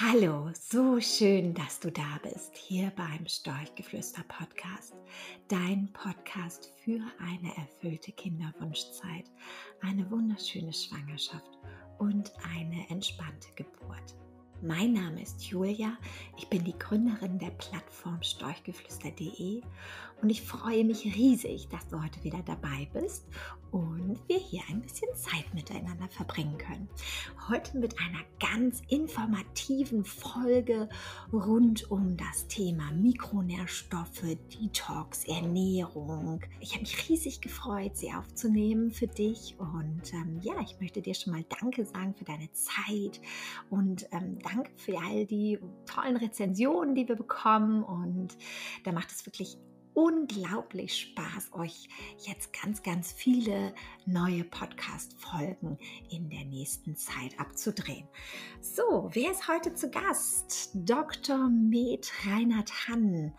Hallo, 0.00 0.50
so 0.54 1.00
schön, 1.00 1.54
dass 1.54 1.78
du 1.78 1.88
da 1.92 2.18
bist, 2.24 2.56
hier 2.56 2.90
beim 2.96 3.28
Storchgeflüster 3.28 4.24
Podcast. 4.24 4.92
Dein 5.46 5.88
Podcast 5.92 6.72
für 6.82 7.00
eine 7.20 7.56
erfüllte 7.56 8.10
Kinderwunschzeit, 8.10 9.30
eine 9.82 10.10
wunderschöne 10.10 10.72
Schwangerschaft 10.72 11.60
und 11.98 12.32
eine 12.56 12.90
entspannte 12.90 13.46
Geburt. 13.54 14.16
Mein 14.62 14.94
Name 14.94 15.22
ist 15.22 15.44
Julia, 15.44 15.96
ich 16.38 16.48
bin 16.48 16.64
die 16.64 16.76
Gründerin 16.76 17.38
der 17.38 17.50
Plattform 17.50 18.20
storchgeflüster.de 18.20 19.62
und 20.22 20.30
ich 20.30 20.42
freue 20.42 20.84
mich 20.84 21.04
riesig, 21.04 21.68
dass 21.68 21.86
du 21.88 22.02
heute 22.02 22.22
wieder 22.24 22.42
dabei 22.44 22.88
bist 22.92 23.26
und 23.74 24.20
wir 24.28 24.38
hier 24.38 24.62
ein 24.70 24.80
bisschen 24.80 25.12
Zeit 25.16 25.52
miteinander 25.52 26.08
verbringen 26.08 26.56
können. 26.58 26.88
Heute 27.48 27.76
mit 27.76 27.98
einer 27.98 28.20
ganz 28.38 28.82
informativen 28.88 30.04
Folge 30.04 30.88
rund 31.32 31.90
um 31.90 32.16
das 32.16 32.46
Thema 32.46 32.92
Mikronährstoffe, 32.92 34.36
Detox, 34.52 35.24
Ernährung. 35.24 36.40
Ich 36.60 36.72
habe 36.72 36.82
mich 36.82 37.08
riesig 37.08 37.40
gefreut, 37.40 37.96
sie 37.96 38.12
aufzunehmen 38.12 38.92
für 38.92 39.08
dich 39.08 39.56
und 39.58 40.12
ähm, 40.12 40.38
ja, 40.40 40.54
ich 40.62 40.78
möchte 40.80 41.02
dir 41.02 41.14
schon 41.14 41.32
mal 41.32 41.44
Danke 41.60 41.84
sagen 41.84 42.14
für 42.14 42.24
deine 42.24 42.50
Zeit 42.52 43.20
und 43.70 44.06
ähm, 44.12 44.38
Danke 44.38 44.70
für 44.76 44.98
all 44.98 45.26
die 45.26 45.58
tollen 45.84 46.16
Rezensionen, 46.16 46.94
die 46.94 47.08
wir 47.08 47.16
bekommen 47.16 47.82
und 47.82 48.36
da 48.84 48.92
macht 48.92 49.10
es 49.10 49.26
wirklich 49.26 49.58
unglaublich 49.94 50.98
Spaß, 50.98 51.52
euch 51.54 51.88
jetzt 52.18 52.52
ganz, 52.52 52.82
ganz 52.82 53.12
viele 53.12 53.74
neue 54.04 54.44
Podcast-Folgen 54.44 55.78
in 56.10 56.28
der 56.28 56.44
nächsten 56.44 56.96
Zeit 56.96 57.38
abzudrehen. 57.38 58.06
So, 58.60 59.08
wer 59.12 59.30
ist 59.30 59.48
heute 59.48 59.74
zu 59.74 59.90
Gast? 59.90 60.70
Dr. 60.74 61.48
Med 61.48 62.10
Reinhard 62.26 62.88
Hann 62.88 63.32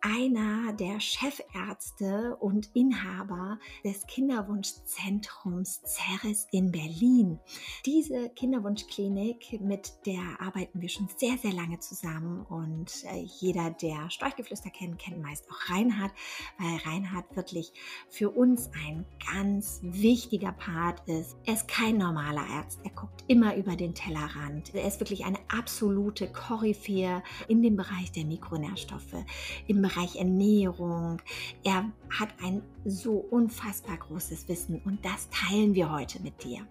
einer 0.00 0.72
der 0.74 1.00
Chefärzte 1.00 2.36
und 2.36 2.70
Inhaber 2.74 3.58
des 3.84 4.06
Kinderwunschzentrums 4.06 5.82
Ceres 5.84 6.46
in 6.52 6.70
Berlin. 6.70 7.38
Diese 7.84 8.28
Kinderwunschklinik, 8.30 9.60
mit 9.60 9.92
der 10.06 10.40
arbeiten 10.40 10.80
wir 10.80 10.88
schon 10.88 11.08
sehr, 11.16 11.36
sehr 11.38 11.52
lange 11.52 11.78
zusammen 11.80 12.42
und 12.46 13.04
äh, 13.04 13.22
jeder, 13.40 13.70
der 13.70 14.10
Storchgeflüster 14.10 14.70
kennt, 14.70 14.98
kennt 14.98 15.20
meist 15.20 15.50
auch 15.50 15.70
Reinhard, 15.70 16.12
weil 16.58 16.76
Reinhard 16.90 17.36
wirklich 17.36 17.72
für 18.08 18.30
uns 18.30 18.70
ein 18.84 19.04
ganz 19.32 19.80
wichtiger 19.82 20.52
Part 20.52 21.08
ist. 21.08 21.36
Er 21.44 21.54
ist 21.54 21.68
kein 21.68 21.98
normaler 21.98 22.46
Arzt, 22.50 22.80
er 22.84 22.90
guckt 22.90 23.24
immer 23.26 23.56
über 23.56 23.76
den 23.76 23.94
Tellerrand. 23.94 24.74
Er 24.74 24.86
ist 24.86 25.00
wirklich 25.00 25.24
eine 25.24 25.38
absolute 25.48 26.30
Koryphäe 26.30 27.22
in 27.48 27.62
dem 27.62 27.76
Bereich 27.76 28.12
der 28.12 28.24
Mikronährstoffe, 28.24 29.24
im 29.66 29.87
Bereich 29.88 30.16
Ernährung. 30.16 31.22
Er 31.64 31.90
hat 32.10 32.28
ein 32.42 32.62
so 32.84 33.14
unfassbar 33.30 33.96
großes 33.96 34.46
Wissen 34.48 34.82
und 34.84 35.02
das 35.02 35.28
teilen 35.30 35.74
wir 35.74 35.90
heute 35.90 36.20
mit 36.20 36.44
dir. 36.44 36.66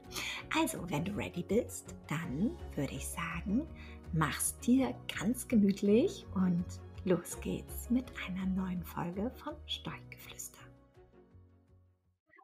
Also, 0.55 0.79
wenn 0.89 1.03
du 1.03 1.13
ready 1.13 1.41
bist, 1.41 1.95
dann 2.07 2.55
würde 2.75 2.93
ich 2.93 3.07
sagen, 3.07 3.67
mach's 4.13 4.57
dir 4.59 4.93
ganz 5.19 5.47
gemütlich 5.47 6.27
und 6.35 6.65
los 7.05 7.39
geht's 7.41 7.89
mit 7.89 8.05
einer 8.27 8.45
neuen 8.45 8.83
Folge 8.83 9.31
von 9.43 9.55
Steuergeflüster. 9.65 10.59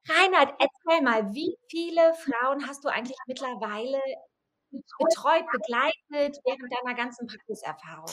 Reinhard, 0.10 0.56
erzähl 0.60 1.04
mal, 1.04 1.34
wie 1.34 1.56
viele 1.70 2.14
Frauen 2.16 2.68
hast 2.68 2.84
du 2.84 2.90
eigentlich 2.90 3.18
mittlerweile 3.28 4.02
betreut, 4.72 5.46
begleitet 5.52 6.42
während 6.44 6.74
deiner 6.74 6.96
ganzen 6.96 7.28
Praxiserfahrung? 7.28 8.10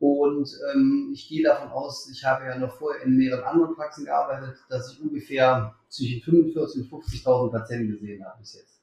Und 0.00 0.50
ähm, 0.74 1.12
ich 1.14 1.28
gehe 1.28 1.44
davon 1.44 1.68
aus, 1.68 2.10
ich 2.10 2.24
habe 2.24 2.46
ja 2.46 2.58
noch 2.58 2.76
vorher 2.76 3.04
in 3.04 3.16
mehreren 3.16 3.44
anderen 3.44 3.76
Praxen 3.76 4.06
gearbeitet, 4.06 4.56
dass 4.68 4.92
ich 4.92 5.00
ungefähr 5.00 5.76
zwischen 5.88 6.22
45.000 6.22 6.90
und 6.90 7.04
50.000 7.04 7.52
Patienten 7.52 7.92
gesehen 7.92 8.26
habe 8.26 8.40
bis 8.40 8.54
jetzt. 8.54 8.80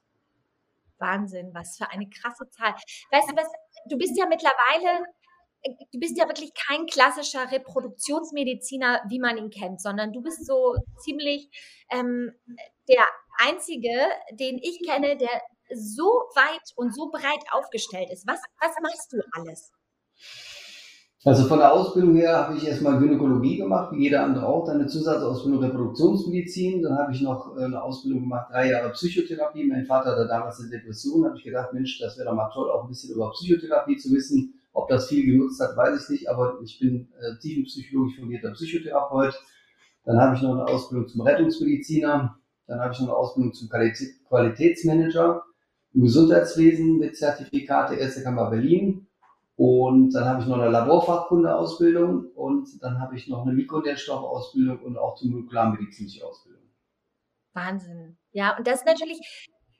Wahnsinn, 0.98 1.50
was 1.54 1.76
für 1.76 1.92
eine 1.92 2.10
krasse 2.10 2.48
Zahl. 2.52 2.74
Weißt 3.12 3.30
du 3.30 3.36
was, 3.36 3.50
du 3.90 3.98
bist 3.98 4.18
ja 4.18 4.28
mittlerweile 4.28 5.04
du 5.64 6.00
bist 6.00 6.18
ja 6.18 6.28
wirklich 6.28 6.52
kein 6.54 6.86
klassischer 6.86 7.52
Reproduktionsmediziner, 7.52 9.02
wie 9.10 9.20
man 9.20 9.38
ihn 9.38 9.50
kennt, 9.50 9.82
sondern 9.82 10.12
du 10.12 10.22
bist 10.22 10.46
so 10.46 10.76
ziemlich 11.04 11.50
ähm, 11.92 12.32
der 12.90 13.04
einzige, 13.38 13.90
den 14.32 14.58
ich 14.58 14.82
kenne, 14.86 15.18
der 15.18 15.42
so 15.76 16.06
weit 16.36 16.72
und 16.76 16.94
so 16.94 17.10
breit 17.10 17.44
aufgestellt 17.52 18.10
ist. 18.12 18.28
Was, 18.28 18.40
was 18.60 18.72
machst 18.82 19.12
du 19.14 19.18
alles? 19.32 19.72
Also 21.26 21.46
von 21.46 21.60
der 21.60 21.72
Ausbildung 21.72 22.16
her 22.18 22.36
habe 22.36 22.58
ich 22.58 22.68
erstmal 22.68 23.00
Gynäkologie 23.00 23.56
gemacht, 23.56 23.94
wie 23.94 24.04
jeder 24.04 24.26
andere 24.26 24.46
auch, 24.46 24.66
dann 24.66 24.82
eine 24.82 24.88
Zusatzausbildung 24.88 25.64
Reproduktionsmedizin, 25.64 26.82
dann 26.82 26.98
habe 26.98 27.14
ich 27.14 27.22
noch 27.22 27.56
äh, 27.56 27.64
eine 27.64 27.82
Ausbildung 27.82 28.24
gemacht, 28.24 28.48
drei 28.52 28.70
Jahre 28.70 28.92
Psychotherapie. 28.92 29.64
Mein 29.64 29.86
Vater 29.86 30.12
hatte 30.12 30.28
damals 30.28 30.60
eine 30.60 30.70
Depression, 30.70 31.26
habe 31.26 31.38
ich 31.38 31.46
gedacht, 31.46 31.72
Mensch, 31.72 31.98
das 32.00 32.18
wäre 32.18 32.28
doch 32.28 32.36
mal 32.36 32.50
toll, 32.54 32.70
auch 32.70 32.84
ein 32.84 32.90
bisschen 32.90 33.16
über 33.16 33.32
Psychotherapie 33.32 33.96
zu 33.96 34.12
wissen. 34.12 34.60
Ob 34.74 34.90
das 34.90 35.08
viel 35.08 35.26
genutzt 35.26 35.62
hat, 35.62 35.78
weiß 35.78 36.04
ich 36.04 36.10
nicht, 36.10 36.30
aber 36.30 36.60
ich 36.64 36.80
bin 36.80 37.12
äh, 37.20 37.40
tiefenpsychologisch 37.40 38.18
fundierter 38.18 38.52
Psychotherapeut. 38.52 39.34
Dann 40.04 40.20
habe 40.20 40.36
ich 40.36 40.42
noch 40.42 40.54
eine 40.54 40.66
Ausbildung 40.66 41.08
zum 41.08 41.22
Rettungsmediziner. 41.22 42.38
Dann 42.68 42.80
habe 42.80 42.94
ich 42.94 43.00
noch 43.00 43.08
eine 43.08 43.16
Ausbildung 43.16 43.54
zum 43.54 43.70
Qualitätsmanager 43.70 45.44
im 45.94 46.02
Gesundheitswesen 46.02 46.98
mit 46.98 47.16
Zertifikate 47.16 47.96
Ärztekammer 47.96 48.50
Berlin. 48.50 49.08
Und 49.56 50.12
dann 50.16 50.26
habe 50.26 50.42
ich 50.42 50.48
noch 50.48 50.58
eine 50.58 50.72
Laborfachkunde-Ausbildung 50.72 52.32
und 52.34 52.68
dann 52.82 53.00
habe 53.00 53.16
ich 53.16 53.28
noch 53.28 53.44
eine 53.44 53.54
Mikronährstoffausbildung 53.54 54.80
und 54.80 54.98
auch 54.98 55.20
die 55.20 55.30
molekularmedizinische 55.30 56.26
Ausbildung. 56.26 56.64
Wahnsinn. 57.54 58.18
Ja, 58.32 58.58
und 58.58 58.66
das 58.66 58.84
natürlich 58.84 59.20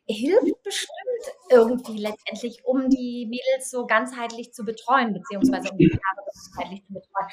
hilft 0.06 0.64
bestimmt 0.64 1.13
irgendwie 1.50 1.98
letztendlich, 1.98 2.64
um 2.66 2.90
die 2.90 3.28
Mädels 3.30 3.70
so 3.70 3.86
ganzheitlich 3.86 4.54
zu 4.54 4.64
betreuen, 4.64 5.14
beziehungsweise 5.14 5.72
um 5.72 5.78
die 5.78 5.90
Paare 5.90 6.26
ganzheitlich 6.26 6.86
zu 6.86 6.94
betreuen. 6.94 7.28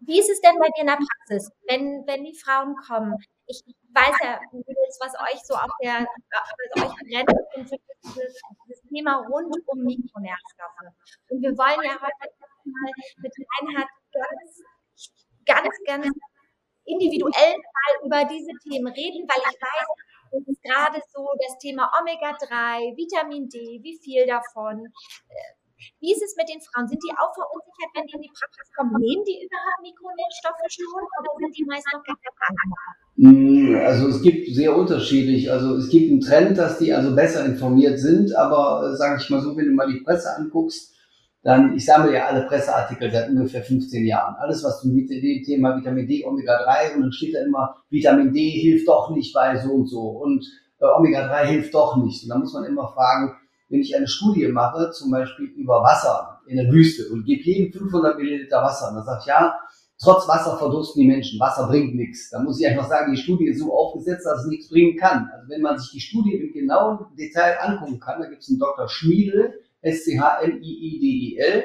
Wie 0.00 0.18
ist 0.18 0.30
es 0.30 0.40
denn 0.40 0.58
bei 0.58 0.68
dir 0.76 0.82
in 0.82 0.86
der 0.86 0.98
Praxis, 0.98 1.50
wenn, 1.68 2.06
wenn 2.06 2.24
die 2.24 2.38
Frauen 2.38 2.74
kommen? 2.76 3.14
Ich 3.46 3.62
weiß 3.92 4.16
ja, 4.22 4.40
Mädels, 4.52 4.98
was 5.00 5.14
euch 5.20 5.40
so 5.44 5.54
auf 5.54 5.70
der, 5.82 6.06
was 6.74 6.84
euch 6.84 6.94
brennt, 7.08 7.30
dieses, 7.56 7.78
dieses 8.02 8.82
Thema 8.92 9.24
rund 9.28 9.54
um 9.66 9.82
Mikronährstoffe. 9.82 10.92
Und 11.30 11.42
wir 11.42 11.56
wollen 11.56 11.82
ja 11.84 11.94
heute 12.00 12.32
mal 12.64 12.92
mit 13.18 13.32
Reinhard 13.60 13.88
ganz, 14.12 14.62
ganz, 15.44 15.74
ganz 15.86 16.06
individuell 16.84 17.56
mal 17.56 18.06
über 18.06 18.24
diese 18.24 18.52
Themen 18.62 18.92
reden, 18.92 19.26
weil 19.28 19.42
ich 19.42 19.60
weiß, 19.60 19.86
es 20.32 20.48
ist 20.48 20.62
gerade 20.62 21.00
so 21.12 21.28
das 21.40 21.58
Thema 21.58 21.90
Omega-3, 22.00 22.96
Vitamin 22.96 23.48
D, 23.48 23.80
wie 23.82 23.98
viel 24.02 24.26
davon. 24.26 24.86
Äh, 25.28 25.56
wie 26.00 26.12
ist 26.12 26.22
es 26.22 26.36
mit 26.36 26.48
den 26.48 26.60
Frauen? 26.60 26.88
Sind 26.88 27.02
die 27.02 27.12
auch 27.12 27.32
verunsichert, 27.34 27.90
wenn 27.94 28.06
die 28.06 28.14
in 28.16 28.22
die 28.22 28.32
Praxis 28.32 28.72
kommen? 28.74 28.96
Nehmen 28.98 29.24
die 29.24 29.44
überhaupt 29.44 29.82
Mikronährstoffe 29.82 30.66
schon 30.68 30.86
oder 30.88 31.30
sind 31.38 31.56
die 31.56 31.64
meist 31.64 31.86
noch 31.92 32.02
gar 32.02 32.16
mm, 33.16 33.74
Also 33.84 34.08
es 34.08 34.22
gibt 34.22 34.48
sehr 34.54 34.74
unterschiedlich. 34.74 35.50
Also 35.50 35.76
es 35.76 35.88
gibt 35.90 36.10
einen 36.10 36.20
Trend, 36.20 36.56
dass 36.56 36.78
die 36.78 36.92
also 36.92 37.14
besser 37.14 37.44
informiert 37.44 37.98
sind, 37.98 38.34
aber 38.34 38.90
äh, 38.90 38.96
sage 38.96 39.20
ich 39.20 39.30
mal 39.30 39.40
so, 39.40 39.56
wenn 39.56 39.66
du 39.66 39.72
mal 39.72 39.92
die 39.92 40.00
Presse 40.00 40.34
anguckst, 40.36 40.95
dann, 41.46 41.76
ich 41.76 41.84
sammle 41.84 42.12
ja 42.12 42.26
alle 42.26 42.42
Presseartikel 42.48 43.08
seit 43.08 43.28
ungefähr 43.28 43.62
15 43.62 44.04
Jahren. 44.04 44.34
Alles, 44.34 44.64
was 44.64 44.80
zum 44.80 44.90
Thema 45.06 45.76
Vitamin 45.76 46.08
D, 46.08 46.24
Omega-3 46.24 46.96
und 46.96 47.02
dann 47.02 47.12
steht 47.12 47.36
da 47.36 47.44
immer, 47.44 47.76
Vitamin 47.88 48.32
D 48.32 48.50
hilft 48.50 48.88
doch 48.88 49.14
nicht 49.14 49.32
bei 49.32 49.56
so 49.56 49.70
und 49.70 49.86
so 49.86 50.08
und 50.08 50.44
äh, 50.80 50.86
Omega-3 50.86 51.44
hilft 51.44 51.72
doch 51.72 51.98
nicht. 51.98 52.24
Und 52.24 52.30
da 52.30 52.38
muss 52.38 52.52
man 52.52 52.64
immer 52.64 52.88
fragen, 52.88 53.36
wenn 53.68 53.80
ich 53.80 53.94
eine 53.94 54.08
Studie 54.08 54.48
mache, 54.48 54.90
zum 54.90 55.12
Beispiel 55.12 55.46
über 55.46 55.84
Wasser 55.84 56.40
in 56.48 56.56
der 56.56 56.68
Wüste 56.72 57.04
und 57.12 57.24
gebe 57.24 57.44
jedem 57.44 57.72
500 57.72 58.18
Milliliter 58.18 58.62
Wasser, 58.62 58.88
und 58.88 58.96
dann 58.96 59.04
sagt 59.04 59.26
ja, 59.26 59.56
trotz 60.02 60.26
Wasser 60.26 60.58
verdursten 60.58 61.00
die 61.00 61.06
Menschen, 61.06 61.38
Wasser 61.38 61.68
bringt 61.68 61.94
nichts. 61.94 62.28
Da 62.30 62.42
muss 62.42 62.60
ich 62.60 62.66
einfach 62.66 62.88
sagen, 62.88 63.12
die 63.12 63.22
Studie 63.22 63.46
ist 63.46 63.60
so 63.60 63.72
aufgesetzt, 63.72 64.26
dass 64.26 64.40
es 64.40 64.46
nichts 64.48 64.68
bringen 64.68 64.96
kann. 64.96 65.30
Also 65.32 65.48
wenn 65.48 65.62
man 65.62 65.78
sich 65.78 65.92
die 65.92 66.00
Studie 66.00 66.34
im 66.34 66.52
genauen 66.52 67.06
Detail 67.16 67.56
angucken 67.60 68.00
kann, 68.00 68.20
da 68.20 68.28
gibt 68.28 68.42
es 68.42 68.48
einen 68.48 68.58
Dr. 68.58 68.88
Schmiedel, 68.88 69.54
S-C-H-M-I-I-D-I-L. 69.86 71.64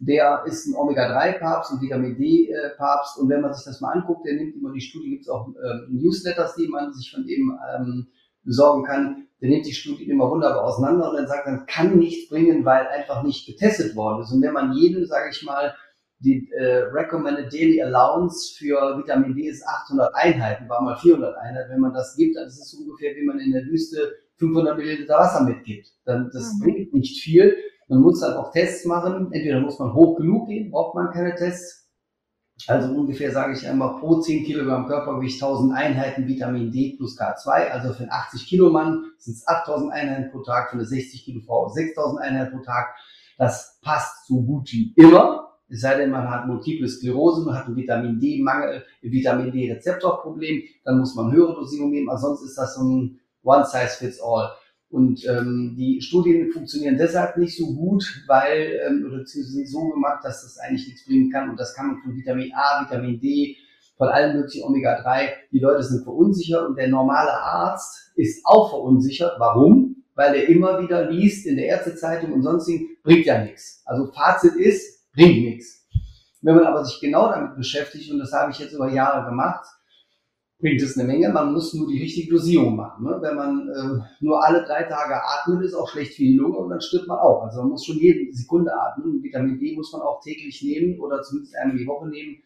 Der 0.00 0.44
ist 0.46 0.66
ein 0.66 0.76
Omega-3-Papst 0.76 1.72
und 1.72 1.82
Vitamin 1.82 2.16
D-Papst. 2.16 3.18
Und 3.18 3.28
wenn 3.28 3.40
man 3.40 3.52
sich 3.52 3.64
das 3.64 3.80
mal 3.80 3.92
anguckt, 3.92 4.24
der 4.26 4.34
nimmt 4.34 4.54
immer 4.54 4.72
die 4.72 4.80
Studie, 4.80 5.10
gibt 5.10 5.22
es 5.22 5.28
auch 5.28 5.48
ähm, 5.48 5.88
Newsletters, 5.90 6.54
die 6.54 6.68
man 6.68 6.92
sich 6.92 7.10
von 7.10 7.26
ihm 7.26 7.58
ähm, 7.74 8.06
besorgen 8.44 8.84
kann. 8.84 9.26
der 9.42 9.50
nimmt 9.50 9.66
die 9.66 9.72
Studien 9.72 10.10
immer 10.10 10.30
wunderbar 10.30 10.64
auseinander 10.64 11.10
und 11.10 11.16
dann 11.16 11.26
sagt 11.26 11.46
dann, 11.46 11.66
kann 11.66 11.98
nichts 11.98 12.28
bringen, 12.28 12.64
weil 12.64 12.86
einfach 12.86 13.22
nicht 13.22 13.46
getestet 13.46 13.94
worden 13.96 14.22
ist. 14.22 14.32
Und 14.32 14.42
wenn 14.42 14.52
man 14.52 14.72
jedem, 14.72 15.04
sage 15.04 15.30
ich 15.30 15.42
mal, 15.44 15.74
die 16.20 16.50
äh, 16.52 16.84
Recommended 16.92 17.52
Daily 17.52 17.82
Allowance 17.82 18.56
für 18.56 18.98
Vitamin 18.98 19.34
D 19.34 19.48
ist 19.48 19.66
800 19.66 20.14
Einheiten, 20.14 20.68
war 20.68 20.82
mal 20.82 20.96
400 20.96 21.36
Einheiten. 21.36 21.70
Wenn 21.70 21.80
man 21.80 21.92
das 21.92 22.16
gibt, 22.16 22.36
dann 22.36 22.46
ist 22.46 22.58
es 22.58 22.74
ungefähr, 22.74 23.14
wie 23.14 23.24
man 23.24 23.38
in 23.38 23.52
der 23.52 23.64
Wüste 23.66 24.14
500 24.38 24.76
Milliliter 24.76 25.14
Wasser 25.14 25.44
mitgibt. 25.44 25.92
Dann, 26.04 26.30
das 26.32 26.54
mhm. 26.54 26.64
bringt 26.64 26.94
nicht 26.94 27.22
viel. 27.22 27.56
Man 27.88 28.00
muss 28.00 28.20
dann 28.20 28.34
auch 28.34 28.52
Tests 28.52 28.84
machen. 28.84 29.32
Entweder 29.32 29.60
muss 29.60 29.78
man 29.78 29.92
hoch 29.94 30.16
genug 30.16 30.48
gehen, 30.48 30.70
braucht 30.70 30.94
man 30.94 31.10
keine 31.10 31.34
Tests. 31.34 31.88
Also 32.66 32.92
ungefähr 32.92 33.30
sage 33.30 33.52
ich 33.52 33.66
einmal 33.66 34.00
pro 34.00 34.20
10 34.20 34.44
Kilogramm 34.44 34.88
Körpergewicht 34.88 35.40
1000 35.40 35.72
Einheiten 35.74 36.26
Vitamin 36.26 36.72
D 36.72 36.96
plus 36.96 37.18
K2. 37.18 37.68
Also 37.70 37.92
für 37.92 38.02
einen 38.02 38.10
80 38.10 38.46
Kilo 38.46 38.70
Mann 38.70 39.04
sind 39.18 39.34
es 39.34 39.46
8000 39.46 39.92
Einheiten 39.92 40.30
pro 40.32 40.42
Tag, 40.42 40.70
für 40.70 40.76
eine 40.76 40.84
60 40.84 41.24
Kilo 41.24 41.40
Frau 41.46 41.68
6000 41.68 42.20
Einheiten 42.20 42.56
pro 42.56 42.64
Tag. 42.64 42.94
Das 43.36 43.78
passt 43.82 44.26
so 44.26 44.42
gut 44.42 44.72
wie 44.72 44.92
immer. 44.96 45.48
Es 45.68 45.82
sei 45.82 45.98
denn, 45.98 46.10
man 46.10 46.28
hat 46.28 46.46
Multiple 46.46 46.88
Sklerose, 46.88 47.44
man 47.44 47.54
hat 47.54 47.68
ein 47.68 47.76
Vitamin 47.76 48.18
D-Mangel, 48.18 48.84
Vitamin 49.02 49.52
D-Rezeptorproblem, 49.52 50.62
dann 50.84 50.98
muss 50.98 51.14
man 51.14 51.30
höhere 51.30 51.54
Dosierung 51.54 51.90
nehmen. 51.90 52.08
Ansonsten 52.08 52.46
ist 52.46 52.56
das 52.56 52.74
so 52.74 52.82
ein 52.82 53.20
One 53.42 53.64
Size 53.64 53.96
Fits 53.98 54.20
All. 54.20 54.50
Und 54.90 55.26
ähm, 55.28 55.74
die 55.76 56.00
Studien 56.00 56.50
funktionieren 56.50 56.96
deshalb 56.96 57.36
nicht 57.36 57.56
so 57.56 57.74
gut, 57.74 58.04
weil, 58.26 58.80
ähm, 58.86 59.04
oder 59.06 59.24
sind 59.26 59.68
so 59.68 59.88
gemacht, 59.90 60.24
dass 60.24 60.42
das 60.42 60.58
eigentlich 60.58 60.86
nichts 60.86 61.04
bringen 61.04 61.30
kann. 61.30 61.50
Und 61.50 61.60
das 61.60 61.74
kann 61.74 61.88
man 61.88 61.98
von 61.98 62.16
Vitamin 62.16 62.50
A, 62.54 62.84
Vitamin 62.84 63.20
D, 63.20 63.56
von 63.98 64.08
allen 64.08 64.36
möglichen 64.36 64.64
Omega-3. 64.64 65.28
Die 65.52 65.58
Leute 65.58 65.82
sind 65.82 66.04
verunsichert 66.04 66.66
und 66.66 66.76
der 66.78 66.88
normale 66.88 67.32
Arzt 67.32 68.12
ist 68.16 68.46
auch 68.46 68.70
verunsichert. 68.70 69.34
Warum? 69.38 70.04
Weil 70.14 70.34
er 70.34 70.48
immer 70.48 70.80
wieder 70.82 71.10
liest 71.10 71.46
in 71.46 71.56
der 71.56 71.66
Ärztezeitung 71.66 72.32
und 72.32 72.42
sonstigen, 72.42 72.96
bringt 73.02 73.26
ja 73.26 73.42
nichts. 73.42 73.82
Also 73.84 74.10
Fazit 74.12 74.54
ist, 74.56 75.12
bringt 75.12 75.44
nichts. 75.44 75.86
Wenn 76.40 76.54
man 76.54 76.64
aber 76.64 76.84
sich 76.84 77.00
genau 77.00 77.28
damit 77.30 77.56
beschäftigt, 77.56 78.10
und 78.10 78.18
das 78.20 78.32
habe 78.32 78.52
ich 78.52 78.58
jetzt 78.58 78.72
über 78.72 78.88
Jahre 78.88 79.28
gemacht, 79.28 79.66
bringt 80.58 80.82
es 80.82 80.98
eine 80.98 81.06
Menge. 81.06 81.28
Man 81.28 81.52
muss 81.52 81.74
nur 81.74 81.86
die 81.86 82.00
richtige 82.00 82.30
Dosierung 82.30 82.76
machen. 82.76 83.04
Ne? 83.04 83.18
Wenn 83.20 83.36
man 83.36 83.68
äh, 83.68 84.24
nur 84.24 84.44
alle 84.44 84.64
drei 84.64 84.82
Tage 84.84 85.14
atmet, 85.14 85.64
ist 85.64 85.74
auch 85.74 85.88
schlecht 85.88 86.14
für 86.14 86.22
die 86.22 86.36
Lunge 86.36 86.56
und 86.58 86.70
dann 86.70 86.80
stirbt 86.80 87.06
man 87.06 87.18
auch. 87.18 87.44
Also 87.44 87.60
man 87.60 87.70
muss 87.70 87.84
schon 87.84 87.98
jede 87.98 88.32
Sekunde 88.32 88.72
atmen. 88.72 89.22
Vitamin 89.22 89.58
D 89.58 89.76
muss 89.76 89.92
man 89.92 90.02
auch 90.02 90.20
täglich 90.20 90.62
nehmen 90.62 90.98
oder 91.00 91.22
zumindest 91.22 91.56
einmal 91.56 91.76
die 91.76 91.86
Woche 91.86 92.08
nehmen. 92.08 92.36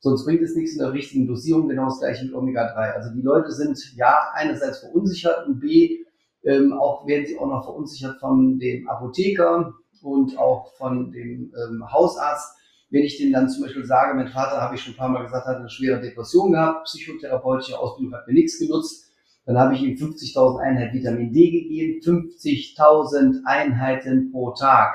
Sonst 0.00 0.24
bringt 0.24 0.42
es 0.42 0.54
nichts 0.56 0.72
in 0.72 0.80
der 0.80 0.92
richtigen 0.92 1.26
Dosierung. 1.26 1.68
Genau 1.68 1.86
das 1.86 2.00
gleiche 2.00 2.24
mit 2.24 2.34
Omega-3. 2.34 2.92
Also 2.92 3.14
die 3.14 3.22
Leute 3.22 3.52
sind 3.52 3.78
ja 3.96 4.20
einerseits 4.34 4.80
verunsichert 4.80 5.46
und 5.46 5.60
B, 5.60 5.98
ähm, 6.44 6.72
auch 6.72 7.06
werden 7.06 7.24
sie 7.24 7.38
auch 7.38 7.46
noch 7.46 7.64
verunsichert 7.64 8.18
von 8.18 8.58
dem 8.58 8.88
Apotheker, 8.88 9.72
und 10.02 10.36
auch 10.38 10.72
von 10.76 11.12
dem 11.12 11.52
ähm, 11.54 11.84
Hausarzt, 11.90 12.56
wenn 12.92 13.02
ich 13.02 13.16
denen 13.16 13.32
dann 13.32 13.48
zum 13.48 13.62
Beispiel 13.62 13.84
sage, 13.86 14.14
mein 14.14 14.28
Vater, 14.28 14.60
habe 14.60 14.74
ich 14.74 14.82
schon 14.82 14.92
ein 14.92 14.98
paar 14.98 15.08
Mal 15.08 15.24
gesagt, 15.24 15.46
hat 15.46 15.56
eine 15.56 15.70
schwere 15.70 16.00
Depression 16.00 16.52
gehabt, 16.52 16.84
psychotherapeutische 16.84 17.78
Ausbildung 17.78 18.14
hat 18.14 18.28
mir 18.28 18.34
nichts 18.34 18.58
genutzt, 18.58 19.10
dann 19.46 19.58
habe 19.58 19.74
ich 19.74 19.82
ihm 19.82 19.96
50.000 19.96 20.60
Einheiten 20.60 20.94
Vitamin 20.94 21.32
D 21.32 21.50
gegeben, 21.50 22.00
50.000 22.00 23.40
Einheiten 23.46 24.30
pro 24.30 24.50
Tag 24.52 24.94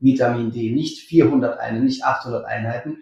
Vitamin 0.00 0.50
D, 0.50 0.72
nicht 0.72 1.08
400 1.08 1.58
Einheiten, 1.58 1.84
nicht 1.84 2.04
800 2.04 2.44
Einheiten. 2.44 2.98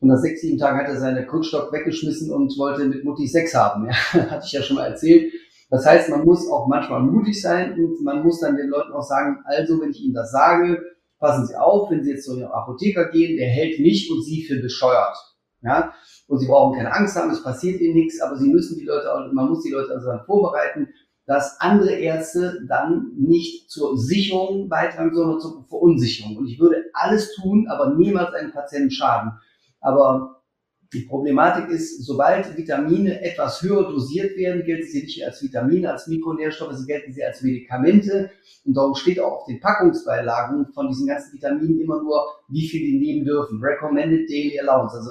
Und 0.00 0.08
nach 0.08 0.18
sechs, 0.18 0.42
sieben 0.42 0.58
Tagen 0.58 0.78
hat 0.78 0.86
er 0.86 1.00
seine 1.00 1.26
Kunststock 1.26 1.72
weggeschmissen 1.72 2.30
und 2.30 2.56
wollte 2.56 2.84
mit 2.84 3.04
Mutti 3.04 3.26
Sex 3.26 3.54
haben. 3.54 3.86
Ja, 4.12 4.30
hatte 4.30 4.44
ich 4.46 4.52
ja 4.52 4.62
schon 4.62 4.76
mal 4.76 4.86
erzählt. 4.86 5.32
Das 5.70 5.84
heißt, 5.84 6.08
man 6.10 6.24
muss 6.24 6.48
auch 6.50 6.68
manchmal 6.68 7.02
mutig 7.02 7.42
sein 7.42 7.72
und 7.72 8.02
man 8.02 8.22
muss 8.22 8.40
dann 8.40 8.56
den 8.56 8.68
Leuten 8.68 8.92
auch 8.92 9.02
sagen, 9.02 9.38
also 9.44 9.80
wenn 9.80 9.90
ich 9.90 10.00
Ihnen 10.02 10.14
das 10.14 10.30
sage, 10.30 10.80
passen 11.18 11.46
Sie 11.46 11.56
auf, 11.56 11.90
wenn 11.90 12.04
Sie 12.04 12.10
jetzt 12.10 12.24
zu 12.24 12.38
Ihrem 12.38 12.52
Apotheker 12.52 13.10
gehen, 13.10 13.36
der 13.36 13.48
hält 13.48 13.80
mich 13.80 14.10
und 14.10 14.22
Sie 14.22 14.44
für 14.44 14.60
bescheuert. 14.60 15.16
Ja? 15.62 15.92
Und 16.26 16.38
Sie 16.38 16.46
brauchen 16.46 16.76
keine 16.76 16.92
Angst 16.94 17.16
haben, 17.16 17.30
es 17.30 17.42
passiert 17.42 17.80
Ihnen 17.80 17.94
nichts, 17.94 18.20
aber 18.20 18.36
Sie 18.36 18.48
müssen 18.48 18.78
die 18.78 18.84
Leute, 18.84 19.08
man 19.32 19.48
muss 19.48 19.62
die 19.62 19.70
Leute 19.70 19.92
also 19.92 20.06
dann 20.06 20.24
vorbereiten, 20.24 20.88
dass 21.26 21.60
andere 21.60 21.90
Ärzte 21.90 22.64
dann 22.68 23.12
nicht 23.16 23.70
zur 23.70 23.98
Sicherung 23.98 24.68
beitragen, 24.68 25.14
sondern 25.14 25.40
zur 25.40 25.66
Verunsicherung. 25.68 26.38
Und 26.38 26.46
ich 26.48 26.58
würde 26.58 26.84
alles 26.94 27.34
tun, 27.34 27.68
aber 27.68 27.94
niemals 27.94 28.32
einen 28.32 28.52
Patienten 28.52 28.90
schaden. 28.90 29.32
Aber 29.80 30.42
die 30.94 31.02
Problematik 31.02 31.68
ist, 31.68 32.06
sobald 32.06 32.56
Vitamine 32.56 33.20
etwas 33.20 33.60
höher 33.60 33.82
dosiert 33.82 34.34
werden, 34.38 34.64
gelten 34.64 34.86
sie 34.86 35.02
nicht 35.02 35.22
als 35.22 35.42
Vitamine, 35.42 35.92
als 35.92 36.06
Mikronährstoffe, 36.06 36.74
sie 36.76 36.86
gelten 36.86 37.12
sie 37.12 37.22
als 37.22 37.42
Medikamente. 37.42 38.30
Und 38.64 38.74
darum 38.74 38.94
steht 38.94 39.20
auch 39.20 39.40
auf 39.40 39.46
den 39.46 39.60
Packungsbeilagen 39.60 40.72
von 40.72 40.88
diesen 40.88 41.06
ganzen 41.06 41.34
Vitaminen 41.34 41.78
immer 41.78 42.02
nur, 42.02 42.26
wie 42.48 42.66
viel 42.66 42.80
die 42.80 42.98
nehmen 42.98 43.26
dürfen. 43.26 43.60
Recommended 43.62 44.30
Daily 44.30 44.58
Allowance, 44.60 44.96
also 44.96 45.10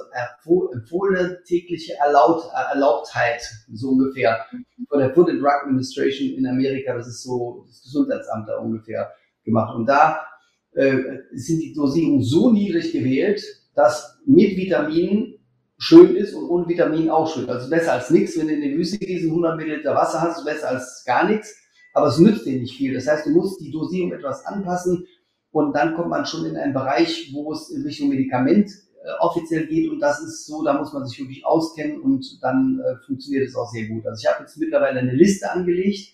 empfohlene 0.73 1.43
tägliche 1.43 1.93
Erlaubt, 2.03 2.49
Erlaubtheit, 2.73 3.47
so 3.71 3.89
ungefähr. 3.89 4.45
Von 4.89 4.99
der 4.99 5.13
Food 5.13 5.29
and 5.29 5.39
Drug 5.39 5.61
Administration 5.63 6.29
in 6.37 6.47
Amerika, 6.47 6.95
das 6.95 7.07
ist 7.07 7.21
so 7.21 7.65
das 7.67 7.83
Gesundheitsamt 7.83 8.49
da 8.49 8.57
ungefähr 8.57 9.11
gemacht. 9.43 9.75
Und 9.75 9.85
da 9.85 10.25
äh, 10.71 10.97
sind 11.33 11.61
die 11.61 11.73
Dosierungen 11.73 12.23
so 12.23 12.51
niedrig 12.51 12.91
gewählt, 12.91 13.43
dass 13.75 14.19
mit 14.25 14.57
Vitaminen 14.57 15.36
schön 15.77 16.15
ist 16.15 16.33
und 16.33 16.49
ohne 16.49 16.67
Vitamin 16.67 17.09
auch 17.09 17.31
schön. 17.31 17.49
Also 17.49 17.69
besser 17.69 17.93
als 17.93 18.09
nichts. 18.09 18.37
Wenn 18.37 18.47
du 18.47 18.53
in 18.53 18.61
die 18.61 18.77
Wüste 18.77 18.97
gehst 18.97 19.25
100 19.25 19.57
Milliliter 19.57 19.95
Wasser 19.95 20.21
hast, 20.21 20.43
besser 20.45 20.69
als 20.69 21.03
gar 21.05 21.27
nichts. 21.27 21.55
Aber 21.93 22.07
es 22.07 22.19
nützt 22.19 22.45
dir 22.45 22.59
nicht 22.59 22.75
viel. 22.75 22.93
Das 22.93 23.07
heißt, 23.07 23.25
du 23.25 23.31
musst 23.31 23.59
die 23.61 23.71
Dosierung 23.71 24.11
etwas 24.11 24.45
anpassen 24.45 25.05
und 25.51 25.75
dann 25.75 25.95
kommt 25.95 26.09
man 26.09 26.25
schon 26.25 26.45
in 26.45 26.57
einen 26.57 26.73
Bereich, 26.73 27.31
wo 27.33 27.51
es 27.53 27.69
in 27.69 27.83
Richtung 27.83 28.09
Medikament 28.09 28.69
äh, 28.69 29.11
offiziell 29.19 29.67
geht 29.67 29.89
und 29.89 29.99
das 29.99 30.21
ist 30.21 30.45
so, 30.45 30.63
da 30.63 30.77
muss 30.77 30.93
man 30.93 31.05
sich 31.05 31.17
wirklich 31.19 31.45
auskennen 31.45 32.01
und 32.01 32.39
dann 32.41 32.79
äh, 32.79 32.97
funktioniert 33.05 33.47
es 33.47 33.55
auch 33.55 33.71
sehr 33.71 33.87
gut. 33.87 34.05
Also 34.05 34.21
ich 34.21 34.31
habe 34.31 34.43
jetzt 34.43 34.57
mittlerweile 34.57 34.99
eine 34.99 35.13
Liste 35.13 35.49
angelegt, 35.51 36.13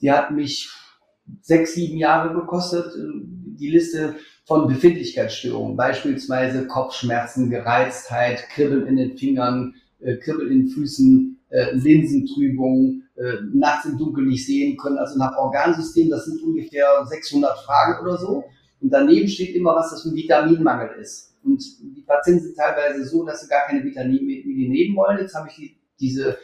die 0.00 0.10
hat 0.10 0.30
mich 0.30 0.70
sechs, 1.40 1.74
sieben 1.74 1.98
Jahre 1.98 2.34
gekostet. 2.34 2.92
Die 2.96 3.70
Liste 3.70 4.16
von 4.44 4.68
Befindlichkeitsstörungen, 4.68 5.76
beispielsweise 5.76 6.66
Kopfschmerzen, 6.66 7.50
Gereiztheit, 7.50 8.48
Kribbeln 8.50 8.86
in 8.86 8.96
den 8.96 9.16
Fingern, 9.16 9.74
äh, 10.00 10.16
Kribbeln 10.16 10.50
in 10.50 10.58
den 10.60 10.68
Füßen, 10.68 11.40
äh, 11.48 11.74
Linsentrübung, 11.74 13.02
äh, 13.16 13.36
nachts 13.54 13.86
im 13.86 13.96
Dunkeln 13.96 14.28
nicht 14.28 14.44
sehen 14.46 14.76
können, 14.76 14.98
also 14.98 15.18
nach 15.18 15.36
Organsystem, 15.36 16.10
das 16.10 16.26
sind 16.26 16.42
ungefähr 16.42 16.86
600 17.06 17.58
Fragen 17.60 18.04
oder 18.04 18.18
so. 18.18 18.44
Und 18.80 18.90
daneben 18.90 19.28
steht 19.28 19.54
immer, 19.54 19.74
was 19.74 19.90
das 19.90 20.02
für 20.02 20.10
ein 20.10 20.16
Vitaminmangel 20.16 21.00
ist. 21.00 21.34
Und 21.42 21.62
die 21.96 22.02
Patienten 22.02 22.44
sind 22.44 22.56
teilweise 22.56 23.04
so, 23.04 23.24
dass 23.24 23.40
sie 23.40 23.48
gar 23.48 23.66
keine 23.66 23.82
Vitamine 23.82 24.42
nehmen 24.44 24.96
wollen. 24.96 25.18
Jetzt 25.18 25.34
habe 25.34 25.48
ich 25.48 25.56
die, 25.56 25.76
diese 26.00 26.38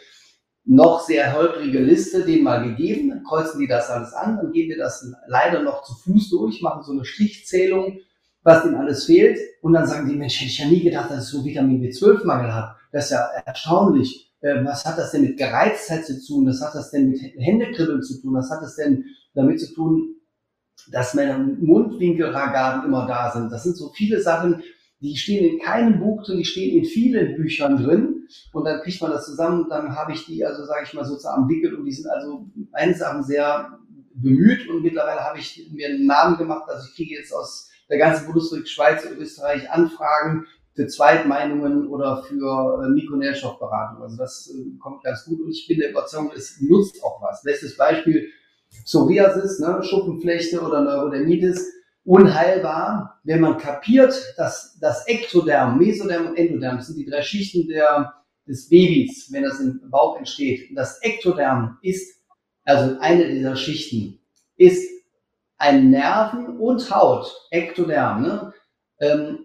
noch 0.64 1.00
sehr 1.00 1.35
holprige 1.35 1.81
Liste 1.81 2.25
denen 2.25 2.45
mal 2.45 2.62
gegeben, 2.62 3.09
dann 3.09 3.25
kreuzen 3.25 3.61
die 3.61 3.67
das 3.67 3.90
alles 3.90 4.12
an, 4.12 4.37
dann 4.37 4.52
gehen 4.52 4.69
wir 4.69 4.79
das 4.79 5.11
leider 5.26 5.62
noch 5.62 5.83
zu 5.83 5.95
Fuß 5.95 6.31
durch, 6.31 6.62
machen 6.62 6.83
so 6.83 6.93
eine 6.93 7.05
Stichzählung, 7.05 7.99
was 8.43 8.64
ihnen 8.64 8.76
alles 8.76 9.05
fehlt 9.05 9.38
und 9.62 9.73
dann 9.73 9.87
sagen 9.87 10.09
die, 10.09 10.17
Mensch, 10.17 10.40
hätte 10.40 10.50
ich 10.50 10.59
ja 10.59 10.67
nie 10.67 10.83
gedacht, 10.83 11.11
dass 11.11 11.25
ich 11.25 11.31
so 11.31 11.45
Vitamin 11.45 11.83
B12-Mangel 11.83 12.52
habe. 12.55 12.76
Das 12.93 13.05
ist 13.05 13.11
ja 13.11 13.26
erstaunlich. 13.45 14.33
Ähm, 14.43 14.64
was 14.64 14.85
hat 14.87 14.99
das 14.99 15.11
denn 15.11 15.23
mit 15.23 15.37
Gereiztheit 15.37 16.07
zu 16.07 16.25
tun? 16.25 16.47
Was 16.47 16.62
hat 16.62 16.75
das 16.75 16.90
denn 16.90 17.11
mit 17.11 17.21
Händekribbeln 17.21 18.02
zu 18.02 18.21
tun? 18.21 18.35
Was 18.35 18.50
hat 18.50 18.62
das 18.62 18.76
denn 18.76 19.05
damit 19.35 19.61
zu 19.61 19.75
tun, 19.75 20.17
dass 20.90 21.14
meine 21.14 21.38
Mundwinkelragaden 21.38 22.85
immer 22.85 23.07
da 23.07 23.31
sind? 23.31 23.52
Das 23.52 23.64
sind 23.64 23.76
so 23.76 23.90
viele 23.90 24.21
Sachen, 24.21 24.62
die 25.00 25.16
stehen 25.16 25.45
in 25.45 25.61
keinem 25.61 25.99
Buch 25.99 26.23
drin, 26.25 26.38
die 26.38 26.45
stehen 26.45 26.78
in 26.78 26.85
vielen 26.85 27.37
Büchern 27.37 27.83
drin. 27.83 28.28
Und 28.52 28.64
dann 28.64 28.83
kriegt 28.83 29.00
man 29.00 29.11
das 29.11 29.26
zusammen, 29.26 29.66
dann 29.69 29.97
habe 29.97 30.12
ich 30.12 30.26
die, 30.26 30.45
also 30.45 30.64
sage 30.64 30.85
ich 30.85 30.95
mal, 30.95 31.04
sozusagen 31.04 31.42
entwickelt 31.42 31.75
und 31.75 31.85
die 31.85 31.92
sind 31.92 32.09
also 32.11 32.47
eines 32.73 32.99
Sachen 32.99 33.23
sehr 33.25 33.78
bemüht 34.14 34.69
und 34.69 34.83
mittlerweile 34.83 35.21
habe 35.21 35.38
ich 35.38 35.69
mir 35.73 35.88
einen 35.88 36.07
Namen 36.07 36.37
gemacht. 36.37 36.69
Also 36.69 36.87
ich 36.88 36.97
kriege 36.97 37.14
jetzt 37.14 37.33
aus 37.33 37.71
der 37.88 37.99
ganzen 37.99 38.26
Bundesrepublik 38.26 38.69
Schweiz 38.69 39.04
und 39.04 39.19
Österreich 39.19 39.71
Anfragen 39.71 40.47
für 40.75 40.87
Zweitmeinungen 40.87 41.88
oder 41.88 42.23
für 42.23 42.85
äh, 42.85 42.88
Mikronährstoffberatung. 42.90 44.02
Also 44.02 44.16
das 44.16 44.54
äh, 44.54 44.78
kommt 44.78 45.02
ganz 45.02 45.25
gut 45.25 45.40
und 45.40 45.50
ich 45.50 45.66
bin 45.66 45.78
der 45.78 45.90
Überzeugung, 45.90 46.30
es 46.37 46.61
nutzt 46.61 47.02
auch 47.02 47.21
was. 47.23 47.42
Letztes 47.42 47.76
Beispiel 47.76 48.28
Psoriasis, 48.85 49.59
ne, 49.59 49.83
Schuppenflechte 49.83 50.61
oder 50.61 50.83
Neurodermitis 50.83 51.79
unheilbar, 52.04 53.21
wenn 53.25 53.40
man 53.40 53.59
kapiert, 53.59 54.14
dass 54.37 54.78
das 54.80 55.07
Ektoderm, 55.07 55.78
Mesoderm 55.78 56.28
und 56.28 56.37
Endoderm 56.37 56.78
das 56.78 56.88
sind 56.88 56.99
die 56.99 57.09
drei 57.09 57.23
Schichten 57.23 57.69
der, 57.69 58.14
des 58.47 58.69
Babys, 58.69 59.30
wenn 59.33 59.45
das 59.45 59.61
im 59.61 59.80
Bauch 59.90 60.16
entsteht. 60.16 60.71
Das 60.75 61.02
Ektoderm 61.02 61.78
ist, 61.83 62.21
also 62.64 62.99
eine 63.00 63.28
dieser 63.28 63.57
Schichten, 63.57 64.19
ist 64.57 64.88
ein 65.59 65.90
Nerven 65.90 66.59
und 66.59 66.90
Haut, 66.90 67.30
Ektoderm, 67.50 68.23
ne? 68.23 68.52
ähm, 69.00 69.38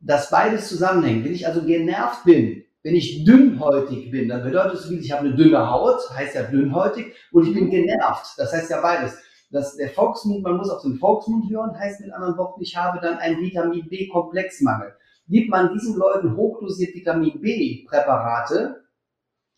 dass 0.00 0.30
beides 0.30 0.68
zusammenhängt. 0.68 1.24
Wenn 1.24 1.34
ich 1.34 1.46
also 1.46 1.62
genervt 1.62 2.24
bin, 2.24 2.64
wenn 2.84 2.94
ich 2.94 3.24
dünnhäutig 3.24 4.12
bin, 4.12 4.28
dann 4.28 4.44
bedeutet 4.44 4.78
es, 4.78 4.88
ich 4.88 5.10
habe 5.10 5.26
eine 5.26 5.34
dünne 5.34 5.68
Haut, 5.68 6.08
heißt 6.10 6.36
ja 6.36 6.42
dünnhäutig, 6.44 7.14
und 7.32 7.48
ich 7.48 7.52
bin 7.52 7.68
genervt. 7.68 8.34
Das 8.36 8.52
heißt 8.52 8.70
ja 8.70 8.80
beides. 8.80 9.18
Das, 9.50 9.76
der 9.76 9.90
Volksmund, 9.90 10.42
man 10.42 10.56
muss 10.56 10.70
auf 10.70 10.82
den 10.82 10.96
Volksmund 10.96 11.50
hören, 11.50 11.78
heißt 11.78 12.00
mit 12.00 12.12
anderen 12.12 12.36
Worten, 12.36 12.62
ich 12.62 12.76
habe 12.76 13.00
dann 13.00 13.18
einen 13.18 13.40
Vitamin 13.40 13.88
B-Komplexmangel. 13.88 14.94
Gibt 15.28 15.50
man 15.50 15.72
diesen 15.72 15.96
Leuten 15.96 16.36
hochdosiert 16.36 16.94
Vitamin 16.94 17.40
B-Präparate, 17.40 18.84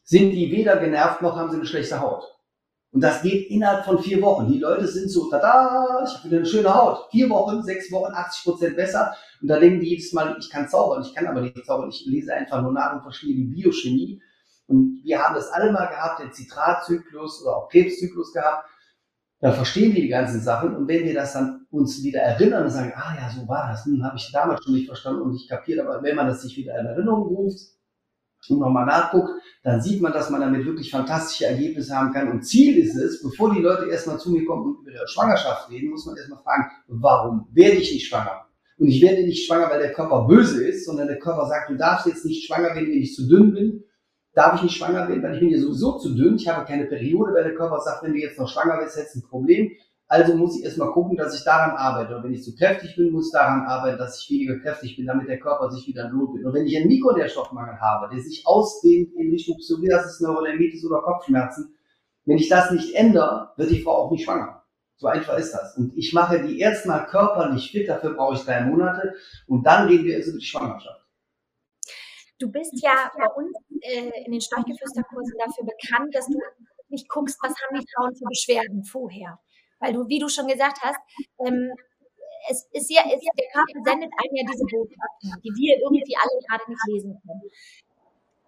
sind 0.03 0.31
die 0.31 0.51
weder 0.51 0.77
genervt 0.77 1.21
noch 1.21 1.37
haben 1.37 1.51
sie 1.51 1.57
eine 1.57 1.67
schlechte 1.67 2.01
Haut. 2.01 2.25
Und 2.91 3.03
das 3.03 3.21
geht 3.21 3.51
innerhalb 3.51 3.85
von 3.85 3.99
vier 3.99 4.23
Wochen. 4.23 4.51
Die 4.51 4.59
Leute 4.59 4.87
sind 4.87 5.11
so, 5.11 5.29
tada, 5.29 6.05
ich 6.07 6.15
habe 6.15 6.25
wieder 6.25 6.39
eine 6.39 6.47
schöne 6.47 6.75
Haut. 6.75 7.11
Vier 7.11 7.29
Wochen, 7.29 7.63
sechs 7.63 7.93
Wochen, 7.93 8.15
80 8.15 8.45
Prozent 8.45 8.77
besser. 8.77 9.15
Und 9.43 9.49
da 9.49 9.59
denken 9.59 9.81
die 9.81 9.91
jedes 9.91 10.13
Mal, 10.15 10.37
ich 10.39 10.49
kann 10.49 10.69
zaubern. 10.69 11.03
Ich 11.03 11.15
kann 11.15 11.27
aber 11.27 11.43
nicht 11.43 11.67
zaubern. 11.67 11.91
Ich 11.91 12.07
lese 12.07 12.33
einfach 12.33 12.63
nur 12.63 12.73
nach 12.73 12.95
und 12.95 13.03
verstehe 13.03 13.35
die 13.35 13.45
Biochemie. 13.45 14.23
Und 14.67 15.01
wir 15.05 15.23
haben 15.23 15.35
das 15.35 15.51
alle 15.51 15.71
mal 15.71 15.87
gehabt, 15.87 16.21
den 16.21 16.33
Zitratzyklus 16.33 17.43
oder 17.43 17.57
auch 17.57 17.69
Krebszyklus 17.69 18.33
gehabt. 18.33 18.67
Da 19.41 19.53
verstehen 19.53 19.95
wir 19.95 20.03
die 20.03 20.09
ganzen 20.09 20.41
Sachen. 20.41 20.75
Und 20.75 20.89
wenn 20.89 21.05
wir 21.05 21.15
das 21.15 21.33
dann 21.33 21.67
uns 21.71 22.03
wieder 22.03 22.21
erinnern 22.21 22.65
und 22.65 22.71
sagen, 22.71 22.93
ah 22.97 23.15
ja, 23.15 23.31
so 23.31 23.47
war 23.47 23.69
das, 23.71 23.85
hm, 23.85 24.03
habe 24.05 24.17
ich 24.17 24.31
damals 24.33 24.65
schon 24.65 24.75
nicht 24.75 24.87
verstanden 24.87 25.23
und 25.23 25.33
nicht 25.33 25.49
kapiert. 25.49 25.81
Aber 25.81 26.03
wenn 26.03 26.17
man 26.17 26.27
das 26.27 26.43
sich 26.43 26.57
wieder 26.57 26.79
in 26.79 26.87
Erinnerung 26.87 27.29
ruft, 27.29 27.79
und 28.49 28.61
nochmal 28.61 28.87
nachguckt, 28.87 29.31
dann 29.63 29.83
sieht 29.83 30.01
man, 30.01 30.13
dass 30.13 30.31
man 30.31 30.41
damit 30.41 30.65
wirklich 30.65 30.91
fantastische 30.91 31.47
Ergebnisse 31.47 31.95
haben 31.95 32.13
kann. 32.13 32.31
Und 32.31 32.43
Ziel 32.43 32.79
ist 32.79 32.95
es, 32.97 33.23
bevor 33.23 33.55
die 33.55 33.61
Leute 33.61 33.91
erstmal 33.91 34.19
zu 34.19 34.31
mir 34.31 34.45
kommen 34.47 34.75
und 34.75 34.83
über 34.83 34.93
ihre 34.93 35.09
Schwangerschaft 35.09 35.71
reden, 35.71 35.91
muss 35.91 36.07
man 36.07 36.17
erstmal 36.17 36.43
fragen, 36.43 36.71
warum 36.87 37.49
werde 37.53 37.77
ich 37.77 37.93
nicht 37.93 38.09
schwanger? 38.09 38.47
Und 38.79 38.89
ich 38.89 39.03
werde 39.03 39.23
nicht 39.23 39.47
schwanger, 39.47 39.69
weil 39.71 39.81
der 39.81 39.93
Körper 39.93 40.27
böse 40.27 40.65
ist, 40.65 40.87
sondern 40.87 41.09
der 41.09 41.19
Körper 41.19 41.47
sagt, 41.47 41.69
du 41.69 41.75
darfst 41.75 42.07
jetzt 42.07 42.25
nicht 42.25 42.47
schwanger 42.47 42.75
werden, 42.75 42.89
wenn 42.89 43.03
ich 43.03 43.15
zu 43.15 43.29
dünn 43.29 43.53
bin. 43.53 43.85
Darf 44.39 44.55
ich 44.55 44.63
nicht 44.63 44.77
schwanger 44.77 45.09
werden, 45.09 45.21
weil 45.21 45.35
ich 45.35 45.41
bin 45.41 45.49
ja 45.49 45.59
sowieso 45.59 45.99
zu 45.99 46.15
dünn. 46.15 46.37
Ich 46.37 46.47
habe 46.47 46.65
keine 46.65 46.85
Periode, 46.85 47.35
weil 47.35 47.43
der 47.43 47.57
Körper 47.57 47.81
sagt, 47.81 48.05
wenn 48.05 48.13
du 48.13 48.21
jetzt 48.21 48.39
noch 48.39 48.49
schwanger 48.49 48.79
bist, 48.79 48.97
hättest 48.97 49.17
du 49.17 49.19
ein 49.19 49.29
Problem. 49.29 49.73
Also 50.07 50.37
muss 50.37 50.57
ich 50.57 50.65
erstmal 50.65 50.93
gucken, 50.93 51.17
dass 51.17 51.37
ich 51.37 51.43
daran 51.43 51.73
arbeite. 51.77 52.17
Und 52.17 52.23
wenn 52.23 52.33
ich 52.33 52.45
zu 52.45 52.55
kräftig 52.55 52.95
bin, 52.95 53.11
muss 53.11 53.27
ich 53.27 53.33
daran 53.33 53.63
arbeiten, 53.63 53.99
dass 53.99 54.23
ich 54.23 54.31
weniger 54.31 54.61
kräftig 54.61 54.95
bin, 54.95 55.07
damit 55.07 55.27
der 55.27 55.41
Körper 55.41 55.73
sich 55.73 55.89
wieder 55.89 56.09
lohnt 56.09 56.45
Und 56.45 56.55
wenn 56.55 56.67
ich 56.69 56.77
einen 56.77 56.87
Mikronährstoffmangel 56.87 57.81
habe, 57.81 58.15
der 58.15 58.23
sich 58.23 58.47
ausdehnt 58.47 59.13
in 59.17 59.33
Richtung 59.33 59.57
Psoriasis, 59.57 60.21
Neurodermitis 60.21 60.85
oder 60.85 61.01
Kopfschmerzen, 61.01 61.75
wenn 62.25 62.39
ich 62.39 62.49
das 62.49 62.71
nicht 62.71 62.95
ändere, 62.95 63.51
wird 63.57 63.73
die 63.73 63.83
Frau 63.83 64.05
auch 64.05 64.13
nicht 64.13 64.25
schwanger. 64.25 64.63
So 64.99 65.09
einfach 65.09 65.37
ist 65.37 65.53
das. 65.53 65.77
Und 65.77 65.97
ich 65.97 66.13
mache 66.13 66.47
die 66.47 66.61
erstmal 66.61 67.07
körperlich 67.07 67.73
fit, 67.73 67.89
dafür 67.89 68.15
brauche 68.15 68.35
ich 68.35 68.45
drei 68.45 68.61
Monate 68.61 69.15
und 69.49 69.67
dann 69.67 69.89
reden 69.89 70.05
wir 70.05 70.17
erst 70.17 70.29
über 70.29 70.39
die 70.39 70.45
Schwangerschaft. 70.45 70.98
Du 72.39 72.51
bist 72.51 72.73
ja 72.83 73.11
bei 73.17 73.27
uns 73.35 73.53
äh, 73.83 74.25
in 74.25 74.33
den 74.33 74.41
Storchgeflüsterkursen 74.41 75.35
dafür 75.39 75.67
bekannt, 75.67 76.15
dass 76.15 76.27
du 76.27 76.39
nicht 76.89 77.09
guckst, 77.09 77.39
was 77.43 77.53
haben 77.53 77.81
die 77.81 77.87
Frauen 77.95 78.15
für 78.15 78.25
Beschwerden 78.29 78.85
vorher. 78.85 79.39
Weil 79.81 79.93
du, 79.93 80.09
wie 80.09 80.19
du 80.19 80.29
schon 80.29 80.47
gesagt 80.47 80.79
hast, 80.83 80.99
ähm, 81.45 81.73
es 82.51 82.69
ist 82.73 82.91
ja, 82.91 83.03
es, 83.05 83.21
der 83.21 83.49
Körper 83.53 83.85
sendet 83.85 84.11
einem 84.17 84.35
ja 84.35 84.45
diese 84.51 84.65
Botschaften, 84.65 85.43
die 85.43 85.51
wir 85.51 85.79
irgendwie 85.79 86.17
alle 86.17 86.41
gerade 86.47 86.71
nicht 86.71 86.81
lesen 86.89 87.21
können. 87.27 87.43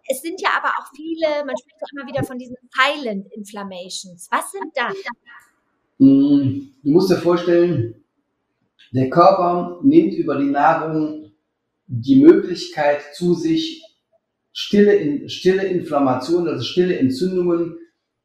Es 0.09 0.23
sind 0.23 0.41
ja 0.41 0.51
aber 0.57 0.69
auch 0.69 0.91
viele, 0.95 1.45
man 1.45 1.57
spricht 1.57 1.81
doch 1.81 1.89
immer 1.93 2.07
wieder 2.07 2.25
von 2.25 2.39
diesen 2.39 2.57
Silent 2.71 3.27
Inflammations. 3.33 4.29
Was 4.31 4.51
sind 4.51 4.73
das? 4.75 4.95
Mm, 5.99 6.73
du 6.83 6.91
musst 6.91 7.11
dir 7.11 7.19
vorstellen, 7.19 8.03
der 8.93 9.11
Körper 9.11 9.79
nimmt 9.83 10.15
über 10.15 10.37
die 10.37 10.51
Nahrung 10.51 11.20
die 11.93 12.23
Möglichkeit 12.23 13.03
zu 13.15 13.35
sich, 13.35 13.85
stille, 14.53 15.29
stille 15.29 15.65
Inflammationen, 15.65 16.47
also 16.47 16.65
stille 16.65 16.97
Entzündungen 16.97 17.77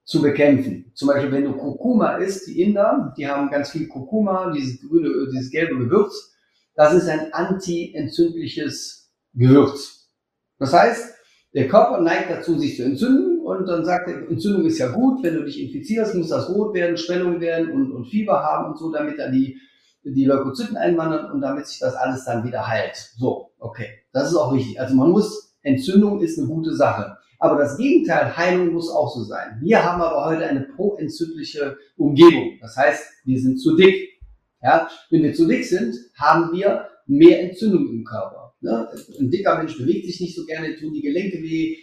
zu 0.04 0.22
bekämpfen. 0.22 0.92
Zum 0.94 1.08
Beispiel, 1.08 1.32
wenn 1.32 1.46
du 1.46 1.54
Kurkuma 1.54 2.18
isst, 2.18 2.48
die 2.48 2.62
Inder, 2.62 3.12
die 3.18 3.28
haben 3.28 3.50
ganz 3.50 3.72
viel 3.72 3.88
Kurkuma, 3.88 4.52
dieses 4.52 4.80
grüne, 4.82 5.10
dieses 5.32 5.50
gelbe 5.50 5.80
Gewürz. 5.80 6.32
Das 6.76 6.94
ist 6.94 7.10
ein 7.10 7.34
anti-entzündliches 7.34 9.12
Gewürz. 9.34 10.12
Das 10.60 10.72
heißt, 10.72 11.16
der 11.56 11.68
Körper 11.68 12.02
neigt 12.02 12.30
dazu, 12.30 12.60
sich 12.60 12.76
zu 12.76 12.84
entzünden 12.84 13.40
und 13.40 13.66
dann 13.66 13.84
sagt 13.84 14.10
er, 14.10 14.30
Entzündung 14.30 14.66
ist 14.66 14.78
ja 14.78 14.92
gut, 14.92 15.24
wenn 15.24 15.36
du 15.36 15.44
dich 15.44 15.60
infizierst, 15.60 16.14
muss 16.14 16.30
das 16.30 16.50
rot 16.50 16.76
werden, 16.76 16.98
Schwellung 16.98 17.42
werden 17.42 17.72
und, 17.72 17.92
und 17.92 18.06
Fieber 18.06 18.44
haben 18.44 18.72
und 18.72 18.78
so, 18.78 18.92
damit 18.92 19.18
dann 19.18 19.32
die, 19.32 19.60
die 20.06 20.26
Leukozyten 20.26 20.78
einwandern 20.78 21.32
und 21.32 21.42
damit 21.42 21.68
sich 21.68 21.80
das 21.80 21.96
alles 21.96 22.26
dann 22.26 22.44
wieder 22.46 22.68
heilt. 22.68 22.96
So, 23.18 23.52
okay. 23.60 23.88
Das 24.14 24.30
ist 24.30 24.38
auch 24.38 24.54
wichtig. 24.54 24.80
Also 24.80 24.96
man 24.96 25.12
muss, 25.12 25.58
Entzündung 25.62 26.22
ist 26.22 26.38
eine 26.38 26.48
gute 26.48 26.76
Sache. 26.76 27.18
Aber 27.40 27.58
das 27.58 27.78
Gegenteil, 27.78 28.36
Heilung 28.38 28.74
muss 28.74 28.90
auch 28.90 29.14
so 29.14 29.24
sein. 29.24 29.60
Wir 29.62 29.84
haben 29.84 30.02
aber 30.02 30.26
heute 30.26 30.46
eine 30.48 30.62
proentzündliche 30.62 31.78
Umgebung. 31.98 32.58
Das 32.62 32.78
heißt, 32.78 33.04
wir 33.26 33.40
sind 33.40 33.58
zu 33.58 33.76
dick. 33.76 34.20
Ja? 34.62 34.88
Wenn 35.10 35.24
wir 35.24 35.34
zu 35.34 35.48
dick 35.48 35.66
sind, 35.66 35.96
haben 36.18 36.54
wir 36.54 36.88
mehr 37.08 37.42
Entzündung 37.42 37.90
im 37.90 38.04
Körper. 38.04 38.56
Ne? 38.62 38.88
Ein 39.20 39.30
dicker 39.30 39.58
Mensch 39.58 39.78
bewegt 39.78 40.06
sich 40.06 40.22
nicht 40.22 40.36
so 40.36 40.46
gerne, 40.46 40.76
tun 40.76 40.94
die 40.94 41.02
Gelenke 41.02 41.38
weh. 41.42 41.78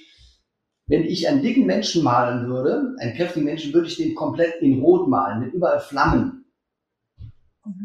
Wenn 0.86 1.04
ich 1.04 1.28
einen 1.28 1.42
dicken 1.42 1.66
Menschen 1.66 2.02
malen 2.02 2.48
würde, 2.48 2.94
einen 2.98 3.14
kräftigen 3.14 3.46
Menschen, 3.46 3.72
würde 3.72 3.86
ich 3.86 3.96
den 3.96 4.14
komplett 4.14 4.60
in 4.60 4.80
Rot 4.80 5.08
malen, 5.08 5.40
mit 5.40 5.54
überall 5.54 5.80
Flammen. 5.80 6.41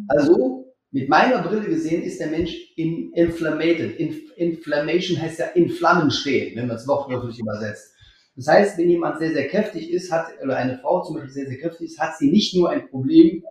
Also 0.08 0.74
mit 0.92 1.10
meiner 1.10 1.42
Brille 1.42 1.68
gesehen 1.68 2.04
ist 2.04 2.20
der 2.20 2.28
Mensch 2.28 2.56
in 2.76 3.12
inflammated. 3.14 4.00
In, 4.00 4.22
Inflammation 4.38 5.22
heißt 5.22 5.40
ja 5.40 5.46
in 5.48 5.70
Flammen 5.70 6.12
stehen, 6.12 6.56
wenn 6.56 6.68
man 6.68 6.78
es 6.78 6.88
wortwörtlich 6.88 7.40
übersetzt. 7.40 7.94
Das 8.36 8.48
heißt, 8.48 8.78
wenn 8.78 8.90
jemand 8.90 9.18
sehr, 9.18 9.34
sehr 9.34 9.48
kräftig 9.48 9.92
ist, 9.92 10.12
hat, 10.12 10.28
oder 10.44 10.58
eine 10.58 10.78
Frau 10.78 11.04
zum 11.04 11.16
Beispiel 11.16 11.34
sehr, 11.34 11.48
sehr 11.48 11.58
kräftig 11.58 11.92
ist, 11.92 12.00
hat 12.00 12.18
sie 12.18 12.30
nicht 12.30 12.56
nur 12.56 12.70
ein 12.70 12.88
Problem, 12.88 13.44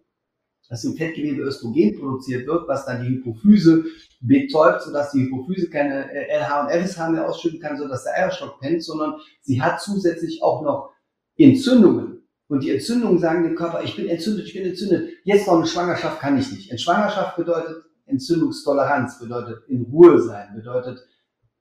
dass 0.69 0.85
im 0.85 0.97
Fettgewebe 0.97 1.43
Östrogen 1.43 1.99
produziert 1.99 2.47
wird, 2.47 2.69
was 2.69 2.87
dann 2.87 3.03
die 3.03 3.11
Hypophyse 3.11 3.85
betäubt, 4.21 4.83
sodass 4.83 5.13
die 5.13 5.25
Hypophyse 5.25 5.71
keine 5.71 6.09
LH 6.13 6.61
und 6.61 6.71
FSH 6.71 7.11
mehr 7.11 7.29
ausschütten 7.29 7.61
kann, 7.61 7.77
sodass 7.77 8.05
der 8.05 8.15
Eierstock 8.15 8.61
pennt, 8.61 8.83
sondern 8.83 9.15
sie 9.43 9.61
hat 9.61 9.81
zusätzlich 9.81 10.43
auch 10.43 10.63
noch 10.63 10.93
Entzündungen. 11.37 12.16
Und 12.49 12.63
die 12.63 12.71
Entzündungen 12.71 13.19
sagen 13.19 13.43
dem 13.43 13.57
Körper, 13.57 13.83
ich 13.83 13.97
bin 13.97 14.09
entzündet, 14.09 14.47
ich 14.47 14.55
bin 14.55 14.65
entzündet. 14.65 15.11
Jetzt 15.25 15.47
noch 15.47 15.57
eine 15.57 15.67
Schwangerschaft 15.67 16.21
kann 16.21 16.39
ich 16.39 16.51
nicht. 16.53 16.71
In 16.71 16.79
Schwangerschaft 16.79 17.37
bedeutet 17.37 17.85
Entzündungstoleranz, 18.07 19.19
bedeutet 19.19 19.69
in 19.69 19.83
Ruhe 19.83 20.21
sein, 20.21 20.55
bedeutet 20.55 21.05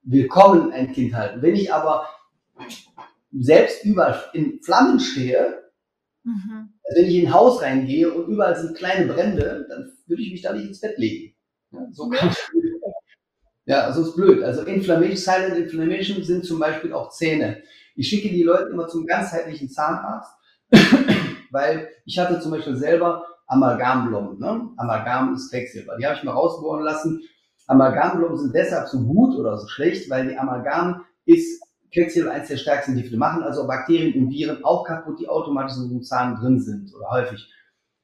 willkommen 0.03 0.71
ein 0.71 0.91
Kind 0.91 1.15
halten. 1.15 1.41
Wenn 1.41 1.55
ich 1.55 1.73
aber 1.73 2.07
selbst 3.31 3.83
überall 3.83 4.23
in 4.33 4.61
Flammen 4.61 4.99
stehe, 4.99 5.71
mhm. 6.23 6.69
also 6.83 7.01
wenn 7.01 7.09
ich 7.09 7.15
in 7.15 7.27
ein 7.27 7.33
Haus 7.33 7.61
reingehe 7.63 8.13
und 8.13 8.31
überall 8.31 8.55
sind 8.55 8.77
kleine 8.77 9.11
Brände, 9.11 9.65
dann 9.67 9.91
würde 10.05 10.21
ich 10.21 10.31
mich 10.31 10.43
da 10.43 10.53
nicht 10.53 10.67
ins 10.67 10.81
Bett 10.81 10.99
legen. 10.99 11.35
Ja, 11.71 11.87
so 11.91 12.09
kann 12.09 12.29
ich, 12.29 12.37
ja, 13.65 13.81
also 13.81 14.03
ist 14.03 14.15
blöd. 14.15 14.43
Also 14.43 14.61
Inflammation, 14.61 15.17
Silent 15.17 15.57
Inflammation 15.57 16.23
sind 16.23 16.45
zum 16.45 16.59
Beispiel 16.59 16.93
auch 16.93 17.09
Zähne. 17.09 17.63
Ich 17.95 18.07
schicke 18.07 18.29
die 18.29 18.43
Leute 18.43 18.69
immer 18.69 18.87
zum 18.87 19.07
ganzheitlichen 19.07 19.69
Zahnarzt 19.69 20.31
weil 21.51 21.89
ich 22.05 22.17
hatte 22.19 22.39
zum 22.39 22.51
Beispiel 22.51 22.75
selber 22.75 23.25
Amalgamblomben. 23.47 24.39
Ne? 24.39 24.69
Amalgam 24.77 25.33
ist 25.35 25.49
Quecksilber. 25.51 25.97
Die 25.97 26.05
habe 26.05 26.15
ich 26.15 26.23
mal 26.23 26.31
rausbohren 26.31 26.83
lassen. 26.83 27.21
Amalgamblomben 27.67 28.37
sind 28.37 28.55
deshalb 28.55 28.87
so 28.87 29.03
gut 29.03 29.35
oder 29.35 29.57
so 29.57 29.67
schlecht, 29.67 30.09
weil 30.09 30.27
die 30.27 30.37
Amalgam 30.37 31.05
ist 31.25 31.63
Quecksilber 31.93 32.31
eines 32.31 32.49
der 32.49 32.57
stärksten 32.57 32.95
Gifte. 32.95 33.17
Machen 33.17 33.43
also 33.43 33.65
Bakterien 33.67 34.21
und 34.21 34.29
Viren 34.29 34.63
auch 34.63 34.85
kaputt, 34.85 35.19
die 35.19 35.29
automatisch 35.29 35.77
in 35.77 35.91
einem 35.91 36.03
Zahn 36.03 36.35
drin 36.35 36.59
sind 36.59 36.93
oder 36.93 37.09
häufig. 37.09 37.51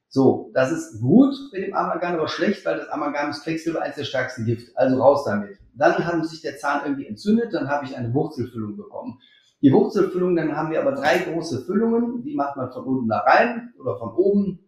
So, 0.08 0.52
das 0.54 0.72
ist 0.72 1.00
gut 1.00 1.34
mit 1.54 1.68
dem 1.68 1.74
Amalgam, 1.74 2.16
aber 2.16 2.28
schlecht, 2.28 2.66
weil 2.66 2.78
das 2.78 2.90
Amalgam 2.90 3.30
ist 3.30 3.44
Quecksilber 3.44 3.82
eines 3.82 3.96
der 3.96 4.04
stärksten 4.04 4.46
Gifte. 4.46 4.72
Also 4.76 5.02
raus 5.02 5.24
damit. 5.26 5.58
Dann 5.74 6.06
hat 6.06 6.26
sich 6.26 6.42
der 6.42 6.58
Zahn 6.58 6.82
irgendwie 6.84 7.08
entzündet, 7.08 7.54
dann 7.54 7.70
habe 7.70 7.86
ich 7.86 7.96
eine 7.96 8.14
Wurzelfüllung 8.14 8.76
bekommen. 8.76 9.20
Die 9.62 9.72
Wurzelfüllung, 9.72 10.36
dann 10.36 10.56
haben 10.56 10.72
wir 10.72 10.82
aber 10.82 10.94
drei 10.94 11.20
große 11.20 11.66
Füllungen, 11.66 12.24
die 12.24 12.36
macht 12.36 12.58
man 12.58 12.72
von 12.72 12.84
unten 12.84 13.08
da 13.08 13.20
rein 13.20 13.74
oder 13.80 13.98
von 13.98 14.10
oben. 14.16 14.60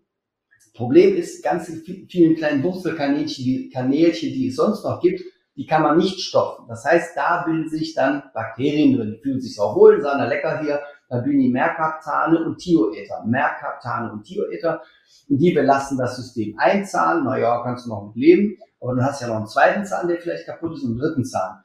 Problem 0.76 1.16
ist, 1.16 1.44
ganz 1.44 1.72
vielen 2.08 2.36
kleinen 2.36 2.64
Wurzelkanälchen, 2.64 3.44
die, 3.44 3.70
Kanälchen, 3.70 4.30
die 4.34 4.48
es 4.48 4.56
sonst 4.56 4.84
noch 4.84 5.02
gibt, 5.02 5.22
die 5.56 5.68
kann 5.68 5.84
man 5.84 5.98
nicht 5.98 6.20
stopfen. 6.20 6.66
Das 6.68 6.84
heißt, 6.84 7.16
da 7.16 7.44
bilden 7.44 7.70
sich 7.70 7.94
dann 7.94 8.24
Bakterien 8.34 8.96
drin, 8.96 9.12
die 9.12 9.22
fühlen 9.22 9.40
sich 9.40 9.60
auch 9.60 9.76
wohl, 9.76 10.02
sagen, 10.02 10.20
na 10.20 10.28
lecker 10.28 10.62
hier, 10.62 10.82
da 11.10 11.20
bilden 11.20 11.42
die 11.42 11.52
Merkaptane 11.52 12.44
und 12.44 12.58
Thioether. 12.58 13.24
Merkaptane 13.26 14.12
und 14.12 14.24
Thioether. 14.24 14.82
Und 15.30 15.38
die 15.38 15.52
belasten 15.52 15.98
das 15.98 16.16
System. 16.16 16.56
Ein 16.58 16.86
Zahn, 16.86 17.24
naja, 17.24 17.62
kannst 17.64 17.86
du 17.86 17.90
noch 17.90 18.08
mit 18.08 18.16
leben, 18.16 18.58
aber 18.82 18.96
dann 18.96 19.06
hast 19.06 19.22
du 19.22 19.26
ja 19.26 19.30
noch 19.30 19.38
einen 19.38 19.48
zweiten 19.48 19.86
Zahn, 19.86 20.08
der 20.08 20.20
vielleicht 20.20 20.48
kaputt 20.48 20.74
ist 20.74 20.84
und 20.84 20.92
einen 20.92 21.00
dritten 21.00 21.26
Zahn 21.26 21.64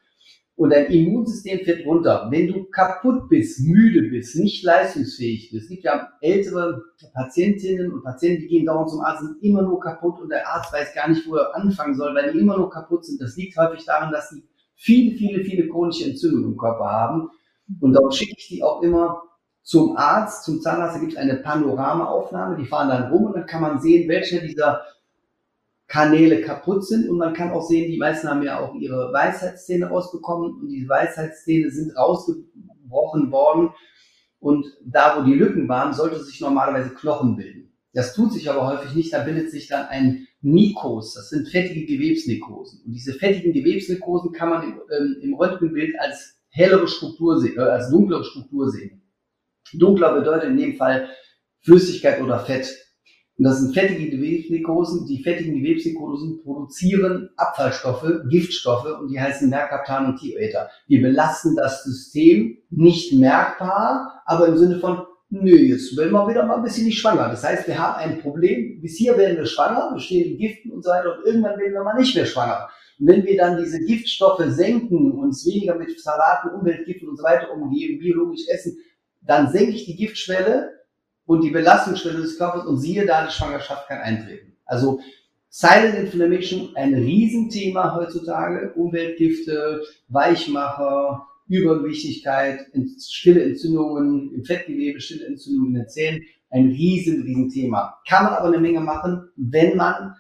und 0.59 0.71
dein 0.71 0.87
Immunsystem 0.87 1.61
fährt 1.61 1.87
runter. 1.87 2.27
Wenn 2.31 2.49
du 2.49 2.65
kaputt 2.65 3.29
bist, 3.29 3.61
müde 3.61 4.11
bist, 4.11 4.35
nicht 4.35 4.65
leistungsfähig 4.65 5.53
bist, 5.53 5.65
es 5.65 5.69
gibt 5.69 5.85
ja 5.85 6.09
ältere 6.21 6.83
Patientinnen 7.15 7.93
und 7.93 8.03
Patienten, 8.03 8.43
die 8.43 8.49
gehen 8.49 8.67
dauernd 8.67 8.91
zum 8.91 9.01
Arzt, 9.01 9.23
sind 9.23 9.41
immer 9.41 9.63
nur 9.63 9.79
kaputt 9.79 10.21
und 10.21 10.31
der 10.31 10.49
Arzt 10.49 10.73
weiß 10.73 10.93
gar 10.97 11.09
nicht, 11.09 11.29
wo 11.29 11.37
er 11.37 11.55
anfangen 11.55 11.95
soll, 11.95 12.13
weil 12.13 12.33
die 12.33 12.41
immer 12.41 12.59
nur 12.59 12.69
kaputt 12.71 13.05
sind. 13.05 13.23
Das 13.23 13.37
liegt 13.37 13.57
häufig 13.57 13.85
daran, 13.85 14.11
dass 14.11 14.31
die 14.31 14.43
viele, 14.75 15.17
viele, 15.17 15.45
viele 15.45 15.69
chronische 15.69 16.11
Entzündungen 16.11 16.51
im 16.51 16.59
Körper 16.59 16.87
haben. 16.87 17.31
Und 17.81 17.93
darum 17.93 18.11
schicke 18.11 18.35
ich 18.37 18.49
die 18.49 18.65
auch 18.65 18.83
immer 18.83 19.23
zum 19.63 19.97
Arzt, 19.97 20.43
zum 20.43 20.61
Zahnarzt, 20.61 20.97
da 20.97 21.01
gibt 21.01 21.13
es 21.13 21.19
eine 21.19 21.37
Panoramaaufnahme, 21.37 22.57
die 22.57 22.67
fahren 22.67 22.89
dann 22.89 23.13
rum 23.13 23.27
und 23.27 23.37
dann 23.37 23.47
kann 23.47 23.63
man 23.63 23.81
sehen, 23.81 24.09
welche 24.09 24.41
dieser 24.41 24.81
Kanäle 25.89 26.43
kaputt 26.43 26.87
sind 26.87 27.09
und 27.09 27.17
man 27.17 27.33
kann 27.33 27.51
auch 27.51 27.67
sehen, 27.67 27.91
die 27.91 27.97
meisten 27.97 28.29
haben 28.29 28.43
ja 28.43 28.61
auch 28.61 28.75
ihre 28.75 29.11
Weisheitszähne 29.13 29.87
rausbekommen 29.87 30.61
und 30.61 30.69
diese 30.69 30.89
Weisheitszähne 30.89 31.71
sind 31.71 31.97
rausgebrochen 31.97 33.33
worden 33.33 33.71
und 34.39 34.67
da, 34.85 35.19
wo 35.19 35.25
die 35.25 35.35
Lücken 35.35 35.67
waren, 35.69 35.95
sollte 35.95 36.23
sich 36.23 36.41
normalerweise 36.41 36.95
Knochen 36.95 37.37
bilden. 37.37 37.73
Das 37.95 38.15
tut 38.15 38.33
sich 38.33 38.51
aber 38.51 38.67
häufig 38.67 38.95
nicht, 38.95 39.13
da 39.13 39.25
bildet 39.25 39.51
sich 39.51 39.67
dann 39.67 39.87
ein 39.87 40.29
Nikos, 40.41 41.15
das 41.15 41.31
sind 41.31 41.49
fettige 41.49 41.87
Gewebsnikosen. 41.87 42.83
Und 42.85 42.93
diese 42.93 43.15
fettigen 43.15 43.53
Gewebsnikosen 43.53 44.33
kann 44.33 44.51
man 44.51 44.63
im, 44.63 44.81
ähm, 44.97 45.17
im 45.23 45.35
Röntgenbild 45.35 45.99
als 45.99 46.39
hellere 46.51 46.87
Struktur 46.87 47.41
sehen, 47.41 47.57
äh, 47.57 47.63
als 47.63 47.91
dunklere 47.91 48.25
Struktur 48.25 48.71
sehen. 48.71 49.03
Dunkler 49.73 50.15
bedeutet 50.15 50.51
in 50.51 50.57
dem 50.57 50.77
Fall 50.77 51.09
Flüssigkeit 51.63 52.21
oder 52.23 52.39
Fett. 52.39 52.88
Und 53.39 53.45
das 53.45 53.61
sind 53.61 53.73
fettige 53.73 54.11
Gewebsnikosen. 54.11 55.07
Die 55.07 55.23
fettigen 55.23 55.55
Gewebsnikosen 55.55 56.43
produzieren 56.43 57.31
Abfallstoffe, 57.37 58.05
Giftstoffe 58.29 59.01
und 59.01 59.09
die 59.09 59.21
heißen 59.21 59.49
Mercaptan 59.49 60.07
und 60.07 60.19
Thioether. 60.19 60.69
Die 60.89 60.99
belasten 60.99 61.55
das 61.55 61.85
System 61.85 62.59
nicht 62.71 63.13
merkbar, 63.13 64.23
aber 64.27 64.49
im 64.49 64.59
Sinne 64.59 64.81
von, 64.81 65.03
nö, 65.31 65.55
jetzt 65.55 65.97
werden 65.97 66.13
wir 66.13 66.29
wieder 66.29 66.45
mal 66.47 66.57
ein 66.57 66.65
bisschen 66.65 66.87
nicht 66.87 66.99
schwanger. 66.99 67.29
Das 67.29 67.45
heißt, 67.45 67.69
wir 67.69 67.79
haben 67.79 67.97
ein 67.97 68.21
Problem. 68.21 68.81
Bis 68.81 68.97
hier 68.97 69.17
werden 69.17 69.37
wir 69.37 69.47
schwanger, 69.47 69.91
wir 69.93 70.01
stehen 70.01 70.33
in 70.33 70.39
Giften 70.39 70.73
und 70.73 70.83
so 70.83 70.91
weiter 70.91 71.17
und 71.17 71.25
irgendwann 71.25 71.59
werden 71.61 71.75
wir 71.75 71.85
mal 71.85 71.95
nicht 71.95 72.17
mehr 72.17 72.27
schwanger. 72.27 72.69
Und 72.99 73.07
wenn 73.07 73.25
wir 73.25 73.37
dann 73.37 73.63
diese 73.63 73.79
Giftstoffe 73.79 74.43
senken, 74.49 75.13
uns 75.13 75.47
weniger 75.47 75.77
mit 75.77 75.97
Salaten, 76.01 76.51
Umweltgiften 76.59 77.09
und 77.09 77.17
so 77.17 77.23
weiter 77.23 77.53
umgeben, 77.53 78.01
biologisch 78.01 78.49
essen, 78.49 78.79
dann 79.21 79.53
senke 79.53 79.73
ich 79.73 79.85
die 79.85 79.97
Giftschwelle 79.97 80.78
und 81.29 81.43
die 81.43 81.51
Belastungsschwelle 81.51 82.23
des 82.23 82.39
Körpers 82.39 82.65
und 82.65 82.79
siehe 82.79 83.05
da, 83.05 83.27
die 83.27 83.33
Schwangerschaft 83.33 83.87
kann 83.87 83.99
eintreten. 83.99 84.57
Also 84.65 85.01
Silent 85.51 85.99
Inflammation, 85.99 86.71
ein 86.75 86.95
Riesenthema 86.95 87.95
heutzutage. 87.95 88.73
Umweltgifte, 88.75 89.83
Weichmacher, 90.09 91.27
Übergewichtigkeit, 91.47 92.61
stille 92.99 93.45
Entzündungen 93.45 94.33
im 94.35 94.45
Fettgewebe, 94.45 95.01
stille 95.03 95.27
Entzündungen 95.27 95.75
in 95.75 95.83
den 95.83 95.89
Zähnen. 95.89 96.23
Ein 96.49 96.69
riesen, 96.69 97.23
riesen 97.23 97.51
Thema. 97.51 97.99
Kann 98.09 98.25
man 98.25 98.33
aber 98.33 98.49
eine 98.49 98.59
Menge 98.59 98.81
machen, 98.81 99.29
wenn 99.37 99.77
man 99.77 100.15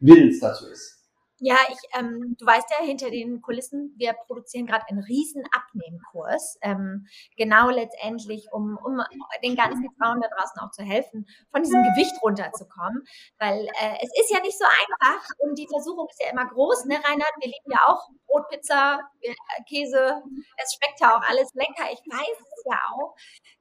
willens 0.00 0.40
dazu 0.40 0.66
ist. 0.66 0.95
Ja, 1.40 1.56
ich, 1.70 1.78
ähm, 1.98 2.34
du 2.38 2.46
weißt 2.46 2.66
ja, 2.70 2.84
hinter 2.86 3.10
den 3.10 3.42
Kulissen, 3.42 3.92
wir 3.98 4.14
produzieren 4.26 4.64
gerade 4.66 4.86
einen 4.88 5.00
riesen 5.04 5.44
Abnehmkurs, 5.52 6.56
ähm, 6.62 7.06
genau 7.36 7.68
letztendlich, 7.68 8.48
um, 8.52 8.78
um 8.82 9.02
den 9.44 9.54
ganzen 9.54 9.86
Frauen 10.00 10.22
da 10.22 10.28
draußen 10.28 10.58
auch 10.62 10.70
zu 10.70 10.82
helfen, 10.82 11.26
von 11.52 11.62
diesem 11.62 11.82
Gewicht 11.82 12.14
runterzukommen, 12.22 13.02
weil 13.38 13.66
äh, 13.66 13.96
es 14.02 14.10
ist 14.18 14.30
ja 14.30 14.40
nicht 14.40 14.56
so 14.58 14.64
einfach 14.64 15.28
und 15.40 15.58
die 15.58 15.68
Versuchung 15.68 16.08
ist 16.08 16.22
ja 16.22 16.30
immer 16.30 16.46
groß, 16.46 16.86
ne, 16.86 16.94
Reinhard? 17.04 17.34
Wir 17.38 17.48
lieben 17.48 17.70
ja 17.70 17.80
auch 17.86 18.08
Brot, 18.26 18.48
Pizza, 18.48 19.00
äh, 19.20 19.34
Käse, 19.68 20.22
es 20.56 20.74
schmeckt 20.74 21.00
ja 21.00 21.16
auch 21.18 21.22
alles 21.28 21.52
lecker, 21.52 21.92
ich 21.92 22.00
weiß 22.00 22.38
es 22.56 22.64
ja 22.64 22.78
auch. 22.94 23.14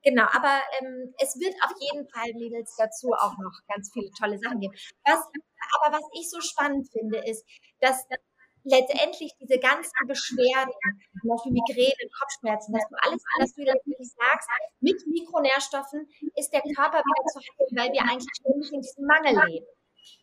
Genau, 0.03 0.23
aber 0.31 0.61
ähm, 0.79 1.13
es 1.19 1.35
wird 1.39 1.55
auf 1.63 1.73
jeden 1.79 2.07
Fall, 2.09 2.31
Mädels, 2.35 2.75
dazu 2.77 3.11
auch 3.13 3.37
noch 3.37 3.53
ganz 3.67 3.91
viele 3.91 4.09
tolle 4.11 4.37
Sachen 4.39 4.59
geben. 4.61 4.73
Was 5.05 5.19
aber 5.77 5.97
was 5.97 6.05
ich 6.19 6.29
so 6.29 6.39
spannend 6.41 6.87
finde, 6.91 7.19
ist, 7.25 7.45
dass 7.79 8.05
letztendlich 8.65 9.31
diese 9.39 9.59
ganzen 9.59 9.93
Beschwerden, 10.07 10.73
zum 11.21 11.29
Beispiel 11.29 11.53
Migräne, 11.53 12.09
Kopfschmerzen, 12.19 12.73
dass 12.73 12.85
du 12.89 12.95
alles, 13.05 13.21
was 13.39 13.53
du 13.53 13.61
natürlich 13.63 14.09
sagst, 14.17 14.49
mit 14.81 14.97
Mikronährstoffen 15.07 16.09
ist 16.35 16.51
der 16.51 16.61
Körper 16.73 16.99
wieder 16.99 17.25
zu 17.31 17.39
heilen, 17.39 17.73
weil 17.77 17.93
wir 17.93 18.01
eigentlich 18.01 18.33
ständig 18.33 18.73
in 18.73 18.81
diesem 18.81 19.05
Mangel 19.05 19.37
leben. 19.47 19.65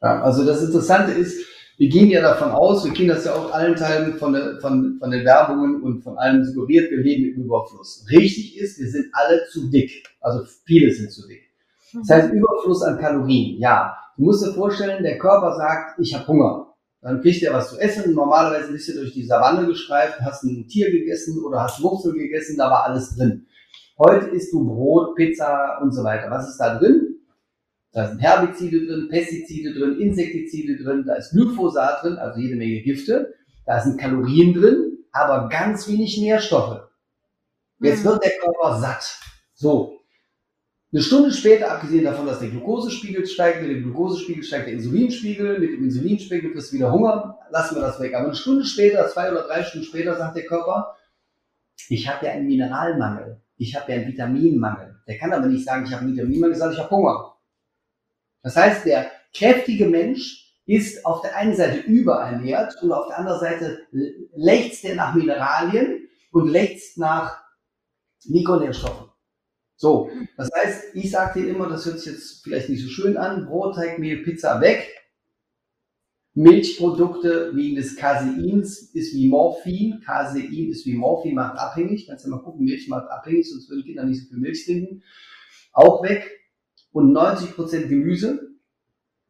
Ja, 0.03 0.23
also 0.23 0.45
das 0.45 0.63
Interessante 0.63 1.13
ist, 1.13 1.47
wir 1.79 1.89
gehen 1.89 2.11
ja 2.11 2.21
davon 2.21 2.51
aus, 2.51 2.85
wir 2.85 2.93
kennen 2.93 3.09
das 3.09 3.25
ja 3.25 3.35
auch 3.35 3.51
allen 3.53 3.75
Teilen 3.75 4.19
von, 4.19 4.33
der, 4.33 4.61
von, 4.61 4.99
von 4.99 5.11
den 5.11 5.25
Werbungen 5.25 5.83
und 5.83 6.03
von 6.03 6.19
allem 6.19 6.45
suggeriert, 6.45 6.91
wir 6.91 6.99
leben 6.99 7.35
im 7.35 7.45
Überfluss. 7.45 8.07
Richtig 8.11 8.59
ist, 8.59 8.79
wir 8.79 8.89
sind 8.89 9.07
alle 9.13 9.47
zu 9.51 9.71
dick. 9.71 10.05
Also 10.21 10.45
viele 10.65 10.93
sind 10.93 11.11
zu 11.11 11.27
dick. 11.27 11.51
Das 11.93 12.09
heißt, 12.11 12.33
Überfluss 12.33 12.83
an 12.83 12.99
Kalorien, 12.99 13.59
ja. 13.61 13.97
Du 14.17 14.25
musst 14.25 14.45
dir 14.45 14.53
vorstellen, 14.53 15.03
der 15.03 15.19
Körper 15.19 15.57
sagt, 15.57 15.99
ich 15.99 16.15
habe 16.15 16.27
Hunger. 16.27 16.75
Dann 17.01 17.21
kriegt 17.21 17.43
er 17.43 17.53
was 17.53 17.71
zu 17.71 17.79
essen. 17.79 18.15
Normalerweise 18.15 18.71
bist 18.73 18.89
du 18.89 18.95
durch 18.95 19.13
die 19.13 19.25
Savanne 19.25 19.67
gestreift, 19.67 20.21
hast 20.21 20.45
ein 20.45 20.69
Tier 20.69 20.91
gegessen 20.91 21.43
oder 21.45 21.63
hast 21.63 21.83
Wurzel 21.83 22.13
gegessen, 22.13 22.57
da 22.57 22.71
war 22.71 22.85
alles 22.85 23.17
drin. 23.17 23.47
Heute 23.99 24.27
isst 24.27 24.53
du 24.53 24.65
Brot, 24.65 25.17
Pizza 25.17 25.79
und 25.83 25.93
so 25.93 26.05
weiter. 26.05 26.31
Was 26.31 26.49
ist 26.49 26.59
da 26.59 26.79
drin? 26.79 27.13
Da 27.93 28.09
sind 28.09 28.21
Herbizide 28.21 28.87
drin, 28.87 29.09
Pestizide 29.11 29.75
drin, 29.75 30.01
Insektizide 30.01 30.83
drin, 30.83 31.05
da 31.07 31.15
ist 31.15 31.33
Glyphosat 31.33 32.03
drin, 32.03 32.17
also 32.17 32.41
jede 32.41 32.57
Menge 32.57 32.81
Gifte. 32.81 33.35
Da 33.67 33.81
sind 33.81 34.01
Kalorien 34.01 34.55
drin, 34.55 35.05
aber 35.13 35.49
ganz 35.49 35.87
wenig 35.89 36.19
Nährstoffe. 36.19 36.89
Jetzt 37.81 38.05
mhm. 38.05 38.11
wird 38.11 38.25
der 38.25 38.33
Körper 38.39 38.81
satt. 38.81 39.19
So, 39.55 40.01
eine 40.93 41.03
Stunde 41.03 41.33
später, 41.33 41.73
abgesehen 41.73 42.05
davon, 42.05 42.27
dass 42.27 42.41
der 42.41 42.51
Glukosespiegel 42.51 43.27
steigt, 43.27 43.63
mit 43.63 43.71
dem 43.71 43.83
Glukosespiegel 43.83 44.43
steigt 44.43 44.67
der 44.67 44.75
Insulinspiegel, 44.75 45.59
mit 45.59 45.71
dem 45.71 45.85
Insulinspiegel 45.85 46.53
kriegst 46.53 46.71
du 46.71 46.77
wieder 46.77 46.93
Hunger, 46.93 47.39
lassen 47.51 47.77
wir 47.77 47.81
das 47.81 47.99
weg. 47.99 48.15
Aber 48.15 48.27
eine 48.27 48.35
Stunde 48.35 48.67
später, 48.67 49.09
zwei 49.09 49.33
oder 49.33 49.45
drei 49.45 49.63
Stunden 49.63 49.87
später, 49.87 50.17
sagt 50.17 50.37
der 50.37 50.45
Körper, 50.45 50.95
ich 51.89 52.07
habe 52.09 52.27
ja 52.27 52.33
einen 52.33 52.47
Mineralmangel, 52.47 53.41
ich 53.57 53.75
habe 53.75 53.91
ja 53.91 53.99
einen 53.99 54.09
Vitaminmangel. 54.09 55.01
Der 55.09 55.17
kann 55.17 55.33
aber 55.33 55.47
nicht 55.47 55.65
sagen, 55.65 55.87
ich 55.87 55.93
habe 55.93 56.03
einen 56.03 56.13
Vitaminmangel, 56.13 56.57
sondern 56.57 56.75
ich 56.75 56.83
habe 56.83 56.95
Hunger. 56.95 57.37
Das 58.43 58.57
heißt, 58.57 58.85
der 58.85 59.11
kräftige 59.35 59.89
Mensch 59.89 60.59
ist 60.67 61.07
auf 61.07 61.23
der 61.23 61.35
einen 61.37 61.57
Seite 61.57 61.79
überernährt 61.79 62.77
und 62.83 62.93
auf 62.93 63.09
der 63.09 63.19
anderen 63.19 63.41
Seite 63.41 63.79
lechzt 64.35 64.85
er 64.85 64.95
nach 64.95 65.15
Mineralien 65.15 66.09
und 66.33 66.49
lechzt 66.49 66.99
nach 66.99 67.43
Mikronährstoffen. 68.27 69.12
So, 69.83 70.09
das 70.37 70.49
heißt, 70.55 70.95
ich 70.95 71.11
sage 71.11 71.41
dir 71.41 71.49
immer, 71.49 71.69
das 71.69 71.85
hört 71.85 71.99
sich 71.99 72.13
jetzt 72.13 72.45
vielleicht 72.45 72.69
nicht 72.69 72.85
so 72.85 72.89
schön 72.89 73.17
an, 73.17 73.47
Brotteig, 73.47 73.99
Mehl, 73.99 74.19
Pizza 74.19 74.61
weg. 74.61 74.89
Milchprodukte 76.35 77.51
wegen 77.57 77.75
des 77.75 77.97
Caseins 77.97 78.95
ist 78.95 79.13
wie 79.13 79.27
Morphin. 79.27 80.01
Casein 80.01 80.53
ist 80.53 80.87
wie 80.87 80.95
Morphin, 80.95 81.35
macht 81.35 81.59
abhängig. 81.59 82.07
Kannst 82.07 82.25
du 82.25 82.31
mal 82.31 82.39
gucken, 82.39 82.65
Milch 82.65 82.87
macht 82.87 83.11
abhängig, 83.11 83.51
sonst 83.51 83.69
würden 83.69 83.83
Kinder 83.83 84.05
nicht 84.05 84.23
so 84.23 84.29
viel 84.29 84.39
Milch 84.39 84.65
trinken. 84.65 85.03
Auch 85.73 86.05
weg. 86.05 86.31
Und 86.93 87.13
90% 87.13 87.89
Gemüse 87.89 88.53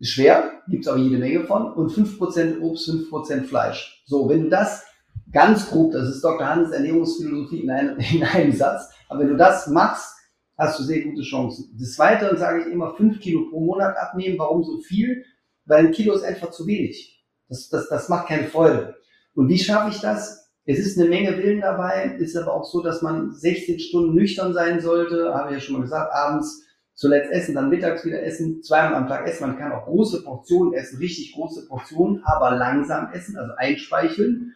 ist 0.00 0.10
schwer, 0.10 0.60
gibt 0.68 0.84
es 0.84 0.92
auch 0.92 0.98
jede 0.98 1.16
Menge 1.16 1.44
von. 1.46 1.72
Und 1.72 1.92
5% 1.92 2.60
Obst, 2.60 2.90
5% 2.90 3.44
Fleisch. 3.44 4.04
So, 4.04 4.28
wenn 4.28 4.42
du 4.42 4.48
das 4.50 4.84
ganz 5.32 5.70
grob, 5.70 5.92
das 5.92 6.10
ist 6.10 6.22
Dr. 6.22 6.46
Hannes 6.46 6.72
Ernährungsphilosophie 6.72 7.60
in 7.60 7.70
einem, 7.70 7.98
in 8.12 8.22
einem 8.22 8.52
Satz, 8.52 8.90
aber 9.08 9.20
wenn 9.20 9.28
du 9.28 9.36
das 9.38 9.66
machst, 9.68 10.18
hast 10.56 10.78
du 10.78 10.84
sehr 10.84 11.02
gute 11.02 11.22
Chancen. 11.22 11.76
Des 11.78 11.98
Weiteren 11.98 12.36
sage 12.36 12.62
ich 12.62 12.66
immer, 12.66 12.94
fünf 12.94 13.20
Kilo 13.20 13.48
pro 13.50 13.60
Monat 13.60 13.96
abnehmen. 13.96 14.38
Warum 14.38 14.64
so 14.64 14.78
viel? 14.80 15.24
Weil 15.64 15.86
ein 15.86 15.92
Kilo 15.92 16.14
ist 16.14 16.24
einfach 16.24 16.50
zu 16.50 16.66
wenig. 16.66 17.24
Das, 17.48 17.68
das, 17.68 17.88
das 17.88 18.08
macht 18.08 18.28
keine 18.28 18.48
Freude. 18.48 18.96
Und 19.34 19.48
wie 19.48 19.58
schaffe 19.58 19.90
ich 19.90 20.00
das? 20.00 20.50
Es 20.64 20.78
ist 20.78 20.98
eine 20.98 21.08
Menge 21.08 21.36
Willen 21.38 21.60
dabei, 21.60 22.16
ist 22.18 22.36
aber 22.36 22.54
auch 22.54 22.64
so, 22.64 22.82
dass 22.82 23.02
man 23.02 23.32
16 23.32 23.80
Stunden 23.80 24.14
nüchtern 24.14 24.52
sein 24.52 24.80
sollte, 24.80 25.34
habe 25.34 25.48
ich 25.48 25.54
ja 25.54 25.60
schon 25.60 25.74
mal 25.74 25.82
gesagt, 25.82 26.12
abends 26.14 26.62
zuletzt 26.94 27.32
essen, 27.32 27.54
dann 27.56 27.68
mittags 27.68 28.04
wieder 28.04 28.22
essen, 28.22 28.62
zweimal 28.62 28.94
am 28.94 29.08
Tag 29.08 29.26
essen. 29.26 29.46
Man 29.46 29.58
kann 29.58 29.72
auch 29.72 29.86
große 29.86 30.22
Portionen 30.22 30.74
essen, 30.74 30.98
richtig 30.98 31.32
große 31.34 31.66
Portionen, 31.66 32.22
aber 32.24 32.52
langsam 32.52 33.10
essen, 33.12 33.36
also 33.36 33.52
einspeicheln 33.56 34.54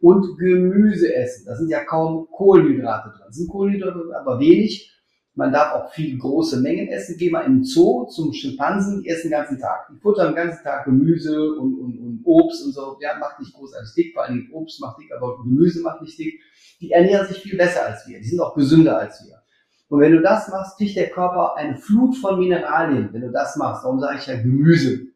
und 0.00 0.38
Gemüse 0.38 1.12
essen. 1.12 1.46
Da 1.46 1.56
sind 1.56 1.70
ja 1.70 1.84
kaum 1.84 2.28
Kohlenhydrate 2.30 3.10
drin. 3.10 3.26
Es 3.28 3.36
sind 3.36 3.48
Kohlenhydrate, 3.48 4.00
aber 4.20 4.38
wenig. 4.38 4.94
Man 5.38 5.52
darf 5.52 5.72
auch 5.72 5.92
viel 5.92 6.18
große 6.18 6.60
Mengen 6.60 6.88
essen. 6.88 7.14
Geh 7.16 7.30
mal 7.30 7.44
den 7.44 7.62
Zoo 7.62 8.06
zum 8.06 8.32
Schimpansen, 8.32 9.02
die 9.02 9.08
essen 9.08 9.30
den 9.30 9.38
ganzen 9.38 9.56
Tag. 9.56 9.86
Die 9.88 9.96
futtern 10.00 10.34
den 10.34 10.34
ganzen 10.34 10.64
Tag 10.64 10.84
Gemüse 10.84 11.52
und, 11.52 11.78
und, 11.78 11.96
und 11.96 12.22
Obst 12.24 12.66
und 12.66 12.72
so. 12.72 12.98
Ja, 13.00 13.16
macht 13.20 13.38
nicht 13.38 13.54
großartig 13.54 13.94
dick, 13.94 14.14
vor 14.14 14.24
allem 14.24 14.48
Obst 14.52 14.80
macht 14.80 14.98
dick, 14.98 15.12
aber 15.16 15.36
Gemüse 15.36 15.80
macht 15.82 16.02
nicht 16.02 16.18
dick. 16.18 16.40
Die 16.80 16.90
ernähren 16.90 17.28
sich 17.28 17.38
viel 17.38 17.56
besser 17.56 17.86
als 17.86 18.04
wir. 18.08 18.18
Die 18.18 18.26
sind 18.26 18.40
auch 18.40 18.56
gesünder 18.56 18.98
als 18.98 19.24
wir. 19.24 19.40
Und 19.86 20.00
wenn 20.00 20.10
du 20.10 20.22
das 20.22 20.48
machst, 20.48 20.76
kriegt 20.76 20.96
der 20.96 21.08
Körper 21.08 21.54
eine 21.54 21.76
Flut 21.76 22.16
von 22.16 22.40
Mineralien. 22.40 23.10
Wenn 23.12 23.20
du 23.20 23.30
das 23.30 23.54
machst, 23.54 23.84
darum 23.84 24.00
sage 24.00 24.18
ich 24.18 24.26
ja 24.26 24.34
Gemüse. 24.34 25.06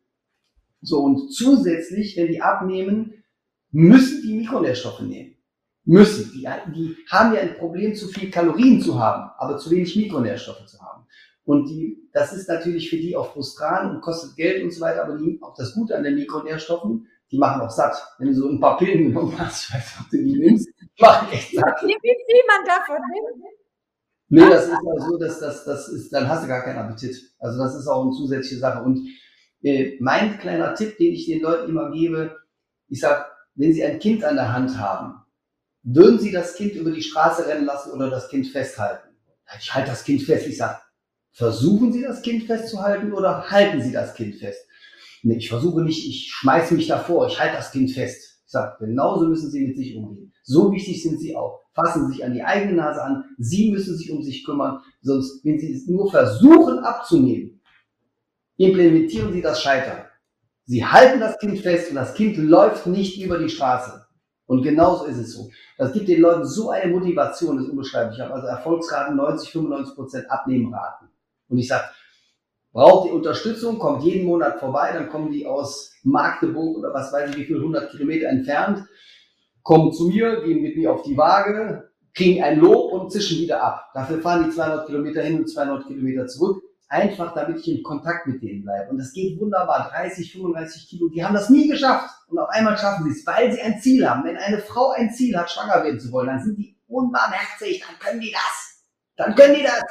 So, 0.83 1.01
und 1.01 1.33
zusätzlich, 1.33 2.17
wenn 2.17 2.29
die 2.29 2.41
abnehmen, 2.41 3.25
müssen 3.73 4.23
die 4.23 4.37
Mikronährstoffe 4.37 5.01
nehmen 5.01 5.32
müssen. 5.85 6.33
Die, 6.33 6.47
die 6.73 6.97
haben 7.11 7.35
ja 7.35 7.41
ein 7.41 7.57
Problem, 7.57 7.95
zu 7.95 8.09
viel 8.09 8.31
Kalorien 8.31 8.81
zu 8.81 8.99
haben, 8.99 9.31
aber 9.39 9.59
zu 9.59 9.71
wenig 9.71 9.95
Mikronährstoffe 9.97 10.67
zu 10.67 10.81
haben. 10.81 11.07
Und 11.45 11.67
die, 11.69 12.09
das 12.13 12.33
ist 12.33 12.49
natürlich 12.49 12.89
für 12.89 12.97
die 12.97 13.17
auch 13.17 13.33
frustrant 13.33 13.93
und 13.93 14.01
kostet 14.01 14.37
Geld 14.37 14.63
und 14.63 14.71
so 14.71 14.81
weiter, 14.81 15.05
aber 15.05 15.17
die, 15.17 15.39
auch 15.43 15.55
das 15.55 15.75
Gute 15.75 15.97
an 15.97 16.05
den 16.05 16.15
Mikronährstoffen, 16.15 17.09
die 17.31 17.39
machen 17.39 17.63
auch 17.63 17.71
satt. 17.71 17.97
Wenn 18.19 18.29
du 18.29 18.35
so 18.35 18.49
ein 18.49 18.61
paar 18.61 18.77
Pillen 18.77 19.05
genommen 19.09 19.37
hast, 19.39 19.69
ich 19.69 19.75
weiß 19.75 19.85
nicht, 19.85 20.01
ob 20.01 20.11
du 20.11 20.17
die 20.19 20.39
nimmst, 20.39 20.69
machen 21.01 21.29
echt 21.33 21.55
satt. 21.55 21.83
Wie 21.83 21.97
viel 22.01 22.43
man 22.47 22.65
davon 22.65 22.97
nimmt? 23.13 23.45
Nee, 24.29 24.49
das 24.49 24.65
ist 24.65 24.71
ja 24.71 25.01
so, 25.07 25.19
dass 25.19 25.41
das, 25.41 25.65
das 25.65 25.89
ist, 25.89 26.11
dann 26.11 26.27
hast 26.27 26.45
du 26.45 26.49
gar 26.49 26.63
keinen 26.63 26.79
Appetit. 26.79 27.35
Also 27.39 27.59
das 27.63 27.75
ist 27.75 27.87
auch 27.87 28.03
eine 28.03 28.13
zusätzliche 28.13 28.61
Sache. 28.61 28.83
Und 28.83 29.07
äh, 29.63 29.99
mein 30.01 30.39
kleiner 30.39 30.75
Tipp, 30.75 30.97
den 30.97 31.13
ich 31.13 31.27
den 31.27 31.43
Leuten 31.43 31.69
immer 31.69 31.91
gebe, 31.91 32.37
ich 32.89 33.01
sag, 33.01 33.31
wenn 33.57 33.75
sie 33.75 33.85
ein 33.85 33.99
Kind 33.99 34.25
an 34.25 34.37
der 34.37 34.51
Hand 34.53 34.79
haben, 34.79 35.22
würden 35.83 36.19
sie 36.19 36.31
das 36.31 36.55
Kind 36.55 36.75
über 36.75 36.91
die 36.91 37.03
Straße 37.03 37.47
rennen 37.47 37.67
lassen 37.67 37.93
oder 37.93 38.11
das 38.11 38.29
Kind 38.29 38.47
festhalten? 38.47 39.09
Ich 39.59 39.75
halte 39.75 39.91
das 39.91 40.05
Kind 40.05 40.23
fest. 40.23 40.47
Ich 40.47 40.57
sag, 40.57 40.83
versuchen 41.33 41.93
Sie 41.93 42.03
das 42.03 42.23
Kind 42.23 42.45
festzuhalten 42.45 43.13
oder 43.13 43.51
halten 43.51 43.83
Sie 43.83 43.93
das 43.93 44.15
Kind 44.15 44.37
fest? 44.37 44.67
Nee, 45.23 45.37
ich 45.37 45.49
versuche 45.49 45.83
nicht, 45.83 46.07
ich 46.07 46.31
schmeiße 46.33 46.75
mich 46.75 46.89
davor, 46.89 47.27
ich 47.29 47.39
halte 47.39 47.57
das 47.57 47.71
Kind 47.71 47.91
fest. 47.91 48.41
Ich 48.45 48.51
sage, 48.51 48.77
genauso 48.85 49.27
müssen 49.27 49.51
Sie 49.51 49.67
mit 49.67 49.77
sich 49.77 49.97
umgehen. 49.97 50.33
So 50.43 50.73
wichtig 50.73 51.03
sind 51.03 51.21
Sie 51.21 51.37
auch. 51.37 51.61
Fassen 51.75 52.07
Sie 52.07 52.15
sich 52.15 52.25
an 52.25 52.35
die 52.35 52.43
eigene 52.43 52.75
Nase 52.75 53.03
an. 53.03 53.25
Sie 53.39 53.71
müssen 53.71 53.97
sich 53.97 54.11
um 54.11 54.23
sich 54.23 54.45
kümmern. 54.45 54.81
Sonst, 55.01 55.45
wenn 55.45 55.59
Sie 55.59 55.73
es 55.73 55.87
nur 55.87 56.11
versuchen 56.11 56.81
abzunehmen, 56.81 57.61
implementieren 58.57 59.33
Sie 59.33 59.41
das 59.41 59.63
Scheitern. 59.63 60.05
Sie 60.65 60.85
halten 60.85 61.21
das 61.21 61.39
Kind 61.39 61.61
fest 61.61 61.91
und 61.91 61.97
das 61.97 62.15
Kind 62.15 62.37
läuft 62.37 62.87
nicht 62.87 63.21
über 63.23 63.39
die 63.39 63.49
Straße. 63.49 64.02
Und 64.47 64.63
genauso 64.63 65.05
ist 65.07 65.19
es 65.19 65.35
so. 65.35 65.51
Das 65.79 65.93
gibt 65.93 66.09
den 66.09 66.21
Leuten 66.21 66.45
so 66.45 66.71
eine 66.71 66.93
Motivation, 66.93 67.57
das 67.57 67.67
ist 67.67 67.71
unbeschreiblich. 67.71 68.19
Ich 68.19 68.25
habe 68.25 68.35
also 68.35 68.47
Erfolgsraten 68.47 69.17
90, 69.17 69.51
95 69.53 69.95
Prozent 69.95 70.31
Abnehmenraten. 70.31 71.09
Und 71.49 71.59
ich 71.59 71.69
sage, 71.69 71.85
braucht 72.73 73.09
die 73.09 73.13
Unterstützung, 73.13 73.79
kommt 73.79 74.03
jeden 74.03 74.27
Monat 74.27 74.59
vorbei, 74.59 74.91
dann 74.93 75.09
kommen 75.09 75.31
die 75.31 75.47
aus 75.47 75.93
Magdeburg 76.03 76.79
oder 76.79 76.93
was 76.93 77.13
weiß 77.13 77.31
ich 77.31 77.37
wie 77.37 77.45
viel, 77.45 77.57
100 77.57 77.91
Kilometer 77.91 78.29
entfernt, 78.29 78.85
kommen 79.63 79.93
zu 79.93 80.09
mir, 80.09 80.43
gehen 80.43 80.63
mit 80.63 80.77
mir 80.77 80.93
auf 80.93 81.03
die 81.03 81.17
Waage, 81.17 81.91
kriegen 82.15 82.43
ein 82.43 82.59
Lob 82.59 82.93
und 82.93 83.13
zischen 83.13 83.39
wieder 83.39 83.63
ab. 83.63 83.91
Dafür 83.95 84.21
fahren 84.21 84.45
die 84.45 84.51
200 84.51 84.87
Kilometer 84.87 85.23
hin 85.23 85.39
und 85.39 85.49
200 85.49 85.87
Kilometer 85.87 86.27
zurück. 86.27 86.63
Einfach, 86.93 87.33
damit 87.35 87.59
ich 87.61 87.79
in 87.79 87.83
Kontakt 87.83 88.27
mit 88.27 88.43
denen 88.43 88.65
bleibe. 88.65 88.91
Und 88.91 88.99
das 88.99 89.15
geht 89.15 89.41
wunderbar. 89.41 89.89
30, 89.91 90.31
35 90.31 90.91
Kilo, 90.91 91.09
die 91.09 91.25
haben 91.25 91.33
das 91.35 91.49
nie 91.49 91.67
geschafft. 91.67 92.11
Und 92.29 92.39
auf 92.39 92.51
einmal 92.51 92.77
schaffen 92.77 93.05
sie 93.05 93.19
es, 93.19 93.27
weil 93.27 93.51
sie 93.51 93.63
ein 93.63 93.81
Ziel 93.81 94.07
haben. 94.07 94.25
Wenn 94.25 94.37
eine 94.37 94.59
Frau 94.59 94.91
ein 94.91 95.11
Ziel 95.11 95.35
hat, 95.39 95.51
schwanger 95.51 95.83
werden 95.83 95.99
zu 95.99 96.13
wollen, 96.13 96.27
dann 96.27 96.43
sind 96.43 96.59
die 96.59 96.77
unbarmherzig, 96.89 97.83
dann 97.87 97.99
können 97.99 98.21
die 98.21 98.31
das. 98.31 98.85
Dann 99.17 99.35
können 99.35 99.55
die 99.55 99.63
das. 99.63 99.83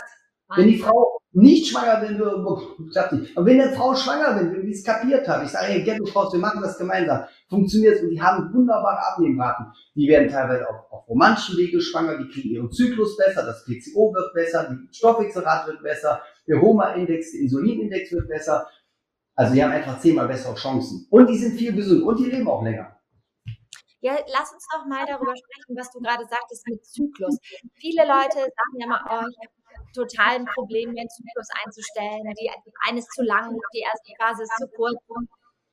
Wenn 0.55 0.67
die 0.67 0.77
Frau 0.77 1.17
nicht 1.33 1.71
schwanger 1.71 2.01
werden 2.01 2.19
würde, 2.19 2.91
klappt 2.91 3.13
nicht. 3.13 3.35
Aber 3.35 3.45
wenn 3.45 3.61
eine 3.61 3.71
Frau 3.71 3.95
schwanger 3.95 4.39
wird, 4.39 4.53
wenn 4.53 4.65
die 4.65 4.73
es 4.73 4.83
kapiert 4.83 5.27
hat, 5.27 5.43
ich 5.43 5.49
sage, 5.49 5.67
hey, 5.67 5.83
Ghetto-Frau, 5.83 6.31
wir 6.31 6.39
machen 6.39 6.61
das 6.61 6.77
gemeinsam, 6.77 7.23
funktioniert 7.49 7.95
es 7.95 8.03
und 8.03 8.09
die 8.09 8.21
haben 8.21 8.53
wunderbare 8.53 9.13
Abnehmraten. 9.13 9.67
Die 9.95 10.07
werden 10.07 10.29
teilweise 10.29 10.69
auch 10.69 10.91
auf 10.91 11.07
romantischen 11.07 11.57
Wege 11.57 11.79
schwanger, 11.79 12.17
die 12.17 12.27
kriegen 12.27 12.49
ihren 12.49 12.71
Zyklus 12.71 13.15
besser, 13.15 13.43
das 13.43 13.63
PCO 13.63 14.13
wird 14.13 14.33
besser, 14.33 14.69
die 14.69 14.93
Stoffwechselrate 14.93 15.71
wird 15.71 15.83
besser, 15.83 16.21
der 16.51 16.61
Homa-Index, 16.61 17.31
der 17.31 17.41
Insulinindex 17.41 18.11
wird 18.11 18.27
besser. 18.27 18.67
Also 19.35 19.53
die 19.53 19.63
haben 19.63 19.71
einfach 19.71 19.99
zehnmal 19.99 20.27
bessere 20.27 20.55
Chancen. 20.55 21.07
Und 21.09 21.27
die 21.27 21.37
sind 21.37 21.57
viel 21.57 21.73
gesund 21.73 22.03
und 22.03 22.19
die 22.19 22.29
leben 22.29 22.47
auch 22.47 22.61
länger. 22.61 22.99
Ja, 24.01 24.17
lass 24.27 24.51
uns 24.51 24.67
doch 24.73 24.85
mal 24.85 25.05
darüber 25.05 25.33
sprechen, 25.35 25.77
was 25.77 25.91
du 25.91 25.99
gerade 25.99 26.25
sagtest 26.25 26.67
mit 26.67 26.83
Zyklus. 26.85 27.37
Viele 27.75 28.03
Leute 28.03 28.39
sagen 28.39 28.79
ja 28.79 28.87
mal, 28.87 29.01
oh, 29.05 29.27
ich 29.29 29.37
habe 29.37 29.91
total 29.93 30.35
ein 30.39 30.45
Problem, 30.45 30.93
den 30.93 31.07
Zyklus 31.07 31.47
einzustellen. 31.63 32.33
Die, 32.41 32.51
eine 32.87 32.99
ist 32.99 33.11
zu 33.13 33.23
lang, 33.23 33.55
die 33.73 33.79
erste 33.79 34.11
Phase 34.19 34.43
ist 34.43 34.57
zu 34.57 34.67
kurz, 34.75 34.97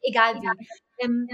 egal 0.03 0.35
wie. 0.37 0.49
Ähm, 0.99 1.27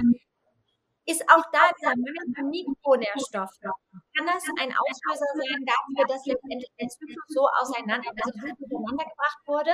ist 1.06 1.22
auch 1.28 1.44
da 1.52 1.68
dieser 1.76 1.96
Mangel 1.96 2.24
an 2.38 2.48
Mikronährstoffen, 2.48 3.70
kann 4.16 4.26
das 4.26 4.44
ein 4.60 4.72
Auslöser 4.72 5.30
sein 5.36 5.64
dafür, 5.64 6.04
dass 6.08 6.24
letztendlich 6.26 6.70
der 6.80 6.88
Zyklus 6.88 7.24
so 7.28 7.42
auseinander, 7.60 8.08
also 8.08 8.32
gebracht 8.32 9.40
wurde? 9.46 9.70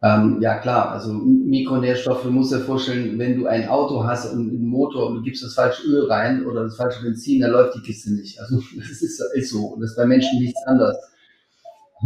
Ähm, 0.00 0.40
ja 0.40 0.58
klar, 0.60 0.92
also 0.92 1.12
Mikronährstoffe, 1.12 2.22
du 2.22 2.30
musst 2.30 2.52
dir 2.52 2.60
vorstellen, 2.60 3.18
wenn 3.18 3.36
du 3.36 3.48
ein 3.48 3.68
Auto 3.68 4.04
hast 4.04 4.32
und 4.32 4.48
einen 4.48 4.68
Motor 4.68 5.08
und 5.08 5.16
du 5.16 5.22
gibst 5.22 5.42
das 5.42 5.54
falsche 5.54 5.88
Öl 5.88 6.06
rein 6.06 6.46
oder 6.46 6.62
das 6.62 6.76
falsche 6.76 7.02
Benzin, 7.02 7.40
dann 7.40 7.50
läuft 7.50 7.74
die 7.74 7.82
Kiste 7.82 8.12
nicht. 8.14 8.38
Also 8.40 8.62
das 8.76 9.02
ist, 9.02 9.20
ist 9.34 9.50
so 9.50 9.66
und 9.66 9.80
das 9.80 9.90
ist 9.90 9.96
bei 9.96 10.06
Menschen 10.06 10.38
nichts 10.38 10.64
anderes. 10.66 10.96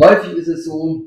Häufig 0.01 0.33
ist 0.39 0.49
es 0.49 0.65
so, 0.65 1.05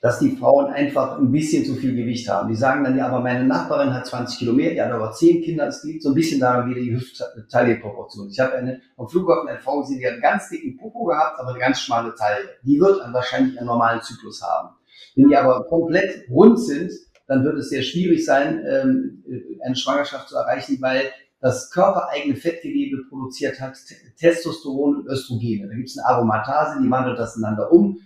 dass 0.00 0.18
die 0.18 0.36
Frauen 0.36 0.72
einfach 0.72 1.18
ein 1.18 1.32
bisschen 1.32 1.64
zu 1.64 1.74
viel 1.74 1.94
Gewicht 1.94 2.28
haben. 2.28 2.48
Die 2.48 2.54
sagen 2.54 2.84
dann, 2.84 2.96
ja, 2.96 3.08
aber 3.08 3.20
meine 3.20 3.44
Nachbarin 3.44 3.92
hat 3.92 4.06
20 4.06 4.38
Kilo 4.38 4.52
mehr, 4.52 4.70
die 4.70 4.80
hat 4.80 4.92
aber 4.92 5.12
10 5.12 5.42
Kinder. 5.42 5.66
Es 5.66 5.82
liegt 5.84 6.02
so 6.02 6.10
ein 6.10 6.14
bisschen 6.14 6.40
daran, 6.40 6.68
wie 6.68 6.80
die 6.80 6.92
Hüft-Taille-Proportion. 6.92 8.28
Ich 8.28 8.38
habe 8.38 8.54
eine, 8.54 8.80
am 8.96 9.08
Flughafen 9.08 9.48
eine 9.48 9.58
Frau 9.58 9.80
gesehen, 9.80 9.98
die 9.98 10.06
hat 10.06 10.14
einen 10.14 10.22
ganz 10.22 10.48
dicken 10.50 10.76
Popo 10.76 11.04
gehabt, 11.04 11.40
aber 11.40 11.50
eine 11.50 11.58
ganz 11.58 11.80
schmale 11.80 12.14
Taille. 12.14 12.48
Die 12.62 12.80
wird 12.80 13.00
dann 13.00 13.12
wahrscheinlich 13.12 13.58
einen 13.58 13.66
normalen 13.66 14.00
Zyklus 14.02 14.42
haben. 14.42 14.70
Wenn 15.16 15.28
die 15.28 15.36
aber 15.36 15.64
komplett 15.64 16.28
rund 16.30 16.60
sind, 16.60 16.92
dann 17.26 17.44
wird 17.44 17.58
es 17.58 17.68
sehr 17.68 17.82
schwierig 17.82 18.24
sein, 18.24 18.64
ähm, 18.66 19.24
eine 19.64 19.76
Schwangerschaft 19.76 20.28
zu 20.28 20.36
erreichen, 20.36 20.78
weil 20.80 21.10
das 21.40 21.70
körpereigene 21.70 22.36
Fettgewebe 22.36 23.04
produziert 23.08 23.60
hat 23.60 23.76
Testosteron 24.16 24.96
und 24.96 25.06
Östrogene. 25.08 25.68
Da 25.68 25.74
gibt 25.74 25.88
es 25.88 25.98
eine 25.98 26.08
Aromatase, 26.08 26.80
die 26.82 26.90
wandelt 26.90 27.18
das 27.18 27.36
ineinander 27.36 27.70
um. 27.70 27.98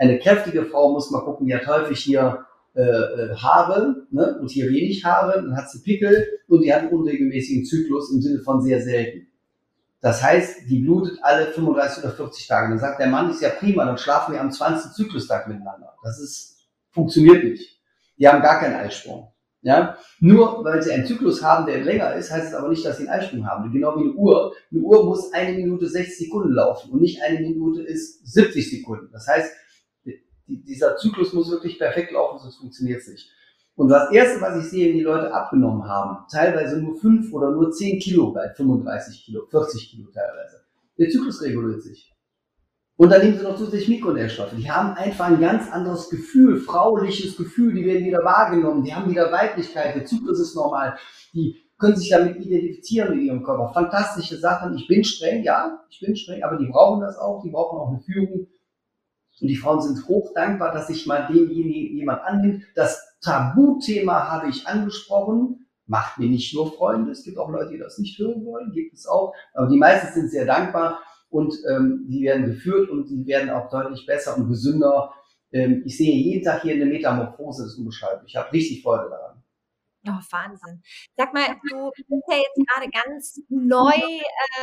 Eine 0.00 0.18
kräftige 0.18 0.64
Frau 0.64 0.92
muss 0.94 1.10
mal 1.10 1.20
gucken, 1.20 1.46
die 1.46 1.54
hat 1.54 1.66
häufig 1.66 2.00
hier 2.00 2.46
äh, 2.74 2.80
äh, 2.80 3.34
Haare 3.36 4.06
ne, 4.10 4.38
und 4.40 4.50
hier 4.50 4.70
wenig 4.70 5.04
Haare, 5.04 5.42
dann 5.42 5.54
hat 5.54 5.70
sie 5.70 5.82
Pickel 5.82 6.26
und 6.48 6.62
die 6.62 6.72
hat 6.72 6.80
einen 6.80 6.88
unregelmäßigen 6.88 7.66
Zyklus 7.66 8.10
im 8.10 8.22
Sinne 8.22 8.40
von 8.40 8.62
sehr 8.62 8.80
selten. 8.80 9.26
Das 10.00 10.22
heißt, 10.22 10.70
die 10.70 10.78
blutet 10.78 11.18
alle 11.20 11.48
35 11.48 12.02
oder 12.02 12.14
40 12.14 12.48
Tage. 12.48 12.70
Dann 12.70 12.78
sagt 12.78 12.98
der 12.98 13.08
Mann, 13.08 13.30
ist 13.30 13.42
ja 13.42 13.50
prima, 13.50 13.84
dann 13.84 13.98
schlafen 13.98 14.32
wir 14.32 14.40
am 14.40 14.50
20. 14.50 14.92
Zyklustag 14.92 15.48
miteinander. 15.48 15.92
Das 16.02 16.18
ist, 16.18 16.66
funktioniert 16.92 17.44
nicht. 17.44 17.78
Die 18.18 18.26
haben 18.26 18.40
gar 18.40 18.58
keinen 18.58 18.76
Eisprung. 18.76 19.30
Ja? 19.60 19.98
Nur 20.20 20.64
weil 20.64 20.82
sie 20.82 20.92
einen 20.92 21.04
Zyklus 21.04 21.42
haben, 21.42 21.66
der 21.66 21.84
länger 21.84 22.14
ist, 22.14 22.30
heißt 22.30 22.48
es 22.48 22.54
aber 22.54 22.70
nicht, 22.70 22.86
dass 22.86 22.96
sie 22.96 23.06
einen 23.06 23.20
Eisprung 23.20 23.46
haben. 23.46 23.70
Genau 23.70 23.94
wie 23.96 24.04
eine 24.04 24.12
Uhr. 24.12 24.54
Eine 24.72 24.80
Uhr 24.80 25.04
muss 25.04 25.30
eine 25.34 25.58
Minute 25.58 25.86
60 25.86 26.16
Sekunden 26.16 26.52
laufen 26.52 26.90
und 26.90 27.02
nicht 27.02 27.20
eine 27.20 27.40
Minute 27.40 27.82
ist 27.82 28.26
70 28.32 28.70
Sekunden. 28.70 29.10
Das 29.12 29.28
heißt, 29.28 29.52
dieser 30.58 30.96
Zyklus 30.96 31.32
muss 31.32 31.50
wirklich 31.50 31.78
perfekt 31.78 32.12
laufen, 32.12 32.38
sonst 32.38 32.56
funktioniert 32.56 33.00
es 33.00 33.08
nicht. 33.08 33.30
Und 33.76 33.88
das 33.88 34.10
Erste, 34.12 34.40
was 34.40 34.62
ich 34.62 34.70
sehe, 34.70 34.88
wenn 34.88 34.98
die 34.98 35.04
Leute 35.04 35.32
abgenommen 35.32 35.88
haben, 35.88 36.26
teilweise 36.30 36.80
nur 36.80 36.96
5 36.96 37.32
oder 37.32 37.50
nur 37.50 37.70
10 37.70 37.98
Kilo 37.98 38.32
bei 38.32 38.50
35 38.50 39.24
Kilo, 39.24 39.46
40 39.50 39.90
Kilo 39.90 40.10
teilweise, 40.12 40.64
der 40.98 41.08
Zyklus 41.08 41.40
reguliert 41.42 41.82
sich. 41.82 42.12
Und 42.96 43.08
dann 43.10 43.22
nehmen 43.22 43.38
sie 43.38 43.44
noch 43.44 43.56
zusätzlich 43.56 43.88
Mikronährstoffe. 43.88 44.52
Die 44.54 44.70
haben 44.70 44.92
einfach 44.92 45.28
ein 45.28 45.40
ganz 45.40 45.70
anderes 45.72 46.10
Gefühl, 46.10 46.60
frauliches 46.60 47.34
Gefühl, 47.38 47.72
die 47.72 47.86
werden 47.86 48.04
wieder 48.04 48.22
wahrgenommen, 48.22 48.84
die 48.84 48.94
haben 48.94 49.10
wieder 49.10 49.32
Weiblichkeit, 49.32 49.96
der 49.96 50.04
Zyklus 50.04 50.38
ist 50.38 50.54
normal, 50.54 50.98
die 51.32 51.56
können 51.78 51.96
sich 51.96 52.10
damit 52.10 52.36
identifizieren 52.36 53.16
mit 53.16 53.24
ihrem 53.24 53.42
Körper. 53.42 53.72
Fantastische 53.72 54.36
Sachen. 54.36 54.76
Ich 54.76 54.86
bin 54.86 55.02
streng, 55.02 55.42
ja, 55.42 55.82
ich 55.88 56.00
bin 56.00 56.14
streng, 56.14 56.42
aber 56.42 56.58
die 56.58 56.66
brauchen 56.66 57.00
das 57.00 57.16
auch, 57.16 57.42
die 57.42 57.50
brauchen 57.50 57.78
auch 57.78 57.88
eine 57.88 58.00
Führung. 58.00 58.46
Und 59.40 59.48
die 59.48 59.56
Frauen 59.56 59.80
sind 59.80 60.06
hoch 60.08 60.32
dankbar, 60.34 60.72
dass 60.72 60.88
sich 60.88 61.06
mal 61.06 61.26
demjenigen 61.26 61.96
jemand 61.96 62.22
annimmt. 62.22 62.64
Das 62.74 63.18
Tabuthema 63.20 64.28
habe 64.30 64.48
ich 64.48 64.66
angesprochen. 64.66 65.66
Macht 65.86 66.18
mir 66.18 66.28
nicht 66.28 66.54
nur 66.54 66.72
Freunde. 66.72 67.10
Es 67.10 67.24
gibt 67.24 67.38
auch 67.38 67.50
Leute, 67.50 67.70
die 67.72 67.78
das 67.78 67.98
nicht 67.98 68.18
hören 68.18 68.44
wollen. 68.44 68.72
Gibt 68.72 68.94
es 68.94 69.06
auch. 69.06 69.34
Aber 69.54 69.68
die 69.68 69.78
meisten 69.78 70.12
sind 70.12 70.30
sehr 70.30 70.44
dankbar 70.46 71.00
und 71.30 71.54
ähm, 71.68 72.06
die 72.08 72.22
werden 72.22 72.46
geführt 72.46 72.90
und 72.90 73.08
die 73.08 73.26
werden 73.26 73.50
auch 73.50 73.70
deutlich 73.70 74.04
besser 74.06 74.36
und 74.36 74.48
gesünder. 74.48 75.12
Ähm, 75.52 75.82
ich 75.84 75.96
sehe 75.96 76.14
jeden 76.14 76.44
Tag 76.44 76.62
hier 76.62 76.74
eine 76.74 76.86
Metamorphose, 76.86 77.62
das 77.62 77.72
ist 77.72 77.78
unbeschreiblich. 77.78 78.32
Ich 78.32 78.36
habe 78.36 78.52
richtig 78.52 78.82
Freude 78.82 79.08
daran. 79.10 79.42
Oh, 80.06 80.22
Wahnsinn. 80.30 80.82
Sag 81.16 81.34
mal, 81.34 81.46
du 81.68 81.90
bist 81.94 82.24
ja 82.28 82.36
jetzt 82.36 82.58
gerade 82.68 82.90
ganz 82.90 83.40
neu 83.48 83.92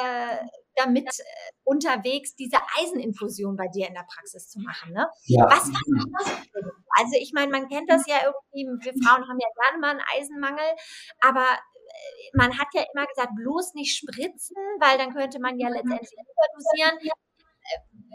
äh, 0.02 0.38
damit 0.78 1.08
äh, 1.08 1.24
unterwegs, 1.64 2.36
diese 2.36 2.58
Eiseninfusion 2.80 3.56
bei 3.56 3.68
dir 3.68 3.88
in 3.88 3.94
der 3.94 4.06
Praxis 4.14 4.50
zu 4.50 4.60
machen. 4.60 4.94
Ne? 4.94 5.08
Ja. 5.26 5.46
Was 5.46 5.68
war 5.68 5.82
das? 6.20 6.34
Also 6.98 7.14
ich 7.20 7.34
meine, 7.34 7.52
man 7.52 7.68
kennt 7.68 7.90
das 7.92 8.08
ja 8.08 8.18
irgendwie, 8.24 8.86
wir 8.86 8.94
Frauen 9.04 9.28
haben 9.28 9.40
ja 9.40 9.48
gerne 9.62 9.80
mal 9.80 9.92
einen 9.92 10.04
Eisenmangel, 10.16 10.66
aber 11.22 11.46
man 12.34 12.58
hat 12.58 12.68
ja 12.74 12.84
immer 12.94 13.06
gesagt, 13.06 13.32
bloß 13.36 13.74
nicht 13.74 13.98
spritzen, 13.98 14.58
weil 14.80 14.98
dann 14.98 15.14
könnte 15.14 15.40
man 15.40 15.58
ja 15.60 15.70
letztendlich 15.70 16.12
überdosieren. 16.12 17.14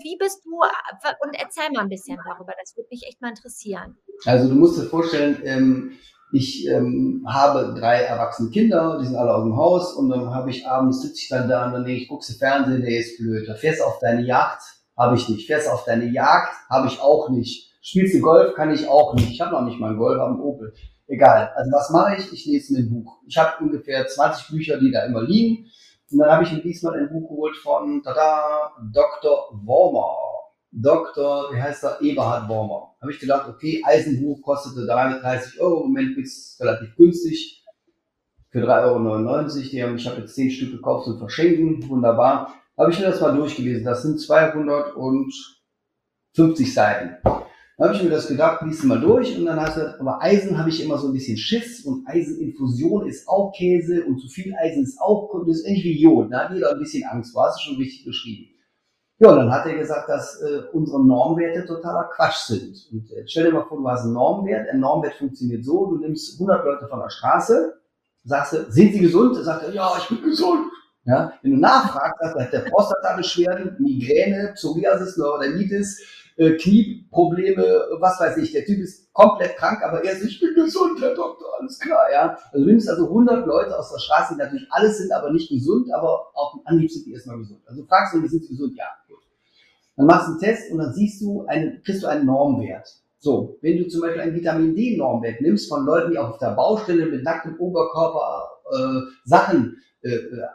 Wie 0.03 0.17
bist 0.19 0.45
du, 0.45 0.61
und 0.61 1.35
erzähl 1.35 1.71
mal 1.71 1.83
ein 1.83 1.89
bisschen 1.89 2.19
darüber, 2.25 2.55
das 2.59 2.77
würde 2.77 2.89
mich 2.91 3.05
echt 3.07 3.21
mal 3.21 3.31
interessieren. 3.31 3.99
Also 4.25 4.49
du 4.49 4.55
musst 4.55 4.79
dir 4.79 4.89
vorstellen, 4.89 5.43
ähm, 5.45 5.99
ich 6.33 6.67
ähm, 6.69 7.25
habe 7.29 7.75
drei 7.79 8.01
erwachsene 8.01 8.51
Kinder, 8.51 8.99
die 9.01 9.07
sind 9.07 9.17
alle 9.17 9.35
aus 9.35 9.45
dem 9.45 9.57
Haus 9.57 9.95
und 9.95 10.09
dann 10.09 10.35
habe 10.35 10.51
ich 10.51 10.67
abends 10.67 11.03
sitze 11.03 11.21
ich 11.23 11.29
dann 11.29 11.49
da 11.49 11.67
und 11.67 11.73
dann 11.73 11.85
denke 11.85 12.03
ich, 12.03 12.09
guckst 12.09 12.31
du 12.31 12.35
Fernsehen, 12.35 12.81
der 12.81 12.99
ist 12.99 13.19
blöd. 13.19 13.49
Da 13.49 13.55
fährst 13.55 13.81
du 13.81 13.85
auf 13.85 13.99
deine 14.01 14.23
Jagd, 14.23 14.63
habe 14.97 15.17
ich 15.17 15.29
nicht. 15.29 15.47
Fährst 15.47 15.69
auf 15.69 15.85
deine 15.85 16.07
Jagd, 16.07 16.53
habe 16.71 16.87
ich 16.89 17.01
auch 17.01 17.29
nicht. 17.29 17.71
Spielst 17.83 18.15
du 18.15 18.21
Golf, 18.21 18.55
kann 18.55 18.73
ich 18.73 18.89
auch 18.89 19.15
nicht. 19.15 19.31
Ich 19.31 19.41
habe 19.41 19.53
noch 19.53 19.63
nicht 19.63 19.79
mal 19.79 19.91
einen 19.91 19.99
Golf, 19.99 20.19
habe 20.19 20.33
einen 20.33 20.41
Opel 20.41 20.73
Egal. 21.13 21.53
Also 21.55 21.71
was 21.73 21.91
mache 21.91 22.17
ich? 22.17 22.33
Ich 22.33 22.47
lese 22.47 22.73
mir 22.73 22.79
ein 22.81 22.91
Buch. 22.91 23.19
Ich 23.27 23.37
habe 23.37 23.63
ungefähr 23.63 24.07
20 24.07 24.49
Bücher, 24.49 24.79
die 24.79 24.91
da 24.91 25.05
immer 25.05 25.23
liegen. 25.23 25.67
Und 26.11 26.19
dann 26.19 26.31
habe 26.31 26.45
ich 26.45 26.53
mir 26.53 26.63
diesmal 26.63 26.99
ein 26.99 27.11
Buch 27.11 27.29
geholt 27.29 27.57
von 27.57 28.03
tada, 28.03 28.73
Dr. 28.93 29.51
Wormer. 29.65 30.17
Dr. 30.73 31.53
wie 31.53 31.61
heißt 31.61 31.85
er? 31.85 32.01
Eberhard 32.01 32.49
Wormer. 32.49 32.97
Habe 33.01 33.13
ich 33.13 33.21
gedacht, 33.21 33.49
okay, 33.49 33.83
Eisenbuch 33.85 34.41
kostete 34.41 34.87
330 34.87 35.61
Euro. 35.61 35.83
Im 35.83 35.89
Moment 35.89 36.17
ist 36.17 36.55
es 36.55 36.61
relativ 36.61 36.97
günstig. 36.97 37.63
Für 38.49 38.67
3,99 38.67 39.85
Euro. 39.85 39.95
Ich 39.95 40.09
habe 40.09 40.23
jetzt 40.23 40.35
10 40.35 40.51
Stück 40.51 40.73
gekauft 40.73 41.05
zum 41.05 41.19
Verschenken. 41.19 41.87
Wunderbar. 41.89 42.55
Habe 42.79 42.91
ich 42.91 42.99
mir 42.99 43.05
das 43.07 43.21
mal 43.21 43.37
durchgelesen. 43.37 43.85
Das 43.85 44.03
sind 44.03 44.19
250 44.19 46.73
Seiten. 46.73 47.19
Dann 47.23 47.89
habe 47.89 47.97
ich 47.97 48.03
mir 48.05 48.11
das 48.11 48.29
gedacht, 48.29 48.63
liest 48.63 48.85
mal 48.85 49.01
durch 49.01 49.37
und 49.37 49.45
dann 49.45 49.61
hast 49.61 49.77
du, 49.77 49.99
aber 49.99 50.23
Eisen 50.23 50.57
habe 50.57 50.69
ich 50.69 50.85
immer 50.85 50.99
so 50.99 51.09
ein 51.09 51.13
bisschen 51.13 51.37
Schiss 51.37 51.85
und 51.85 52.07
Eiseninfusion 52.07 53.09
ist 53.09 53.27
auch 53.27 53.53
Käse 53.53 54.05
und 54.05 54.21
zu 54.21 54.29
viel 54.29 54.55
Eisen 54.55 54.85
ist 54.85 55.01
auch, 55.01 55.29
das 55.47 55.57
ist 55.57 55.67
ähnlich 55.67 55.85
wie 55.85 56.01
Jod, 56.01 56.31
da 56.31 56.45
hat 56.45 56.55
jeder 56.55 56.71
ein 56.71 56.79
bisschen 56.79 57.03
Angst 57.09 57.33
vor, 57.33 57.47
hast 57.47 57.59
du 57.59 57.71
schon 57.71 57.79
richtig 57.79 58.05
beschrieben. 58.05 58.52
Ja, 59.23 59.31
und 59.31 59.37
dann 59.37 59.53
hat 59.53 59.65
er 59.67 59.79
gesagt, 59.79 60.09
dass 60.09 60.41
äh, 60.41 60.63
unsere 60.73 61.01
Normwerte 61.01 61.65
totaler 61.65 62.11
Quatsch 62.13 62.39
sind. 62.39 62.89
Und 62.91 63.09
äh, 63.13 63.23
stell 63.25 63.45
dir 63.45 63.53
mal 63.53 63.65
vor, 63.69 63.79
du 63.79 63.89
hast 63.89 64.03
einen 64.03 64.15
Normwert. 64.15 64.69
Ein 64.69 64.81
Normwert 64.81 65.15
funktioniert 65.15 65.65
so, 65.65 65.87
du 65.87 65.99
nimmst 65.99 66.41
100 66.41 66.65
Leute 66.65 66.89
von 66.89 66.99
der 66.99 67.09
Straße, 67.09 67.73
sagst 68.25 68.53
du, 68.53 68.57
sind 68.69 68.95
sie 68.95 68.99
gesund? 68.99 69.37
Dann 69.37 69.45
sagt 69.45 69.63
er, 69.63 69.73
ja, 69.73 69.93
ich 69.97 70.09
bin 70.09 70.29
gesund. 70.29 70.67
Ja, 71.05 71.33
wenn 71.41 71.53
du 71.53 71.57
nachfragst, 71.59 72.19
sagt 72.21 72.37
er, 72.37 72.63
der 72.63 72.71
Prostata-Beschwerden, 72.71 73.77
Migräne, 73.79 74.55
Psoriasis, 74.55 75.17
Neurodermitis, 75.17 76.03
äh, 76.37 76.57
Knieprobleme, 76.57 77.63
was 78.01 78.19
weiß 78.19 78.39
ich. 78.39 78.51
Der 78.51 78.65
Typ 78.65 78.81
ist 78.81 79.13
komplett 79.13 79.57
krank, 79.57 79.85
aber 79.85 80.03
er 80.03 80.15
ist, 80.15 80.25
ich 80.25 80.41
bin 80.41 80.53
gesund, 80.55 81.01
Herr 81.01 81.15
Doktor, 81.15 81.47
alles 81.61 81.79
klar, 81.79 82.11
ja. 82.13 82.37
Also 82.51 82.65
du 82.65 82.71
nimmst 82.71 82.89
also 82.89 83.07
100 83.07 83.47
Leute 83.47 83.79
aus 83.79 83.93
der 83.93 84.01
Straße, 84.01 84.35
die 84.35 84.41
natürlich 84.41 84.67
alles 84.71 84.99
sind, 84.99 85.13
aber 85.13 85.31
nicht 85.31 85.49
gesund, 85.49 85.93
aber 85.93 86.33
dem 86.55 86.67
Anhieb 86.67 86.91
sind 86.91 87.07
die 87.07 87.13
erstmal 87.13 87.39
gesund. 87.39 87.61
Also 87.67 87.85
fragst 87.85 88.15
du, 88.15 88.27
sind 88.27 88.43
sie 88.43 88.49
gesund? 88.49 88.75
Ja. 88.77 88.87
Dann 89.97 90.07
machst 90.07 90.29
du 90.29 90.33
einen 90.33 90.41
Test 90.41 90.71
und 90.71 90.79
dann 90.79 90.93
siehst 90.93 91.21
du, 91.23 91.45
einen, 91.47 91.83
kriegst 91.83 92.03
du 92.03 92.07
einen 92.07 92.27
Normwert. 92.27 92.89
So, 93.19 93.59
wenn 93.61 93.79
du 93.79 93.89
zum 93.89 94.01
Beispiel 94.01 94.21
einen 94.21 94.35
Vitamin 94.35 94.75
D-Normwert 94.75 95.41
nimmst 95.41 95.69
von 95.69 95.85
Leuten, 95.85 96.11
die 96.11 96.19
auf 96.19 96.39
der 96.39 96.55
Baustelle 96.57 97.07
mit 97.07 97.23
nacktem 97.23 97.57
Oberkörper 97.59 98.51
äh, 98.73 99.01
Sachen 99.25 99.77
äh, 100.03 100.15
äh 100.15 100.47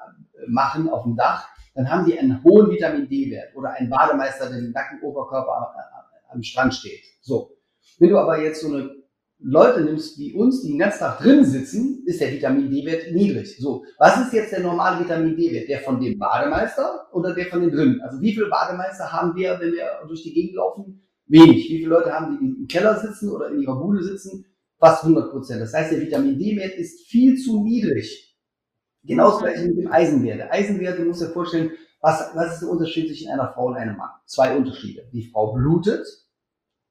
machen 0.47 0.89
auf 0.89 1.03
dem 1.03 1.15
Dach, 1.15 1.47
dann 1.77 1.89
haben 1.89 2.05
die 2.05 2.17
einen 2.17 2.43
hohen 2.43 2.71
Vitamin 2.71 3.07
D-Wert 3.07 3.55
oder 3.55 3.71
einen 3.71 3.89
Bademeister, 3.89 4.49
der 4.49 4.59
den 4.59 4.71
Nackenoberkörper 4.71 5.73
am 6.29 6.41
Strand 6.41 6.73
steht. 6.73 7.03
So. 7.21 7.55
Wenn 7.99 8.09
du 8.09 8.17
aber 8.17 8.41
jetzt 8.41 8.61
so 8.61 8.73
eine 8.73 8.89
Leute 9.39 9.81
nimmst 9.81 10.17
wie 10.17 10.33
uns, 10.33 10.63
die 10.63 10.69
den 10.69 10.79
ganzen 10.79 10.99
Tag 10.99 11.19
drin 11.19 11.45
sitzen, 11.45 12.03
ist 12.05 12.19
der 12.19 12.31
Vitamin 12.31 12.71
D-Wert 12.71 13.11
niedrig. 13.13 13.57
So, 13.59 13.83
was 13.99 14.19
ist 14.19 14.33
jetzt 14.33 14.51
der 14.51 14.61
normale 14.61 15.03
Vitamin 15.03 15.37
D-Wert? 15.37 15.69
Der 15.69 15.79
von 15.81 15.99
dem 15.99 16.17
Bademeister 16.17 17.07
oder 17.13 17.35
der 17.35 17.45
von 17.45 17.61
den 17.61 17.71
drin? 17.71 18.01
Also 18.03 18.19
wie 18.19 18.33
viele 18.33 18.47
Bademeister 18.47 19.11
haben 19.11 19.35
wir, 19.35 19.59
wenn 19.59 19.73
wir 19.73 19.85
durch 20.07 20.23
die 20.23 20.33
Gegend 20.33 20.55
laufen? 20.55 21.07
Wenig. 21.27 21.69
Wie 21.69 21.77
viele 21.77 21.89
Leute 21.89 22.11
haben, 22.11 22.39
die 22.39 22.61
im 22.61 22.67
Keller 22.67 22.99
sitzen 22.99 23.29
oder 23.29 23.49
in 23.49 23.61
ihrer 23.61 23.79
Bude 23.79 24.01
sitzen? 24.03 24.45
Fast 24.79 25.03
100 25.03 25.31
Prozent. 25.31 25.61
Das 25.61 25.73
heißt, 25.73 25.91
der 25.91 26.01
Vitamin 26.01 26.39
D-Wert 26.39 26.75
ist 26.75 27.07
viel 27.07 27.37
zu 27.37 27.63
niedrig. 27.63 28.35
Genauso 29.03 29.39
gleich 29.39 29.63
mit 29.63 29.77
dem 29.77 29.91
Eisenwert. 29.91 30.39
Der 30.39 30.51
Eisenwert, 30.51 30.99
du 30.99 31.05
musst 31.05 31.21
dir 31.21 31.27
vorstellen, 31.27 31.71
was, 32.01 32.31
was 32.35 32.53
ist 32.53 32.61
der 32.61 32.69
Unterschied 32.69 33.07
zwischen 33.07 33.29
einer 33.29 33.51
Frau 33.53 33.67
und 33.67 33.75
einem 33.75 33.97
Mann? 33.97 34.09
Zwei 34.25 34.55
Unterschiede. 34.55 35.09
Die 35.13 35.29
Frau 35.31 35.53
blutet, 35.53 36.05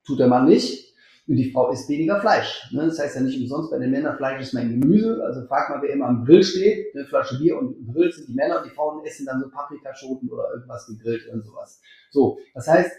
tut 0.04 0.18
der 0.18 0.28
Mann 0.28 0.46
nicht. 0.46 0.85
Und 1.28 1.36
die 1.36 1.50
Frau 1.50 1.70
isst 1.72 1.88
weniger 1.88 2.20
Fleisch. 2.20 2.70
Ne? 2.72 2.86
Das 2.86 2.98
heißt 3.00 3.16
ja 3.16 3.22
nicht 3.22 3.40
umsonst, 3.40 3.70
bei 3.70 3.78
den 3.78 3.90
Männern 3.90 4.16
Fleisch 4.16 4.40
ist 4.40 4.54
mein 4.54 4.80
Gemüse. 4.80 5.22
Also 5.24 5.44
frag 5.46 5.70
mal, 5.70 5.82
wer 5.82 5.92
immer 5.92 6.06
am 6.06 6.24
Grill 6.24 6.44
steht. 6.44 6.94
Eine 6.94 7.04
Flasche 7.06 7.38
Bier 7.38 7.58
und 7.58 7.74
Grill 7.92 8.12
sind 8.12 8.28
die 8.28 8.34
Männer. 8.34 8.62
Die 8.64 8.70
Frauen 8.70 9.04
essen 9.04 9.26
dann 9.26 9.40
so 9.40 9.50
Paprikaschoten 9.50 10.28
oder 10.30 10.44
irgendwas 10.54 10.86
gegrillt 10.86 11.28
und 11.32 11.44
sowas. 11.44 11.80
So, 12.10 12.38
das 12.54 12.68
heißt, 12.68 12.92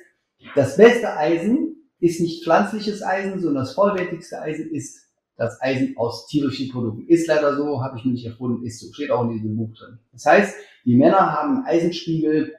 das 0.55 0.75
beste 0.75 1.15
Eisen 1.15 1.89
ist 1.99 2.19
nicht 2.19 2.43
pflanzliches 2.43 3.01
Eisen, 3.01 3.39
sondern 3.39 3.63
das 3.63 3.73
vollwertigste 3.73 4.41
Eisen 4.41 4.69
ist 4.71 5.07
das 5.37 5.61
Eisen 5.61 5.95
aus 5.97 6.27
tierischen 6.27 6.69
Produkten. 6.69 7.07
Ist 7.07 7.27
leider 7.27 7.55
so, 7.55 7.81
habe 7.81 7.97
ich 7.97 8.05
mir 8.05 8.11
nicht 8.11 8.25
erfunden, 8.25 8.65
ist 8.65 8.79
so, 8.79 8.91
steht 8.91 9.11
auch 9.11 9.23
in 9.23 9.33
diesem 9.33 9.55
Buch 9.55 9.73
drin. 9.77 9.99
Das 10.11 10.25
heißt, 10.25 10.55
die 10.83 10.97
Männer 10.97 11.31
haben 11.31 11.57
einen 11.57 11.65
Eisenspiegel 11.65 12.55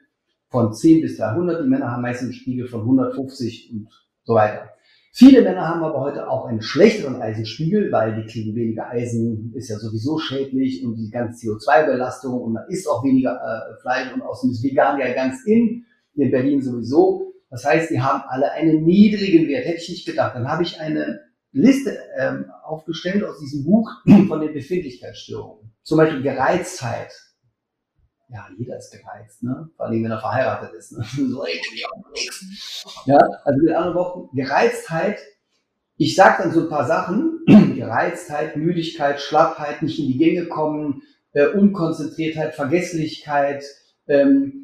von 0.47 0.73
10 0.73 1.01
bis 1.01 1.17
300, 1.17 1.63
die 1.63 1.67
Männer 1.67 1.91
haben 1.91 2.01
meistens 2.01 2.29
einen 2.29 2.33
Spiegel 2.33 2.67
von 2.67 2.81
150 2.81 3.71
und 3.71 3.89
so 4.23 4.33
weiter. 4.33 4.69
Viele 5.11 5.41
Männer 5.41 5.67
haben 5.67 5.83
aber 5.83 5.99
heute 6.01 6.29
auch 6.29 6.45
einen 6.45 6.61
schlechteren 6.61 7.21
Eisenspiegel, 7.21 7.91
weil 7.91 8.15
die 8.15 8.31
kriegen 8.31 8.55
weniger 8.55 8.89
Eisen, 8.89 9.51
ist 9.55 9.69
ja 9.69 9.77
sowieso 9.77 10.19
schädlich 10.19 10.85
und 10.85 10.95
die 10.95 11.09
ganze 11.09 11.47
CO2-Belastung 11.47 12.39
und 12.39 12.53
man 12.53 12.63
isst 12.69 12.87
auch 12.87 13.03
weniger 13.03 13.33
äh, 13.33 13.81
Fleisch 13.81 14.13
und 14.13 14.21
außerdem 14.21 14.51
ist 14.51 14.63
vegan 14.63 14.99
ja 14.99 15.11
ganz 15.13 15.43
in, 15.45 15.85
in 16.15 16.31
Berlin 16.31 16.61
sowieso. 16.61 17.33
Das 17.49 17.65
heißt, 17.65 17.89
die 17.89 17.99
haben 17.99 18.23
alle 18.27 18.51
einen 18.51 18.83
niedrigen 18.83 19.47
Wert. 19.47 19.65
Hätte 19.65 19.81
ich 19.81 19.89
nicht 19.89 20.05
gedacht. 20.05 20.35
Dann 20.35 20.47
habe 20.47 20.63
ich 20.63 20.79
eine 20.79 21.21
Liste 21.51 21.97
ähm, 22.17 22.45
aufgestellt 22.63 23.23
aus 23.23 23.39
diesem 23.39 23.65
Buch 23.65 23.89
von 24.27 24.41
den 24.41 24.53
Befindlichkeitsstörungen. 24.53 25.71
Zum 25.81 25.97
Beispiel 25.97 26.21
Gereiztheit. 26.21 27.11
Ja, 28.31 28.47
jeder 28.57 28.77
ist 28.77 28.91
gereizt, 28.91 29.41
ne? 29.41 29.69
Vor 29.75 29.87
allem, 29.87 30.03
wenn 30.03 30.11
er 30.11 30.19
verheiratet 30.19 30.73
ist. 30.73 30.91
Ne? 30.91 31.03
so, 31.29 31.43
ja, 33.05 33.17
also 33.43 33.63
mit 33.63 33.73
anderen 33.73 33.95
Worten, 33.95 34.35
Gereiztheit. 34.35 35.19
Ich 35.97 36.15
sage 36.15 36.43
dann 36.43 36.51
so 36.51 36.61
ein 36.61 36.69
paar 36.69 36.85
Sachen. 36.85 37.39
Gereiztheit, 37.75 38.55
Müdigkeit, 38.55 39.19
Schlappheit, 39.19 39.81
nicht 39.81 39.99
in 39.99 40.07
die 40.07 40.17
Gänge 40.17 40.47
kommen, 40.47 41.01
äh, 41.33 41.47
Unkonzentriertheit, 41.47 42.53
Vergesslichkeit, 42.53 43.65
ähm, 44.07 44.59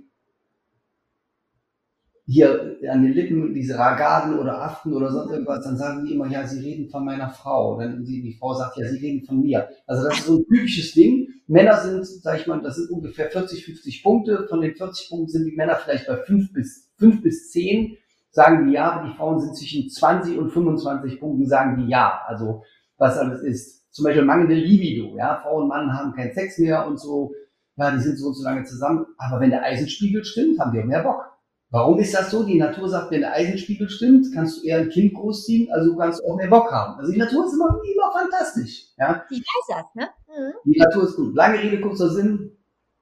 hier 2.28 2.78
an 2.89 3.04
den 3.04 3.13
Lippen 3.13 3.54
diese 3.54 3.78
Ragaden 3.78 4.39
oder 4.39 4.62
Aften 4.62 4.93
oder 4.93 5.12
sonst 5.12 5.32
irgendwas, 5.32 5.63
dann 5.63 5.78
sagen 5.78 6.06
die 6.06 6.13
immer, 6.13 6.28
ja, 6.28 6.45
sie 6.45 6.60
reden 6.60 6.89
von 6.89 7.06
meiner 7.06 7.30
Frau. 7.30 7.80
Dann 7.80 8.04
die, 8.04 8.21
die 8.21 8.34
Frau 8.34 8.54
sagt, 8.56 8.78
ja, 8.78 8.88
sie 8.88 8.97
reden 8.97 9.25
von 9.25 9.41
mir. 9.41 9.69
Also 9.86 10.08
das 10.08 10.19
ist 10.19 10.25
so 10.25 10.39
ein 10.39 10.45
typisches 10.45 10.93
Ding. 10.93 11.28
Männer 11.47 11.77
sind, 11.77 12.05
sag 12.05 12.39
ich 12.39 12.47
mal, 12.47 12.62
das 12.62 12.77
sind 12.77 12.89
ungefähr 12.89 13.29
40, 13.29 13.65
50 13.65 14.03
Punkte. 14.03 14.47
Von 14.49 14.62
den 14.62 14.75
40 14.75 15.10
Punkten 15.10 15.29
sind 15.29 15.45
die 15.45 15.55
Männer 15.55 15.75
vielleicht 15.75 16.08
bei 16.08 16.17
5 16.17 16.53
bis, 16.53 16.91
5 16.97 17.21
bis 17.21 17.51
10, 17.51 17.97
sagen 18.31 18.67
die 18.67 18.73
ja, 18.73 18.91
aber 18.91 19.08
die 19.08 19.15
Frauen 19.15 19.39
sind 19.39 19.55
zwischen 19.55 19.89
20 19.89 20.38
und 20.38 20.51
25 20.51 21.19
Punkten, 21.19 21.47
sagen 21.47 21.77
die 21.77 21.89
ja. 21.89 22.21
Also 22.27 22.63
was 22.97 23.17
alles 23.17 23.41
ist. 23.41 23.91
Zum 23.91 24.05
Beispiel 24.05 24.25
mangelnde 24.25 24.55
Libido, 24.55 25.15
ja. 25.17 25.39
Frau 25.41 25.62
und 25.62 25.67
Mann 25.67 25.93
haben 25.93 26.13
keinen 26.13 26.34
Sex 26.34 26.58
mehr 26.58 26.88
und 26.88 26.99
so. 26.99 27.34
Ja, 27.77 27.91
die 27.91 27.99
sind 27.99 28.17
so 28.17 28.27
und 28.27 28.34
so 28.34 28.43
lange 28.43 28.63
zusammen. 28.63 29.05
Aber 29.17 29.39
wenn 29.39 29.51
der 29.51 29.63
Eisenspiegel 29.63 30.23
stimmt, 30.23 30.60
haben 30.60 30.71
die 30.71 30.79
auch 30.79 30.86
mehr 30.86 31.03
Bock. 31.03 31.35
Warum 31.75 31.99
ist 31.99 32.13
das 32.13 32.31
so? 32.31 32.45
Die 32.45 32.57
Natur 32.57 32.88
sagt, 32.88 33.11
wenn 33.11 33.19
der 33.19 33.33
Eisenspiegel 33.33 33.89
stimmt, 33.89 34.27
kannst 34.33 34.63
du 34.63 34.65
eher 34.65 34.77
ein 34.77 34.88
Kind 34.88 35.13
großziehen, 35.13 35.69
also 35.73 35.93
kannst 35.97 36.21
du 36.21 36.25
auch 36.25 36.38
mehr 36.38 36.47
Bock 36.47 36.71
haben. 36.71 36.97
Also 36.97 37.11
die 37.11 37.17
Natur 37.17 37.45
ist 37.45 37.53
immer, 37.53 37.67
immer 37.83 38.13
fantastisch. 38.13 38.93
Ja? 38.97 39.25
Die 39.29 39.41
weiß 39.41 39.65
das, 39.67 39.85
ne? 39.93 40.07
Mhm. 40.29 40.71
Die 40.73 40.79
Natur 40.79 41.03
ist 41.03 41.17
gut. 41.17 41.35
Lange 41.35 41.61
Rede, 41.61 41.81
kurzer 41.81 42.11
Sinn. 42.11 42.51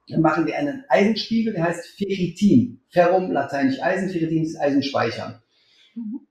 Dann 0.08 0.22
machen 0.22 0.44
wir 0.46 0.58
einen 0.58 0.82
Eisenspiegel, 0.88 1.52
der 1.52 1.62
heißt 1.62 1.86
Ferritin. 1.96 2.80
Ferrum, 2.90 3.30
lateinisch 3.30 3.80
Eisen, 3.80 4.10
Ferritin 4.10 4.42
ist 4.42 4.60
Eisenspeicher. 4.60 5.40
Mhm. 5.94 6.26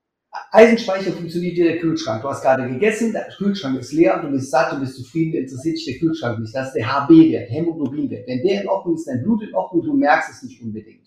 Eisenspeicher 0.52 1.12
funktioniert 1.12 1.56
wie 1.56 1.62
der 1.62 1.78
Kühlschrank. 1.78 2.20
Du 2.20 2.28
hast 2.28 2.42
gerade 2.42 2.68
gegessen, 2.68 3.14
der 3.14 3.26
Kühlschrank 3.38 3.80
ist 3.80 3.94
leer, 3.94 4.20
du 4.20 4.30
bist 4.30 4.50
satt, 4.50 4.70
du 4.70 4.80
bist 4.80 4.96
zufrieden, 4.96 5.32
interessiert 5.32 5.78
dich 5.78 5.86
der 5.86 5.98
Kühlschrank 5.98 6.40
nicht. 6.40 6.54
Das 6.54 6.66
ist 6.66 6.74
der 6.74 6.92
HB-Wert, 6.92 7.50
Hämoglobinwert. 7.50 8.28
Wenn 8.28 8.42
der 8.42 8.60
in 8.60 8.68
Ordnung 8.68 8.96
ist, 8.96 9.08
dein 9.08 9.22
Blut 9.22 9.42
in 9.42 9.54
Ordnung, 9.54 9.82
du 9.82 9.94
merkst 9.94 10.30
es 10.30 10.42
nicht 10.42 10.60
unbedingt. 10.60 11.03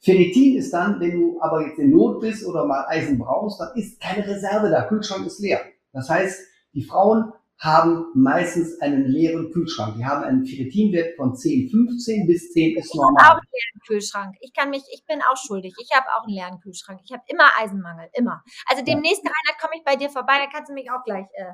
Ferritin 0.00 0.56
ist 0.56 0.72
dann, 0.72 1.00
wenn 1.00 1.12
du 1.12 1.40
aber 1.40 1.66
jetzt 1.66 1.78
in 1.78 1.90
Not 1.90 2.20
bist 2.20 2.46
oder 2.46 2.64
mal 2.64 2.86
Eisen 2.88 3.18
brauchst, 3.18 3.60
dann 3.60 3.76
ist 3.76 4.00
keine 4.00 4.26
Reserve 4.26 4.70
da. 4.70 4.86
Kühlschrank 4.88 5.26
ist 5.26 5.40
leer. 5.40 5.60
Das 5.92 6.08
heißt, 6.08 6.40
die 6.74 6.84
Frauen 6.84 7.32
haben 7.58 8.06
meistens 8.14 8.80
einen 8.80 9.06
leeren 9.06 9.50
Kühlschrank. 9.50 9.96
Die 9.96 10.04
haben 10.04 10.22
einen 10.22 10.46
Ferritinwert 10.46 11.16
von 11.16 11.34
10, 11.34 11.70
15 11.70 12.26
bis 12.26 12.52
10 12.52 12.76
ist 12.76 12.94
normal. 12.94 13.14
Ich 13.18 13.24
habe 13.24 13.34
auch 13.34 13.40
einen 13.40 13.50
leeren 13.52 13.80
Kühlschrank. 13.86 14.36
Ich 14.40 14.52
kann 14.52 14.70
mich, 14.70 14.84
ich 14.92 15.04
bin 15.06 15.20
auch 15.22 15.36
schuldig. 15.36 15.74
Ich 15.82 15.90
habe 15.92 16.06
auch 16.16 16.24
einen 16.24 16.34
leeren 16.34 16.60
Kühlschrank. 16.60 17.00
Ich 17.04 17.12
habe 17.12 17.22
immer 17.26 17.50
Eisenmangel, 17.58 18.08
immer. 18.14 18.44
Also 18.66 18.84
demnächst, 18.84 19.24
ja. 19.24 19.30
Reinhard, 19.30 19.60
komme 19.60 19.74
ich 19.76 19.84
bei 19.84 19.96
dir 19.96 20.08
vorbei, 20.08 20.34
da 20.38 20.46
kannst 20.46 20.70
du 20.70 20.74
mich 20.74 20.88
auch 20.90 21.02
gleich 21.04 21.26
äh, 21.34 21.52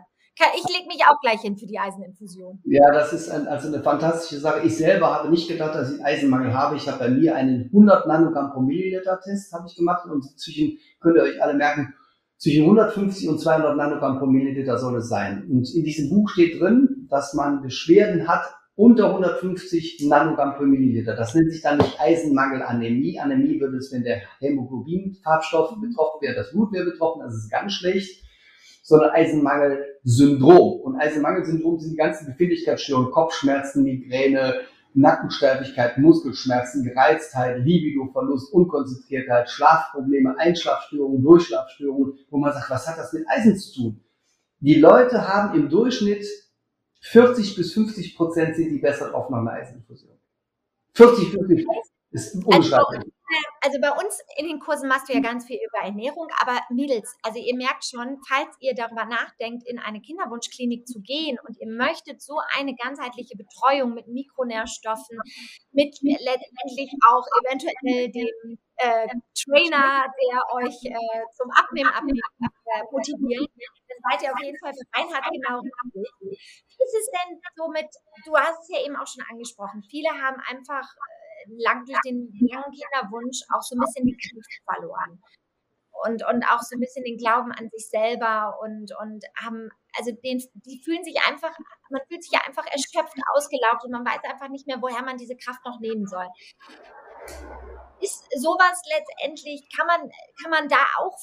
ich 0.57 0.77
lege 0.77 0.89
mich 0.89 1.03
auch 1.09 1.21
gleich 1.21 1.41
hin 1.41 1.57
für 1.57 1.67
die 1.67 1.79
Eiseninfusion. 1.79 2.61
Ja, 2.65 2.91
das 2.93 3.13
ist 3.13 3.31
ein, 3.31 3.47
also 3.47 3.69
eine 3.69 3.83
fantastische 3.83 4.41
Sache. 4.41 4.67
Ich 4.67 4.77
selber 4.77 5.13
habe 5.15 5.31
nicht 5.31 5.49
gedacht, 5.49 5.75
dass 5.75 5.93
ich 5.93 6.05
Eisenmangel 6.05 6.53
habe. 6.53 6.77
Ich 6.77 6.89
habe 6.89 6.99
bei 6.99 7.09
mir 7.09 7.37
einen 7.37 7.67
100 7.67 8.07
Nanogramm 8.07 8.53
pro 8.53 8.61
Milliliter 8.61 9.21
Test 9.21 9.53
habe 9.53 9.67
ich 9.69 9.77
gemacht 9.77 10.07
und 10.11 10.25
zwischen, 10.39 10.79
könnt 11.01 11.17
ihr 11.17 11.23
euch 11.23 11.43
alle 11.43 11.55
merken, 11.55 11.95
zwischen 12.39 12.65
150 12.65 13.29
und 13.29 13.41
200 13.41 13.77
Nanogramm 13.77 14.19
pro 14.19 14.27
Milliliter 14.27 14.79
soll 14.79 14.97
es 14.97 15.09
sein. 15.09 15.47
Und 15.51 15.73
in 15.75 15.85
diesem 15.85 16.11
Buch 16.11 16.29
steht 16.29 16.61
drin, 16.61 17.07
dass 17.09 17.35
man 17.35 17.63
Beschwerden 17.63 18.27
hat 18.27 18.43
unter 18.77 19.07
150 19.07 20.05
Nanogramm 20.09 20.57
pro 20.57 20.65
Milliliter. 20.65 21.15
Das 21.15 21.35
nennt 21.35 21.53
sich 21.53 21.63
dann 21.63 21.79
nicht 21.79 22.01
Eisenmangelanämie. 22.01 23.21
Anämie 23.21 23.61
würde 23.61 23.77
es, 23.77 23.93
wenn 23.93 24.03
der 24.03 24.23
Hämoglobin-Farbstoff 24.41 25.81
betroffen 25.81 26.23
wäre, 26.23 26.35
das 26.35 26.51
Blut 26.51 26.73
wäre 26.73 26.87
betroffen, 26.87 27.23
das 27.25 27.35
ist 27.35 27.51
ganz 27.51 27.73
schlecht. 27.73 28.24
Sondern 28.85 29.11
Eisenmangelsyndrom. 29.11 30.81
Und 30.83 31.01
Eisenmangelsyndrom 31.01 31.81
sind 31.81 31.93
die 31.93 31.97
ganzen 31.97 32.27
Befindlichkeitsstörungen, 32.27 33.11
Kopfschmerzen, 33.11 33.83
Migräne, 33.83 34.61
Nackensteifigkeit, 34.93 35.99
Muskelschmerzen, 35.99 36.85
Gereiztheit, 36.85 37.65
Libidoverlust, 37.65 38.53
Unkonzentriertheit, 38.53 39.51
Schlafprobleme, 39.51 40.39
Einschlafstörungen, 40.39 41.23
Durchschlafstörungen, 41.23 42.19
wo 42.31 42.39
man 42.39 42.53
sagt, 42.53 42.71
was 42.71 42.87
hat 42.87 42.99
das 42.99 43.13
mit 43.13 43.25
Eisen 43.27 43.57
zu 43.57 43.75
tun? 43.75 44.01
Die 44.61 44.77
Leute 44.77 45.27
haben 45.27 45.59
im 45.59 45.69
Durchschnitt 45.69 46.25
40 47.01 47.57
bis 47.57 47.73
50 47.73 48.17
Prozent 48.17 48.55
sind 48.55 48.71
die 48.71 48.79
besser 48.79 49.11
drauf 49.11 49.29
nach 49.31 49.39
einer 49.39 49.53
Eiseninfusion. 49.53 50.17
40, 50.93 51.33
50 51.33 51.67
ist 52.13 52.35
unbeschreiblich. 52.37 53.14
Also 53.61 53.81
bei 53.81 53.91
uns 53.91 54.21
in 54.37 54.47
den 54.47 54.61
Kursen 54.61 54.89
machst 54.89 55.09
du 55.09 55.15
ja 55.15 55.21
ganz 55.21 55.47
viel 55.47 55.59
über 55.67 55.85
Ernährung, 55.85 56.29
aber 56.41 56.61
Mädels, 56.71 57.17
also 57.23 57.39
ihr 57.39 57.57
merkt 57.57 57.85
schon, 57.85 58.21
falls 58.29 58.55
ihr 58.61 58.75
darüber 58.75 59.05
nachdenkt, 59.05 59.67
in 59.67 59.79
eine 59.79 60.01
Kinderwunschklinik 60.01 60.87
zu 60.87 61.01
gehen 61.01 61.39
und 61.47 61.59
ihr 61.59 61.69
möchtet 61.69 62.23
so 62.23 62.39
eine 62.57 62.75
ganzheitliche 62.75 63.37
Betreuung 63.37 63.95
mit 63.95 64.09
Mikronährstoffen, 64.09 65.19
mit 65.73 65.97
letztendlich 66.03 66.91
auch 67.09 67.25
eventuell 67.43 68.11
dem 68.11 68.59
äh, 68.77 69.07
Trainer, 69.39 70.07
der 70.19 70.55
euch 70.55 70.77
äh, 70.85 71.23
zum 71.37 71.51
Abnehmen 71.53 71.91
äh, 71.91 72.83
motiviert, 72.91 73.49
dann 73.89 73.99
seid 74.11 74.23
ihr 74.23 74.33
auf 74.33 74.43
jeden 74.43 74.59
Fall 74.59 74.73
für 74.73 74.99
Reinhard 74.99 75.25
genau. 75.31 75.63
Wie 75.63 76.85
ist 76.85 76.95
es 76.95 77.11
denn 77.11 77.41
so 77.55 77.69
mit, 77.69 77.87
du 78.27 78.37
hast 78.37 78.63
es 78.63 78.69
ja 78.69 78.85
eben 78.85 78.97
auch 78.97 79.07
schon 79.07 79.25
angesprochen, 79.31 79.83
viele 79.89 80.11
haben 80.11 80.41
einfach 80.49 80.87
lang 81.59 81.85
durch 81.85 81.99
den 82.05 82.31
langen 82.51 82.73
Kinderwunsch 82.73 83.41
auch 83.55 83.63
so 83.63 83.77
ein 83.77 83.81
bisschen 83.81 84.07
die 84.07 84.17
Kraft 84.17 84.63
verloren. 84.65 85.23
Und, 86.05 86.27
und 86.27 86.45
auch 86.51 86.61
so 86.61 86.77
ein 86.77 86.81
bisschen 86.81 87.05
den 87.05 87.17
Glauben 87.17 87.53
an 87.53 87.71
sich 87.71 87.89
selber 87.89 88.59
und, 88.61 88.91
und 89.01 89.25
haben, 89.41 89.71
also 89.97 90.11
den, 90.11 90.43
die 90.67 90.83
fühlen 90.85 91.05
sich 91.05 91.17
einfach, 91.27 91.57
man 91.89 92.03
fühlt 92.09 92.23
sich 92.23 92.33
ja 92.33 92.41
einfach 92.47 92.67
erschöpft, 92.67 93.17
ausgelaugt 93.33 93.85
und 93.85 93.93
man 93.93 94.05
weiß 94.05 94.21
einfach 94.25 94.49
nicht 94.49 94.67
mehr, 94.67 94.83
woher 94.83 95.03
man 95.03 95.17
diese 95.17 95.37
Kraft 95.37 95.65
noch 95.65 95.79
nehmen 95.81 96.07
soll 96.07 96.27
ist 98.05 98.29
sowas 98.37 98.77
letztendlich, 98.93 99.65
kann 99.73 99.89
man, 99.89 100.01
kann 100.41 100.51
man 100.53 100.69
da 100.69 100.85
auch 101.01 101.17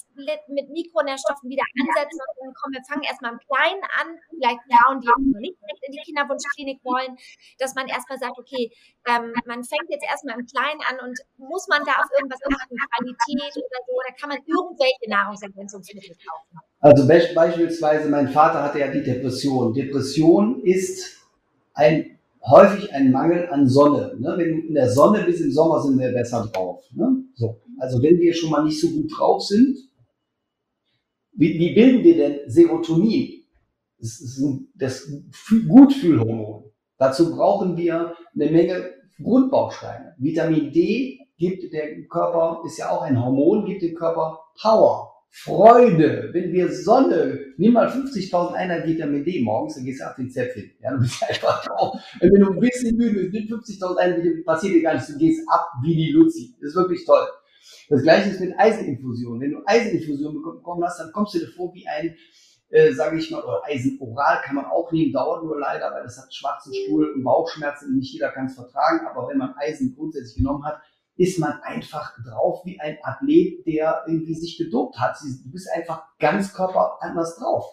mit 0.50 0.70
Mikronährstoffen 0.70 1.50
wieder 1.50 1.64
ansetzen 1.78 2.18
und 2.18 2.34
sagen, 2.36 2.54
komm, 2.58 2.72
wir 2.74 2.84
fangen 2.90 3.06
erstmal 3.06 3.38
im 3.38 3.42
Kleinen 3.46 3.84
an, 4.02 4.08
vielleicht 4.34 4.62
Frauen, 4.66 5.00
die 5.00 5.08
noch 5.08 5.40
nicht 5.40 5.58
direkt 5.62 5.84
in 5.86 5.94
die 5.94 6.02
Kinderwunschklinik 6.02 6.80
wollen, 6.84 7.18
dass 7.60 7.76
man 7.76 7.88
erstmal 7.88 8.18
sagt, 8.18 8.38
okay, 8.38 8.74
ähm, 9.06 9.34
man 9.46 9.62
fängt 9.64 9.90
jetzt 9.90 10.06
erstmal 10.06 10.40
im 10.40 10.46
Kleinen 10.50 10.82
an 10.90 10.98
und 11.06 11.18
muss 11.38 11.68
man 11.70 11.86
da 11.86 12.02
auf 12.02 12.10
irgendwas 12.18 12.42
achten, 12.42 12.76
Qualität 12.76 13.56
oder 13.56 13.82
so, 13.86 13.94
oder 13.94 14.12
kann 14.20 14.30
man 14.30 14.40
irgendwelche 14.46 15.08
Nahrungsergänzungsmittel 15.08 16.16
kaufen? 16.18 16.60
Also 16.82 17.08
beispielsweise, 17.08 18.10
mein 18.10 18.30
Vater 18.30 18.64
hatte 18.64 18.80
ja 18.80 18.88
die 18.88 19.04
Depression. 19.04 19.74
Depression 19.74 20.62
ist 20.64 21.22
ein 21.74 22.11
häufig 22.44 22.94
ein 22.94 23.12
Mangel 23.12 23.48
an 23.50 23.68
Sonne. 23.68 24.16
Ne? 24.20 24.34
Wenn 24.38 24.62
du 24.62 24.68
in 24.68 24.74
der 24.74 24.90
Sonne 24.90 25.24
bist 25.24 25.42
im 25.42 25.52
Sommer, 25.52 25.82
sind 25.82 26.00
wir 26.00 26.12
besser 26.12 26.50
drauf. 26.52 26.84
Ne? 26.94 27.24
So. 27.36 27.62
Also 27.80 28.02
wenn 28.02 28.20
wir 28.20 28.34
schon 28.34 28.50
mal 28.50 28.64
nicht 28.64 28.80
so 28.80 28.90
gut 28.90 29.12
drauf 29.16 29.44
sind, 29.44 29.78
wie, 31.34 31.58
wie 31.58 31.74
bilden 31.74 32.04
wir 32.04 32.18
denn 32.18 32.40
Serotonin? 32.48 33.44
Das 34.00 34.20
ist 34.20 34.44
das 34.76 35.12
Gutfühlhormon. 35.68 36.66
Dazu 36.98 37.36
brauchen 37.36 37.78
wir 37.78 38.16
eine 38.34 38.52
Menge 38.52 38.92
Grundbausteine. 39.22 40.16
Vitamin 40.18 40.72
D 40.72 41.20
gibt 41.38 41.72
der 41.74 42.04
Körper, 42.08 42.62
ist 42.66 42.78
ja 42.78 42.90
auch 42.90 43.02
ein 43.02 43.24
Hormon, 43.24 43.66
gibt 43.66 43.82
dem 43.82 43.96
Körper 43.96 44.40
Power. 44.60 45.12
Freude, 45.30 46.30
wenn 46.34 46.52
wir 46.52 46.72
Sonne, 46.72 47.40
nimm 47.62 47.74
mal 47.74 47.88
50.000 47.88 48.54
Einheit 48.54 48.88
Vitamin 48.88 49.24
D 49.24 49.42
morgens, 49.42 49.76
dann 49.76 49.86
gehst 49.86 50.02
du 50.02 50.06
auf 50.06 50.16
den 50.16 50.30
Zäpfchen. 50.30 50.72
Ja, 50.82 50.92
du 50.92 51.00
bist 51.00 51.24
einfach 51.24 51.64
drauf. 51.64 52.00
Wenn 52.20 52.42
du 52.42 52.52
ein 52.52 52.60
bisschen 52.60 52.98
müde 52.98 53.30
bist, 53.30 53.34
nimm 53.34 53.60
50.000 53.60 53.98
Einheit, 53.98 54.46
passiert 54.46 54.74
dir 54.74 54.82
gar 54.82 54.94
nichts, 54.94 55.10
du 55.10 55.18
gehst 55.18 55.48
ab 55.48 55.68
wie 55.84 55.96
die 55.96 56.12
Luzi. 56.12 56.56
Das 56.60 56.72
ist 56.72 56.76
wirklich 56.76 57.06
toll. 57.06 57.26
Das 57.90 58.02
gleiche 58.02 58.32
ist 58.32 58.40
mit 58.40 58.58
Eiseninfusion. 58.58 59.40
Wenn 59.40 59.52
du 59.52 59.62
Eiseninfusion 59.66 60.42
bekommen 60.42 60.84
hast, 60.84 61.00
dann 61.00 61.12
kommst 61.12 61.36
du 61.36 61.40
dir 61.40 61.48
vor 61.50 61.72
wie 61.76 61.88
ein, 61.88 62.16
äh, 62.70 62.92
sage 62.94 63.20
ich 63.20 63.30
mal, 63.30 63.44
oder 63.44 63.62
Eisenoral 63.66 64.42
kann 64.44 64.56
man 64.56 64.66
auch 64.66 64.92
nehmen, 64.92 65.14
dauert 65.14 65.44
nur 65.44 65.60
leider, 65.60 65.92
weil 65.92 66.04
das 66.04 66.18
hat 66.18 66.34
schwarzen 66.34 66.74
Stuhl 66.74 67.12
und 67.12 67.24
Bauchschmerzen 67.24 67.90
und 67.90 67.98
nicht 67.98 68.12
jeder 68.12 68.32
kann 68.32 68.48
es 68.48 68.56
vertragen. 68.56 69.06
Aber 69.06 69.30
wenn 69.30 69.38
man 69.38 69.54
Eisen 69.56 69.94
grundsätzlich 69.96 70.38
genommen 70.38 70.66
hat, 70.66 70.82
ist 71.18 71.40
man 71.40 71.54
einfach 71.64 72.14
drauf 72.26 72.62
wie 72.66 72.80
ein 72.80 72.98
Athlet, 73.04 73.66
der 73.66 74.04
irgendwie 74.08 74.36
sich 74.36 74.58
gedopt 74.58 74.98
hat. 75.00 75.18
Du 75.22 75.52
bist 75.52 75.70
einfach 75.74 76.04
ganz 76.20 76.54
Körper 76.54 76.98
anders 77.02 77.36
drauf. 77.38 77.66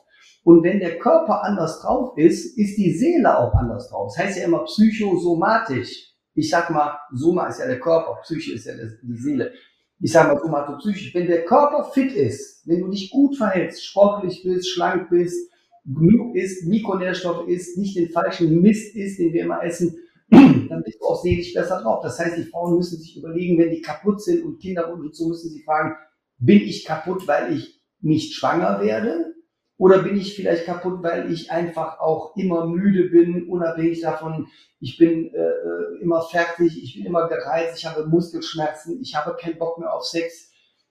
Und 0.44 0.62
wenn 0.62 0.80
der 0.80 0.98
Körper 0.98 1.44
anders 1.44 1.80
drauf 1.80 2.16
ist, 2.16 2.58
ist 2.58 2.76
die 2.76 2.92
Seele 2.92 3.38
auch 3.38 3.54
anders 3.54 3.88
drauf. 3.88 4.12
Das 4.14 4.24
heißt 4.24 4.38
ja 4.38 4.44
immer 4.44 4.64
psychosomatisch. 4.64 6.14
Ich 6.34 6.50
sag 6.50 6.70
mal, 6.70 6.98
Soma 7.12 7.48
ist 7.48 7.58
ja 7.58 7.66
der 7.66 7.80
Körper, 7.80 8.20
Psyche 8.22 8.54
ist 8.54 8.66
ja 8.66 8.74
die 8.74 9.16
Seele. 9.16 9.52
Ich 10.00 10.12
sag 10.12 10.28
mal 10.28 10.40
somatopsychisch. 10.40 11.12
Wenn 11.12 11.26
der 11.26 11.44
Körper 11.44 11.84
fit 11.84 12.12
ist, 12.12 12.66
wenn 12.66 12.80
du 12.80 12.88
dich 12.88 13.10
gut 13.10 13.36
verhältst, 13.36 13.84
sportlich 13.84 14.42
bist, 14.44 14.70
schlank 14.70 15.10
bist, 15.10 15.50
genug 15.84 16.36
isst, 16.36 16.66
Mikronährstoff 16.66 17.48
isst, 17.48 17.76
nicht 17.78 17.96
den 17.96 18.10
falschen 18.10 18.60
Mist 18.60 18.94
isst, 18.94 19.18
den 19.18 19.32
wir 19.32 19.42
immer 19.42 19.62
essen, 19.64 19.98
dann 20.30 20.82
bist 20.84 21.00
du 21.00 21.06
auch 21.06 21.22
seelisch 21.22 21.54
besser 21.54 21.80
drauf. 21.80 22.02
Das 22.02 22.18
heißt, 22.18 22.36
die 22.36 22.44
Frauen 22.44 22.76
müssen 22.76 22.98
sich 22.98 23.16
überlegen, 23.16 23.58
wenn 23.58 23.70
die 23.70 23.80
kaputt 23.80 24.22
sind 24.22 24.44
und 24.44 24.58
Kinder 24.60 24.92
und 24.92 25.14
so, 25.14 25.28
müssen 25.28 25.50
sie 25.50 25.62
fragen, 25.62 25.96
bin 26.38 26.60
ich 26.60 26.84
kaputt, 26.84 27.26
weil 27.26 27.54
ich 27.54 27.82
nicht 28.00 28.34
schwanger 28.34 28.80
werde? 28.80 29.34
Oder 29.76 30.02
bin 30.02 30.16
ich 30.16 30.34
vielleicht 30.34 30.66
kaputt, 30.66 31.02
weil 31.02 31.30
ich 31.32 31.52
einfach 31.52 32.00
auch 32.00 32.36
immer 32.36 32.66
müde 32.66 33.10
bin, 33.10 33.48
unabhängig 33.48 34.00
davon, 34.00 34.48
ich 34.80 34.98
bin 34.98 35.32
äh, 35.32 35.38
äh 35.38 36.02
immer 36.02 36.22
fertig, 36.22 36.82
ich 36.82 36.94
bin 36.94 37.06
immer 37.06 37.28
gereizt, 37.28 37.78
ich 37.78 37.86
habe 37.86 38.06
Muskelschmerzen, 38.06 39.00
ich 39.00 39.14
habe 39.14 39.36
keinen 39.40 39.58
Bock 39.58 39.78
mehr 39.78 39.92
auf 39.92 40.04
Sex 40.04 40.47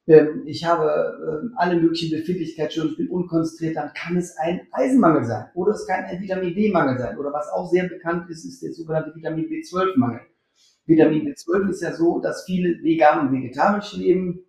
ich 0.08 0.64
habe 0.64 1.42
ähm, 1.44 1.54
alle 1.58 1.76
möglichen 1.76 2.18
Befindlichkeitsstörungen, 2.18 2.94
ich 2.94 2.98
bin 2.98 3.10
unkonzentriert, 3.10 3.76
dann 3.76 3.92
kann 3.94 4.16
es 4.16 4.38
ein 4.38 4.62
Eisenmangel 4.72 5.26
sein 5.26 5.48
oder 5.54 5.74
es 5.74 5.86
kann 5.86 6.06
ein 6.06 6.22
Vitamin 6.22 6.56
D-Mangel 6.56 6.98
sein 6.98 7.18
oder 7.18 7.34
was 7.34 7.50
auch 7.50 7.70
sehr 7.70 7.90
bekannt 7.90 8.30
ist, 8.30 8.46
ist 8.46 8.64
der 8.64 8.72
sogenannte 8.72 9.14
Vitamin 9.14 9.50
B12-Mangel. 9.50 10.22
Vitamin 10.86 11.28
B12 11.28 11.70
ist 11.70 11.82
ja 11.82 11.94
so, 11.94 12.20
dass 12.20 12.46
viele 12.46 12.82
vegan 12.82 13.28
und 13.28 13.34
vegetarisch 13.34 13.98
leben 13.98 14.46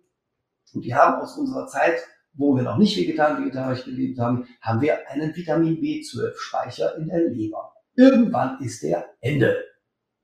und 0.73 0.85
wir 0.85 0.95
haben 0.95 1.21
aus 1.21 1.37
unserer 1.37 1.67
Zeit, 1.67 2.07
wo 2.33 2.55
wir 2.55 2.63
noch 2.63 2.77
nicht 2.77 2.95
vegan 2.97 3.35
und 3.35 3.43
vegetarisch 3.43 3.83
gelebt 3.83 4.17
haben, 4.17 4.47
haben 4.61 4.79
wir 4.79 5.09
einen 5.09 5.35
Vitamin 5.35 5.81
B12-Speicher 5.81 6.97
in 6.99 7.07
der 7.09 7.27
Leber. 7.31 7.73
Irgendwann 7.95 8.61
ist 8.61 8.81
der 8.81 9.07
Ende. 9.19 9.57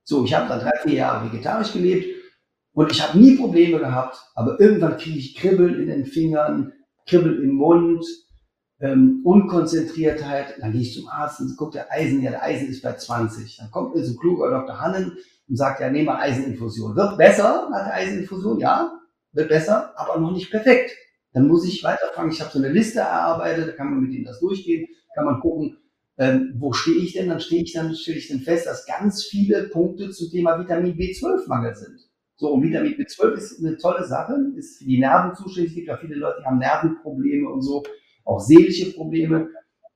So, 0.05 0.23
ich 0.23 0.33
habe 0.33 0.47
dann 0.47 0.61
drei, 0.61 0.77
vier 0.83 0.93
Jahre 0.93 1.29
vegetarisch 1.29 1.73
gelebt 1.73 2.14
und 2.75 2.91
ich 2.91 3.01
habe 3.01 3.17
nie 3.17 3.37
Probleme 3.37 3.79
gehabt, 3.79 4.17
aber 4.35 4.59
irgendwann 4.59 4.97
kriege 4.97 5.17
ich 5.17 5.35
Kribbeln 5.35 5.79
in 5.79 5.87
den 5.87 6.05
Fingern, 6.05 6.73
Kribbeln 7.07 7.41
im 7.41 7.53
Mund, 7.53 8.05
ähm, 8.81 9.21
Unkonzentriertheit. 9.23 10.55
Dann 10.59 10.73
gehe 10.73 10.81
ich 10.81 10.93
zum 10.93 11.07
Arzt 11.07 11.39
und 11.39 11.55
guckt 11.55 11.75
der 11.75 11.89
Eisen, 11.89 12.21
ja, 12.21 12.31
der 12.31 12.43
Eisen 12.43 12.67
ist 12.67 12.81
bei 12.83 12.91
20. 12.91 13.57
Dann 13.57 13.71
kommt 13.71 13.95
mir 13.95 14.03
so 14.03 14.17
kluger 14.17 14.49
Dr. 14.49 14.81
Hannen 14.81 15.17
und 15.47 15.55
sagt, 15.55 15.79
ja, 15.79 15.89
nehmen 15.89 16.07
wir 16.07 16.19
Eiseninfusion. 16.19 16.97
Wird 16.97 17.17
besser 17.17 17.69
nach 17.71 17.85
der 17.85 17.93
Eiseninfusion, 17.93 18.59
ja, 18.59 18.99
wird 19.31 19.47
besser, 19.47 19.93
aber 19.97 20.19
noch 20.19 20.31
nicht 20.31 20.51
perfekt. 20.51 20.91
Dann 21.31 21.47
muss 21.47 21.65
ich 21.65 21.81
weiterfangen. 21.81 22.31
Ich 22.31 22.41
habe 22.41 22.51
so 22.51 22.59
eine 22.59 22.69
Liste 22.69 22.99
erarbeitet, 22.99 23.69
da 23.69 23.71
kann 23.71 23.89
man 23.89 24.01
mit 24.01 24.11
ihnen 24.11 24.25
das 24.25 24.41
durchgehen, 24.41 24.85
kann 25.13 25.23
man 25.23 25.39
gucken, 25.39 25.77
ähm, 26.17 26.55
wo 26.57 26.73
stehe 26.73 26.97
ich 26.97 27.13
denn? 27.13 27.29
Dann 27.29 27.39
stehe 27.39 27.63
ich 27.63 27.71
dann, 27.71 27.95
stelle 27.95 28.17
ich 28.17 28.27
dann 28.27 28.39
fest, 28.39 28.65
dass 28.65 28.85
ganz 28.85 29.23
viele 29.23 29.69
Punkte 29.69 30.09
zum 30.09 30.29
Thema 30.29 30.59
Vitamin 30.59 30.97
B12-Mangel 30.97 31.73
sind. 31.75 32.01
So, 32.37 32.51
und 32.51 32.63
Vitamin 32.63 32.93
B12 32.93 33.33
ist 33.35 33.59
eine 33.63 33.77
tolle 33.77 34.05
Sache, 34.05 34.35
ist 34.57 34.79
für 34.79 34.85
die 34.85 34.99
Nerven 34.99 35.35
zuständig. 35.35 35.71
Es 35.71 35.75
gibt 35.75 35.87
ja 35.87 35.97
viele 35.97 36.15
Leute, 36.15 36.39
die 36.41 36.45
haben 36.45 36.57
Nervenprobleme 36.57 37.49
und 37.49 37.61
so, 37.61 37.83
auch 38.25 38.39
seelische 38.39 38.93
Probleme, 38.93 39.49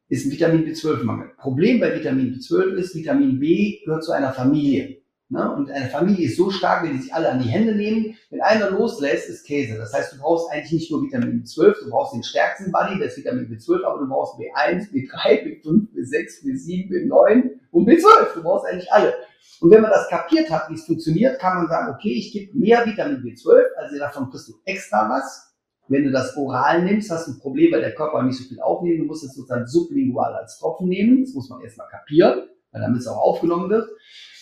ist 0.07 0.25
ein 0.25 0.31
Vitamin 0.31 0.65
B12-Mangel. 0.65 1.31
Problem 1.37 1.79
bei 1.79 1.93
Vitamin 1.93 2.33
B12 2.33 2.75
ist, 2.75 2.95
Vitamin 2.95 3.39
B 3.39 3.79
gehört 3.83 4.03
zu 4.03 4.11
einer 4.11 4.33
Familie. 4.33 4.99
Ne? 5.29 5.53
Und 5.55 5.69
eine 5.69 5.89
Familie 5.89 6.27
ist 6.27 6.37
so 6.37 6.49
stark, 6.49 6.83
wenn 6.83 6.93
die 6.93 7.03
sich 7.03 7.13
alle 7.13 7.29
an 7.29 7.43
die 7.43 7.49
Hände 7.49 7.75
nehmen. 7.75 8.15
Wenn 8.31 8.41
einer 8.41 8.71
loslässt, 8.71 9.29
ist 9.29 9.45
Käse. 9.45 9.77
Das 9.77 9.93
heißt, 9.93 10.13
du 10.13 10.17
brauchst 10.17 10.51
eigentlich 10.51 10.71
nicht 10.71 10.91
nur 10.91 11.03
Vitamin 11.03 11.43
B12, 11.43 11.83
du 11.83 11.89
brauchst 11.91 12.15
den 12.15 12.23
stärksten 12.23 12.71
Body, 12.71 12.99
das 12.99 13.11
ist 13.11 13.17
Vitamin 13.17 13.45
B12, 13.45 13.83
aber 13.83 13.99
du 13.99 14.07
brauchst 14.07 14.39
B1, 14.39 14.91
B3, 14.91 15.43
B5, 15.43 15.87
B6, 15.93 16.43
B7, 16.43 16.89
B9 16.89 17.49
und 17.71 17.87
B12. 17.87 18.33
Du 18.33 18.41
brauchst 18.41 18.65
eigentlich 18.65 18.91
alle. 18.91 19.13
Und 19.61 19.71
wenn 19.71 19.81
man 19.81 19.91
das 19.91 20.07
kapiert 20.09 20.49
hat, 20.49 20.69
wie 20.69 20.75
es 20.75 20.85
funktioniert, 20.85 21.39
kann 21.39 21.57
man 21.57 21.67
sagen, 21.67 21.93
okay, 21.93 22.13
ich 22.13 22.31
gebe 22.31 22.57
mehr 22.57 22.85
Vitamin 22.85 23.21
B12, 23.21 23.61
also 23.77 23.97
davon 23.97 24.29
kriegst 24.29 24.47
du 24.47 24.53
extra 24.65 25.09
was. 25.09 25.47
Wenn 25.89 26.03
du 26.03 26.11
das 26.11 26.37
oral 26.37 26.83
nimmst, 26.83 27.09
hast 27.09 27.27
du 27.27 27.31
ein 27.31 27.39
Problem, 27.39 27.73
weil 27.73 27.81
der 27.81 27.95
Körper 27.95 28.21
nicht 28.21 28.37
so 28.37 28.47
viel 28.47 28.61
aufnehmen. 28.61 28.99
Du 28.99 29.05
musst 29.05 29.23
es 29.23 29.33
sozusagen 29.33 29.65
sublingual 29.65 30.35
als 30.35 30.59
Tropfen 30.59 30.87
nehmen. 30.87 31.23
Das 31.23 31.33
muss 31.33 31.49
man 31.49 31.61
erstmal 31.61 31.87
kapieren, 31.87 32.47
weil 32.71 32.81
damit 32.81 33.01
es 33.01 33.07
auch 33.07 33.17
aufgenommen 33.17 33.69
wird. 33.69 33.89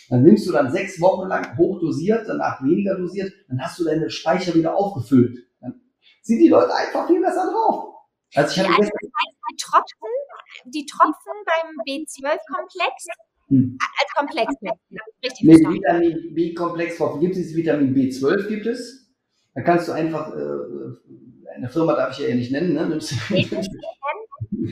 Dann 0.10 0.24
nimmst 0.24 0.48
du 0.48 0.52
dann 0.52 0.72
sechs 0.72 1.00
Wochen 1.02 1.28
lang 1.28 1.58
hochdosiert, 1.58 2.28
danach 2.28 2.64
weniger 2.64 2.96
dosiert, 2.96 3.32
dann 3.50 3.62
hast 3.62 3.80
du 3.80 3.84
deine 3.84 4.10
Speicher 4.10 4.54
wieder 4.56 4.76
aufgefüllt. 4.76 5.38
Dann 5.60 5.82
sind 6.22 6.40
die 6.40 6.48
Leute 6.48 6.74
einfach 6.74 7.08
viel 7.08 7.22
besser 7.22 7.50
drauf. 7.52 7.94
Also 8.36 8.52
ich 8.52 8.60
hatte 8.60 8.72
ja, 8.72 8.78
gestern, 8.78 9.00
Tropfen, 9.58 10.14
die 10.66 10.86
Tropfen 10.86 11.34
beim 11.46 11.76
B12-Komplex 11.88 13.08
hm. 13.50 13.78
als 13.80 14.14
Komplex. 14.16 14.54
Richtig 15.24 15.48
nee, 15.48 15.56
Vitamin 15.56 16.34
B-Komplex 16.34 16.98
gibt 17.20 17.36
es 17.36 17.56
Vitamin 17.56 17.96
B12 17.96 18.48
gibt 18.48 18.66
es. 18.66 19.08
Da 19.54 19.62
kannst 19.62 19.88
du 19.88 19.92
einfach, 19.92 20.36
äh, 20.36 21.56
eine 21.56 21.70
Firma 21.70 21.96
darf 21.96 22.12
ich 22.12 22.28
ja 22.28 22.36
nicht 22.36 22.52
nennen, 22.52 22.74
ne? 22.74 22.82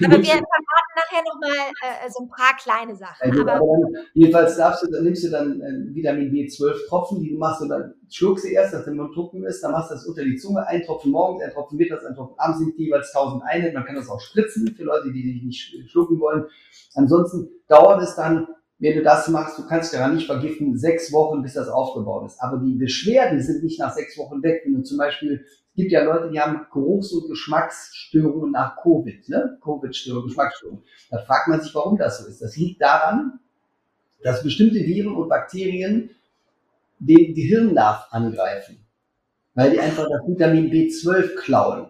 Aber 0.03 0.17
wir 0.17 0.25
verraten 0.25 0.93
nachher 0.95 1.23
nochmal 1.23 1.71
äh, 1.81 2.09
so 2.09 2.23
ein 2.23 2.29
paar 2.29 2.55
kleine 2.57 2.95
Sachen. 2.95 3.31
Also, 3.31 3.41
aber, 3.41 3.53
dann, 3.55 4.05
jedenfalls 4.13 4.57
darfst 4.57 4.83
du, 4.83 4.91
dann 4.91 5.03
nimmst 5.03 5.23
du 5.23 5.29
dann 5.29 5.61
äh, 5.61 5.95
Vitamin 5.95 6.31
B12 6.31 6.87
Tropfen, 6.87 7.19
die 7.21 7.31
du 7.31 7.37
machst 7.37 7.61
und 7.61 7.69
dann 7.69 7.93
schluckst 8.09 8.45
du 8.45 8.49
erst, 8.49 8.73
dass 8.73 8.85
der 8.85 8.93
Mund 8.93 9.13
trocken 9.13 9.43
ist, 9.43 9.61
dann 9.61 9.71
machst 9.71 9.91
du 9.91 9.95
das 9.95 10.05
unter 10.05 10.23
die 10.23 10.35
Zunge, 10.35 10.65
ein 10.67 10.83
Tropfen 10.83 11.11
morgens, 11.11 11.43
ein 11.43 11.51
Tropfen 11.51 11.77
mittags, 11.77 12.05
ein 12.05 12.15
Tropfen 12.15 12.37
abends 12.37 12.59
sind 12.59 12.77
jeweils 12.77 13.13
1000 13.15 13.43
Einheiten. 13.43 13.73
Man 13.73 13.85
kann 13.85 13.95
das 13.95 14.09
auch 14.09 14.19
spritzen 14.19 14.75
für 14.75 14.83
Leute, 14.83 15.11
die 15.11 15.23
sich 15.23 15.43
nicht 15.43 15.89
schlucken 15.89 16.19
wollen. 16.19 16.45
Ansonsten 16.93 17.49
dauert 17.67 18.01
es 18.01 18.15
dann 18.15 18.47
wenn 18.79 18.97
du 18.97 19.03
das 19.03 19.27
machst, 19.29 19.57
du 19.57 19.65
kannst 19.67 19.93
daran 19.93 20.15
nicht 20.15 20.25
vergiften, 20.25 20.77
sechs 20.77 21.11
Wochen, 21.13 21.41
bis 21.41 21.53
das 21.53 21.69
aufgebaut 21.69 22.25
ist. 22.25 22.41
Aber 22.41 22.57
die 22.57 22.73
Beschwerden 22.73 23.41
sind 23.41 23.63
nicht 23.63 23.79
nach 23.79 23.93
sechs 23.93 24.17
Wochen 24.17 24.43
weg. 24.43 24.63
Wenn 24.65 24.73
du 24.73 24.81
zum 24.83 24.97
Beispiel 24.97 25.45
es 25.75 25.81
gibt 25.81 25.91
ja 25.91 26.05
Leute, 26.05 26.29
die 26.31 26.39
haben 26.39 26.67
Geruchs- 26.71 27.11
und 27.11 27.27
Geschmacksstörungen 27.27 28.51
nach 28.51 28.77
Covid, 28.81 29.27
ne? 29.27 29.57
Covid-Störungen, 29.61 30.27
Geschmacksstörungen. 30.27 30.83
Da 31.09 31.17
fragt 31.17 31.49
man 31.49 31.59
sich, 31.59 31.75
warum 31.75 31.97
das 31.97 32.19
so 32.19 32.29
ist. 32.29 32.41
Das 32.41 32.55
liegt 32.55 32.81
daran, 32.81 33.41
dass 34.23 34.41
bestimmte 34.41 34.79
Viren 34.79 35.13
und 35.13 35.27
Bakterien 35.27 36.11
den 36.99 37.33
Gehirnnerv 37.33 38.07
angreifen, 38.11 38.85
weil 39.53 39.71
die 39.71 39.79
einfach 39.81 40.07
das 40.09 40.25
Vitamin 40.25 40.71
B12 40.71 41.35
klauen. 41.35 41.87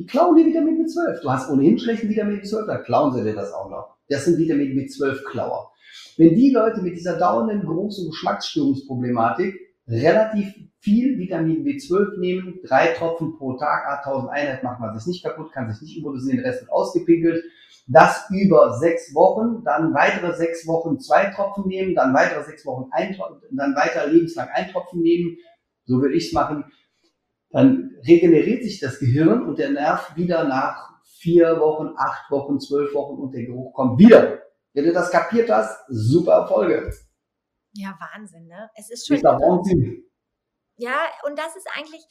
Die 0.00 0.06
klauen 0.06 0.34
die 0.34 0.46
Vitamin 0.46 0.82
B12. 0.82 1.20
Du 1.20 1.30
hast 1.30 1.50
ohnehin 1.50 1.78
schlechten 1.78 2.08
Vitamin 2.08 2.40
B12, 2.40 2.64
da 2.64 2.78
klauen 2.78 3.12
sie 3.12 3.22
dir 3.22 3.34
das 3.34 3.52
auch 3.52 3.68
noch. 3.68 3.98
Das 4.08 4.24
sind 4.24 4.38
Vitamin 4.38 4.70
B12-Klauer. 4.70 5.70
Wenn 6.16 6.34
die 6.34 6.50
Leute 6.52 6.80
mit 6.80 6.96
dieser 6.96 7.18
dauernden 7.18 7.68
und 7.68 8.10
Geschmacksstörungsproblematik 8.10 9.60
relativ 9.86 10.54
viel 10.78 11.18
Vitamin 11.18 11.66
B12 11.66 12.18
nehmen, 12.18 12.60
drei 12.66 12.94
Tropfen 12.94 13.36
pro 13.36 13.58
Tag, 13.58 13.84
8000 14.00 14.32
Einheit 14.32 14.62
macht 14.62 14.80
man 14.80 14.98
sich 14.98 15.06
nicht 15.06 15.22
kaputt, 15.22 15.52
kann 15.52 15.70
sich 15.70 15.82
nicht 15.82 15.98
überdosieren, 15.98 16.38
der 16.38 16.46
Rest 16.46 16.62
wird 16.62 16.72
ausgepinkelt. 16.72 17.44
Das 17.86 18.24
über 18.30 18.78
sechs 18.78 19.14
Wochen, 19.14 19.64
dann 19.64 19.92
weitere 19.92 20.34
sechs 20.34 20.66
Wochen 20.66 20.98
zwei 20.98 21.26
Tropfen 21.26 21.66
nehmen, 21.66 21.94
dann 21.94 22.14
weitere 22.14 22.42
sechs 22.42 22.64
Wochen 22.64 22.88
ein 22.90 23.14
Tropfen, 23.14 23.54
dann 23.54 23.74
weiter 23.74 24.06
lebenslang 24.06 24.48
ein 24.54 24.70
Tropfen 24.70 25.02
nehmen. 25.02 25.36
So 25.84 26.00
würde 26.00 26.14
ich 26.14 26.28
es 26.28 26.32
machen. 26.32 26.64
Dann 27.50 27.96
regeneriert 28.06 28.62
sich 28.62 28.80
das 28.80 28.98
Gehirn 28.98 29.42
und 29.46 29.58
der 29.58 29.70
Nerv 29.70 30.16
wieder 30.16 30.44
nach 30.44 30.90
vier 31.18 31.60
Wochen, 31.60 31.94
acht 31.96 32.30
Wochen, 32.30 32.60
zwölf 32.60 32.94
Wochen 32.94 33.20
und 33.20 33.32
der 33.32 33.44
Geruch 33.44 33.74
kommt 33.74 33.98
wieder. 33.98 34.42
Wenn 34.72 34.84
du 34.84 34.92
das 34.92 35.10
kapiert 35.10 35.50
hast, 35.50 35.84
super 35.88 36.32
Erfolge. 36.32 36.92
Ja, 37.72 37.98
Wahnsinn, 37.98 38.46
ne? 38.46 38.70
Es 38.74 38.90
ist 38.90 39.06
schon. 39.06 39.16
Ist 39.16 39.24
Wahnsinn. 39.24 40.04
Ja, 40.76 41.08
und 41.24 41.38
das 41.38 41.56
ist 41.56 41.68
eigentlich, 41.76 42.02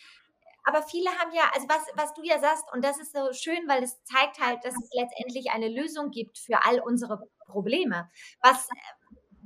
aber 0.63 0.83
viele 0.83 1.09
haben 1.09 1.31
ja, 1.33 1.43
also 1.53 1.67
was, 1.67 1.87
was 1.95 2.13
du 2.13 2.21
ja 2.23 2.39
sagst, 2.39 2.65
und 2.73 2.83
das 2.83 2.99
ist 2.99 3.13
so 3.13 3.33
schön, 3.33 3.67
weil 3.67 3.81
es 3.81 4.03
zeigt 4.03 4.39
halt, 4.39 4.63
dass 4.63 4.75
es 4.75 4.89
letztendlich 4.93 5.49
eine 5.51 5.69
Lösung 5.69 6.11
gibt 6.11 6.37
für 6.37 6.63
all 6.63 6.79
unsere 6.79 7.19
Probleme. 7.45 8.09
Was, 8.41 8.69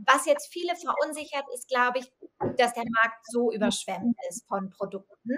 was 0.05 0.25
jetzt 0.25 0.51
viele 0.51 0.75
verunsichert, 0.75 1.45
ist, 1.53 1.67
glaube 1.67 1.99
ich, 1.99 2.11
dass 2.57 2.73
der 2.73 2.83
Markt 2.83 3.25
so 3.31 3.51
überschwemmt 3.51 4.15
ist 4.29 4.47
von 4.47 4.69
Produkten. 4.69 5.31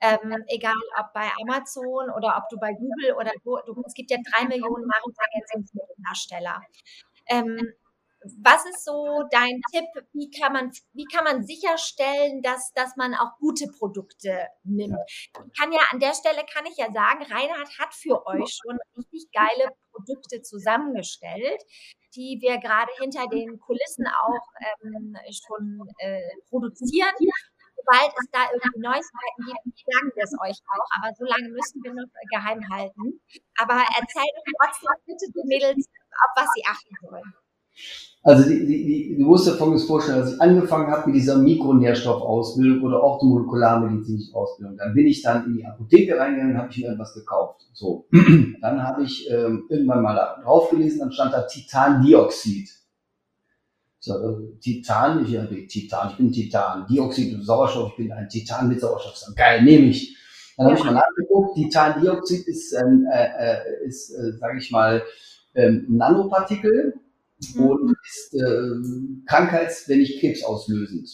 Ähm, 0.00 0.44
egal 0.48 0.74
ob 0.98 1.12
bei 1.12 1.28
Amazon 1.42 2.10
oder 2.16 2.36
ob 2.36 2.48
du 2.48 2.58
bei 2.58 2.72
Google 2.72 3.14
oder 3.18 3.32
du, 3.44 3.82
es 3.86 3.94
gibt 3.94 4.10
ja 4.10 4.18
drei 4.32 4.46
Millionen 4.46 4.86
Nahrungsergänzungsmittelhersteller. 4.86 6.62
Ähm, 7.28 7.74
was 8.42 8.64
ist 8.66 8.84
so 8.84 9.22
dein 9.30 9.60
Tipp? 9.72 9.86
Wie 10.12 10.30
kann 10.30 10.52
man, 10.52 10.72
wie 10.92 11.04
kann 11.04 11.24
man 11.24 11.44
sicherstellen, 11.44 12.42
dass, 12.42 12.72
dass 12.74 12.96
man 12.96 13.14
auch 13.14 13.36
gute 13.38 13.66
Produkte 13.68 14.48
nimmt? 14.64 14.98
Ich 15.08 15.58
kann 15.58 15.72
ja 15.72 15.80
an 15.90 16.00
der 16.00 16.14
Stelle 16.14 16.44
kann 16.52 16.66
ich 16.66 16.76
ja 16.76 16.90
sagen, 16.92 17.22
Reinhard 17.22 17.78
hat 17.78 17.94
für 17.94 18.26
euch 18.26 18.58
schon 18.62 18.78
richtig 18.96 19.30
geile 19.32 19.70
Produkte 19.96 20.42
zusammengestellt, 20.42 21.62
die 22.14 22.38
wir 22.40 22.58
gerade 22.58 22.90
hinter 22.98 23.26
den 23.28 23.58
Kulissen 23.58 24.06
auch 24.06 24.46
ähm, 24.84 25.16
schon 25.30 25.80
äh, 25.98 26.20
produzieren. 26.48 27.14
Sobald 27.76 28.12
es 28.18 28.30
da 28.32 28.50
irgendwie 28.52 28.80
Neuigkeiten 28.80 29.42
gibt, 29.46 29.78
sagen 29.86 30.10
wir 30.14 30.24
es 30.24 30.34
euch 30.42 30.58
auch. 30.74 30.86
Aber 30.98 31.14
so 31.14 31.24
lange 31.24 31.48
müssen 31.50 31.82
wir 31.84 31.94
noch 31.94 32.08
geheim 32.30 32.60
halten. 32.70 33.20
Aber 33.58 33.74
erzählt 34.00 34.32
trotzdem 34.58 34.94
bitte 35.06 35.30
den 35.32 35.46
Mädels, 35.46 35.86
auf 35.86 36.42
was 36.42 36.48
sie 36.54 36.64
achten 36.66 36.94
sollen. 37.02 37.34
Also 38.26 38.48
die, 38.48 38.66
die, 38.66 38.84
die, 38.84 39.16
du 39.16 39.24
musst 39.24 39.46
dir 39.46 39.52
folgendes 39.52 39.84
vorstellen, 39.84 40.20
als 40.20 40.34
ich 40.34 40.40
angefangen 40.40 40.90
habe 40.90 41.06
mit 41.06 41.14
dieser 41.14 41.38
Mikronährstoffausbildung 41.38 42.82
oder 42.82 43.00
auch 43.00 43.20
die 43.20 43.26
molekularmedizinische 43.26 44.34
Ausbildung, 44.34 44.76
dann 44.76 44.94
bin 44.94 45.06
ich 45.06 45.22
dann 45.22 45.46
in 45.46 45.58
die 45.58 45.64
Apotheke 45.64 46.18
reingegangen 46.18 46.56
und 46.56 46.60
habe 46.60 46.72
ich 46.72 46.78
mir 46.78 46.90
etwas 46.90 47.14
gekauft. 47.14 47.68
So, 47.72 48.08
dann 48.60 48.82
habe 48.82 49.04
ich 49.04 49.30
ähm, 49.30 49.66
irgendwann 49.68 50.02
mal 50.02 50.40
draufgelesen, 50.42 50.98
dann 50.98 51.12
stand 51.12 51.34
da 51.34 51.42
Titandioxid. 51.42 52.68
So, 54.00 54.14
äh, 54.14 54.58
Titan, 54.58 55.24
ich, 55.24 55.30
ja, 55.30 55.44
Titan, 55.44 56.10
ich 56.10 56.16
bin 56.16 56.32
Titan, 56.32 56.84
Dioxid 56.88 57.32
und 57.32 57.44
Sauerstoff, 57.44 57.90
ich 57.90 57.96
bin 57.96 58.10
ein 58.10 58.28
Titan 58.28 58.66
mit 58.66 58.80
Sauerstoff. 58.80 59.36
Geil, 59.36 59.62
nehme 59.62 59.86
ich. 59.86 60.16
Dann 60.56 60.66
habe 60.66 60.76
ich 60.76 60.84
mal 60.84 60.94
nachgeguckt, 60.94 61.54
Titandioxid 61.54 62.44
ist, 62.48 62.72
äh, 62.72 62.82
äh, 62.82 63.86
ist 63.86 64.10
äh, 64.10 64.32
sage 64.40 64.58
ich 64.58 64.72
mal, 64.72 65.04
ähm, 65.54 65.86
Nanopartikel 65.88 66.94
mhm. 67.54 67.66
und 67.66 67.96
ist 68.04 68.34
äh, 68.34 69.26
krankheits-, 69.26 69.88
wenn 69.88 69.98
nicht 69.98 70.20
krebsauslösend. 70.20 71.08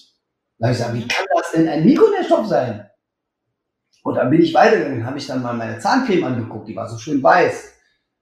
Da 0.59 0.67
habe 0.67 0.73
ich 0.73 0.79
gesagt, 0.79 0.97
wie 0.97 1.09
kann 1.09 1.27
das 1.37 1.53
denn 1.53 1.69
ein 1.69 1.85
Mikronährstoff 1.85 2.47
sein? 2.47 2.89
Und 4.05 4.15
dann 4.17 4.31
bin 4.31 4.43
ich 4.43 4.55
weitergegangen, 4.55 5.07
habe 5.07 5.19
ich 5.19 5.27
dann 5.27 5.43
mal 5.43 5.55
meine 5.55 5.79
Zahncreme 5.79 6.25
angeguckt, 6.25 6.69
die 6.69 6.77
war 6.77 6.89
so 6.89 6.99
schön 6.99 7.23
weiß. 7.23 7.73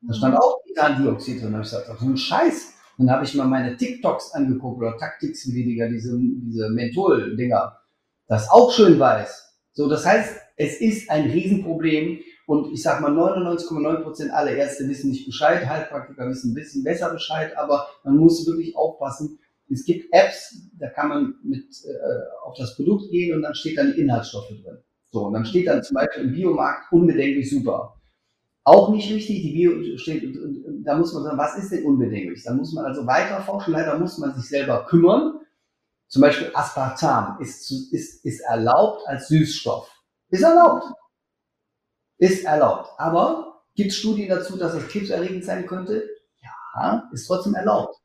Da 0.03 0.15
stand 0.15 0.35
mhm. 0.35 0.41
auch 0.41 0.63
Titandioxid 0.67 1.43
drin. 1.43 1.53
Da 1.53 1.59
habe 1.59 1.65
ich 1.65 1.71
gesagt, 1.71 2.01
so 2.01 2.07
ein 2.07 2.17
Scheiß. 2.17 2.75
Dann 2.99 3.11
habe 3.11 3.25
ich 3.25 3.35
mal 3.35 3.47
meine 3.47 3.77
TikToks 3.77 4.33
angeguckt 4.33 4.79
oder 4.79 4.97
Taktiks, 4.99 5.45
Dinger, 5.45 5.89
diese, 5.89 6.19
diese 6.19 6.69
Menthol-Dinger. 6.69 7.79
Das 8.27 8.43
ist 8.43 8.51
auch 8.51 8.71
schön 8.73 8.99
weiß. 8.99 9.55
So, 9.73 9.89
das 9.89 10.05
heißt, 10.05 10.37
es 10.57 10.81
ist 10.81 11.11
ein 11.11 11.31
Riesenproblem. 11.31 12.21
Und 12.51 12.73
ich 12.73 12.83
sage 12.83 13.01
mal, 13.01 13.13
99,9 13.13 14.03
Prozent 14.03 14.33
aller 14.33 14.51
Ärzte 14.51 14.89
wissen 14.89 15.11
nicht 15.11 15.25
Bescheid, 15.25 15.65
Heilpraktiker 15.69 16.29
wissen 16.29 16.51
ein 16.51 16.55
bisschen 16.55 16.83
besser 16.83 17.09
Bescheid, 17.13 17.57
aber 17.57 17.87
man 18.03 18.17
muss 18.17 18.45
wirklich 18.45 18.77
aufpassen. 18.77 19.39
Es 19.71 19.85
gibt 19.85 20.13
Apps, 20.13 20.61
da 20.77 20.89
kann 20.89 21.11
man 21.11 21.35
mit 21.45 21.63
äh, 21.85 22.45
auf 22.45 22.57
das 22.59 22.75
Produkt 22.75 23.09
gehen 23.13 23.37
und 23.37 23.43
dann 23.43 23.55
steht 23.55 23.79
dann 23.79 23.93
die 23.93 24.01
Inhaltsstoffe 24.01 24.49
drin. 24.49 24.79
So, 25.13 25.27
und 25.27 25.35
dann 25.35 25.45
steht 25.45 25.69
dann 25.69 25.85
zum 25.85 25.95
Beispiel 25.95 26.25
im 26.25 26.33
Biomarkt 26.33 26.91
unbedenklich 26.91 27.49
super. 27.49 27.95
Auch 28.65 28.89
nicht 28.89 29.13
richtig, 29.13 29.43
die 29.43 29.53
Bio 29.53 29.97
steht, 29.97 30.37
da 30.83 30.97
muss 30.97 31.15
man 31.15 31.23
sagen, 31.23 31.39
was 31.39 31.57
ist 31.57 31.71
denn 31.71 31.85
unbedenklich? 31.85 32.43
Da 32.43 32.53
muss 32.53 32.73
man 32.73 32.85
also 32.85 33.07
weiter 33.07 33.41
forschen, 33.43 33.75
leider 33.75 33.97
muss 33.97 34.19
man 34.19 34.35
sich 34.35 34.49
selber 34.49 34.87
kümmern. 34.87 35.39
Zum 36.09 36.23
Beispiel 36.23 36.51
Aspartam 36.53 37.41
ist, 37.41 37.71
ist, 37.93 38.25
ist 38.25 38.41
erlaubt 38.41 39.07
als 39.07 39.29
Süßstoff. 39.29 39.89
Ist 40.31 40.43
erlaubt 40.43 40.83
ist 42.21 42.45
erlaubt. 42.45 42.91
Aber 42.99 43.63
gibt 43.75 43.91
es 43.91 43.97
Studien 43.97 44.29
dazu, 44.29 44.57
dass 44.57 44.75
es 44.75 44.87
krebserregend 44.89 45.45
sein 45.45 45.67
könnte? 45.67 46.09
Ja, 46.43 47.11
ist 47.13 47.27
trotzdem 47.27 47.55
erlaubt. 47.55 47.97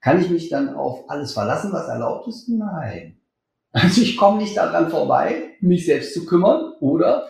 Kann 0.00 0.20
ich 0.20 0.30
mich 0.30 0.50
dann 0.50 0.74
auf 0.74 1.08
alles 1.10 1.32
verlassen, 1.32 1.72
was 1.72 1.88
erlaubt 1.88 2.28
ist? 2.28 2.48
Nein. 2.48 3.18
Also 3.72 4.02
ich 4.02 4.16
komme 4.16 4.38
nicht 4.38 4.56
daran 4.56 4.88
vorbei, 4.88 5.56
mich 5.60 5.86
selbst 5.86 6.14
zu 6.14 6.26
kümmern 6.26 6.74
oder 6.80 7.28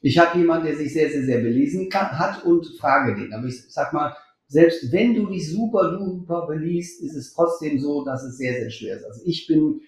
ich 0.00 0.18
habe 0.18 0.38
jemanden, 0.38 0.66
der 0.66 0.76
sich 0.76 0.92
sehr, 0.92 1.10
sehr, 1.10 1.24
sehr 1.24 1.38
belesen 1.38 1.88
kann, 1.88 2.18
hat 2.18 2.44
und 2.44 2.66
frage 2.78 3.14
den. 3.14 3.32
Aber 3.32 3.46
ich 3.46 3.62
sag 3.68 3.92
mal, 3.92 4.16
selbst 4.48 4.90
wenn 4.92 5.14
du 5.14 5.26
dich 5.26 5.50
super, 5.50 5.96
duper 5.96 6.46
beliest, 6.46 7.02
ist 7.02 7.14
es 7.14 7.34
trotzdem 7.34 7.78
so, 7.78 8.04
dass 8.04 8.22
es 8.22 8.36
sehr, 8.36 8.54
sehr 8.54 8.70
schwer 8.70 8.96
ist. 8.96 9.04
Also 9.04 9.22
ich 9.24 9.46
bin 9.46 9.80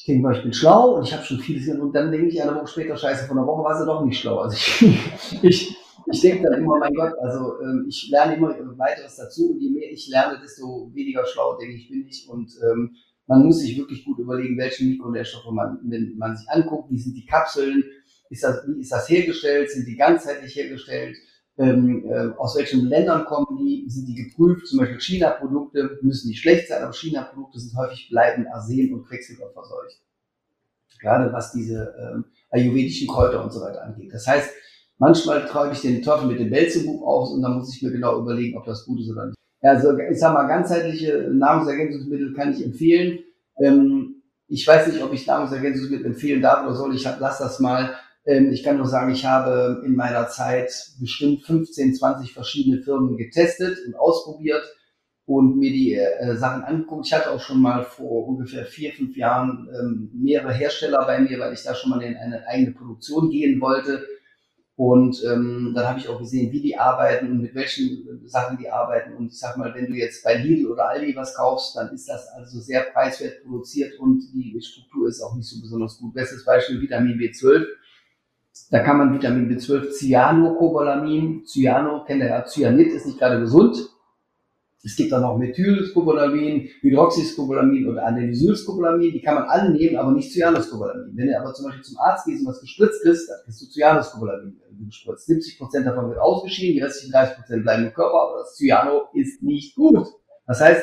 ich 0.00 0.06
denke 0.06 0.22
mal, 0.22 0.34
ich 0.34 0.42
bin 0.42 0.52
schlau 0.54 0.96
und 0.96 1.06
ich 1.06 1.12
habe 1.12 1.22
schon 1.22 1.40
vieles 1.40 1.68
und 1.68 1.92
dann 1.92 2.10
denke 2.10 2.28
ich 2.28 2.42
eine 2.42 2.54
Woche 2.54 2.68
später, 2.68 2.96
scheiße, 2.96 3.26
von 3.26 3.36
einer 3.36 3.46
Woche 3.46 3.62
war 3.62 3.78
sie 3.78 3.84
doch 3.84 4.02
nicht 4.02 4.18
schlau. 4.18 4.38
Also 4.38 4.56
ich, 4.56 4.82
ich, 5.42 5.76
ich 6.10 6.20
denke 6.22 6.44
dann 6.44 6.62
immer, 6.62 6.78
mein 6.78 6.94
Gott, 6.94 7.12
also 7.20 7.60
ähm, 7.60 7.84
ich 7.86 8.08
lerne 8.10 8.36
immer 8.36 8.48
weiteres 8.78 9.16
dazu 9.16 9.50
und 9.50 9.60
je 9.60 9.68
mehr 9.68 9.92
ich 9.92 10.08
lerne, 10.08 10.40
desto 10.42 10.90
weniger 10.94 11.26
schlau 11.26 11.58
denke 11.58 11.76
ich 11.76 11.90
bin 11.90 12.06
ich 12.08 12.26
und 12.30 12.50
ähm, 12.62 12.96
man 13.26 13.44
muss 13.44 13.58
sich 13.58 13.76
wirklich 13.76 14.02
gut 14.06 14.18
überlegen, 14.18 14.56
welche 14.56 14.86
Mikronährstoffe 14.86 15.52
man, 15.52 15.78
wenn 15.82 16.16
man 16.16 16.34
sich 16.34 16.48
anguckt, 16.48 16.90
wie 16.90 16.98
sind 16.98 17.14
die 17.14 17.26
Kapseln, 17.26 17.84
ist 18.30 18.42
das, 18.42 18.64
wie 18.66 18.80
ist 18.80 18.92
das 18.92 19.06
hergestellt, 19.06 19.70
sind 19.70 19.86
die 19.86 19.96
ganzheitlich 19.96 20.56
hergestellt, 20.56 21.18
ähm, 21.60 22.04
äh, 22.08 22.30
aus 22.36 22.56
welchen 22.56 22.86
Ländern 22.86 23.24
kommen 23.24 23.58
die, 23.58 23.84
sind 23.88 24.06
die 24.06 24.14
geprüft, 24.14 24.66
zum 24.66 24.78
Beispiel 24.80 25.00
China-Produkte 25.00 25.98
müssen 26.02 26.28
nicht 26.28 26.40
schlecht 26.40 26.68
sein, 26.68 26.82
aber 26.82 26.92
China-Produkte 26.92 27.60
sind 27.60 27.76
häufig 27.76 28.08
bleibend 28.10 28.48
Arsen 28.48 28.92
und 28.94 29.06
Quecksilber 29.06 29.50
verseucht. 29.52 30.00
Gerade 31.00 31.32
was 31.32 31.52
diese 31.52 31.94
ähm, 31.98 32.24
ayurvedischen 32.50 33.08
Kräuter 33.08 33.42
und 33.42 33.52
so 33.52 33.60
weiter 33.60 33.82
angeht. 33.82 34.12
Das 34.12 34.26
heißt, 34.26 34.50
Manchmal 35.00 35.46
treibe 35.46 35.72
ich 35.72 35.80
den 35.80 36.02
Teufel 36.02 36.28
mit 36.28 36.38
dem 36.38 36.50
Belzebuch 36.50 37.02
aus 37.06 37.32
und 37.32 37.40
dann 37.40 37.56
muss 37.56 37.74
ich 37.74 37.82
mir 37.82 37.90
genau 37.90 38.20
überlegen, 38.20 38.58
ob 38.58 38.66
das 38.66 38.84
gut 38.84 39.00
ist 39.00 39.10
oder 39.10 39.26
nicht. 39.26 39.36
Also 39.62 39.98
ich 39.98 40.18
sag 40.18 40.34
mal, 40.34 40.46
ganzheitliche 40.46 41.30
Nahrungsergänzungsmittel 41.32 42.34
kann 42.34 42.52
ich 42.52 42.62
empfehlen. 42.62 43.20
Ähm, 43.62 44.16
ich 44.46 44.66
weiß 44.66 44.88
nicht, 44.88 45.02
ob 45.02 45.10
ich 45.14 45.26
Nahrungsergänzungsmittel 45.26 46.04
empfehlen 46.04 46.42
darf 46.42 46.66
oder 46.66 46.74
soll. 46.74 46.94
Ich 46.94 47.04
lass 47.18 47.38
das 47.38 47.60
mal. 47.60 47.94
Ähm, 48.24 48.52
ich 48.52 48.62
kann 48.62 48.76
nur 48.76 48.86
sagen, 48.86 49.12
ich 49.12 49.24
habe 49.24 49.82
in 49.84 49.94
meiner 49.94 50.28
Zeit 50.28 50.72
bestimmt 51.00 51.42
15, 51.42 51.94
20 51.94 52.32
verschiedene 52.32 52.82
Firmen 52.82 53.16
getestet 53.16 53.78
und 53.86 53.94
ausprobiert 53.94 54.64
und 55.26 55.58
mir 55.58 55.70
die 55.70 55.94
äh, 55.94 56.36
Sachen 56.36 56.64
angeguckt. 56.64 57.06
Ich 57.06 57.12
hatte 57.12 57.30
auch 57.30 57.40
schon 57.40 57.62
mal 57.62 57.84
vor 57.84 58.26
ungefähr 58.26 58.64
vier, 58.64 58.92
fünf 58.92 59.16
Jahren 59.16 59.68
ähm, 59.80 60.10
mehrere 60.12 60.52
Hersteller 60.52 61.04
bei 61.06 61.20
mir, 61.20 61.38
weil 61.38 61.52
ich 61.52 61.62
da 61.62 61.74
schon 61.74 61.90
mal 61.90 62.02
in 62.02 62.16
eine 62.16 62.46
eigene 62.46 62.72
Produktion 62.72 63.30
gehen 63.30 63.60
wollte. 63.60 64.04
Und 64.74 65.22
ähm, 65.24 65.72
dann 65.74 65.86
habe 65.86 65.98
ich 66.00 66.08
auch 66.08 66.18
gesehen, 66.18 66.50
wie 66.52 66.62
die 66.62 66.76
arbeiten 66.76 67.30
und 67.30 67.42
mit 67.42 67.54
welchen 67.54 68.26
Sachen 68.26 68.56
die 68.56 68.70
arbeiten. 68.70 69.14
Und 69.14 69.26
ich 69.26 69.38
sag 69.38 69.58
mal, 69.58 69.74
wenn 69.74 69.86
du 69.86 69.92
jetzt 69.92 70.24
bei 70.24 70.34
Lidl 70.34 70.72
oder 70.72 70.88
Aldi 70.88 71.14
was 71.14 71.36
kaufst, 71.36 71.76
dann 71.76 71.92
ist 71.92 72.08
das 72.08 72.26
also 72.28 72.58
sehr 72.60 72.84
preiswert 72.84 73.42
produziert 73.44 74.00
und 74.00 74.22
die 74.32 74.58
Struktur 74.62 75.06
ist 75.06 75.20
auch 75.20 75.36
nicht 75.36 75.48
so 75.48 75.60
besonders 75.60 75.98
gut. 75.98 76.14
Bestes 76.14 76.46
Beispiel 76.46 76.80
Vitamin 76.80 77.18
B12. 77.18 77.66
Da 78.70 78.80
kann 78.80 78.98
man 78.98 79.14
Vitamin 79.14 79.48
B12 79.50 79.90
Cyanocobalamin, 79.90 81.44
Cyano, 81.46 82.04
kennt 82.04 82.22
ihr 82.22 82.28
ja, 82.28 82.44
Cyanid 82.44 82.92
ist 82.92 83.06
nicht 83.06 83.18
gerade 83.18 83.40
gesund, 83.40 83.90
es 84.82 84.96
gibt 84.96 85.12
dann 85.12 85.22
noch 85.22 85.36
Methylscopolamin, 85.36 86.68
Hydroxyscopolamin 86.80 87.86
oder 87.88 88.06
Adenosylscopolamin. 88.06 89.12
Die 89.12 89.20
kann 89.20 89.34
man 89.34 89.44
alle 89.44 89.70
nehmen, 89.72 89.96
aber 89.96 90.12
nicht 90.12 90.32
Cyanoscopolamin. 90.32 91.14
Wenn 91.14 91.26
du 91.26 91.38
aber 91.38 91.52
zum 91.52 91.66
Beispiel 91.66 91.84
zum 91.84 91.98
Arzt 91.98 92.24
gehst 92.24 92.40
und 92.40 92.48
was 92.48 92.60
gespritzt 92.62 93.02
kriegst, 93.02 93.28
dann 93.28 93.36
kriegst 93.44 93.60
du 93.60 93.66
Cyanoscopolamin 93.66 94.58
gespritzt. 94.86 95.26
70 95.26 95.58
Prozent 95.58 95.86
davon 95.86 96.08
wird 96.08 96.18
ausgeschieden, 96.18 96.76
die 96.76 96.82
restlichen 96.82 97.12
30 97.12 97.36
Prozent 97.36 97.62
bleiben 97.62 97.84
im 97.84 97.92
Körper, 97.92 98.28
aber 98.28 98.38
das 98.38 98.56
Cyano 98.56 99.08
ist 99.12 99.42
nicht 99.42 99.76
gut. 99.76 100.06
Das 100.46 100.60
heißt, 100.60 100.82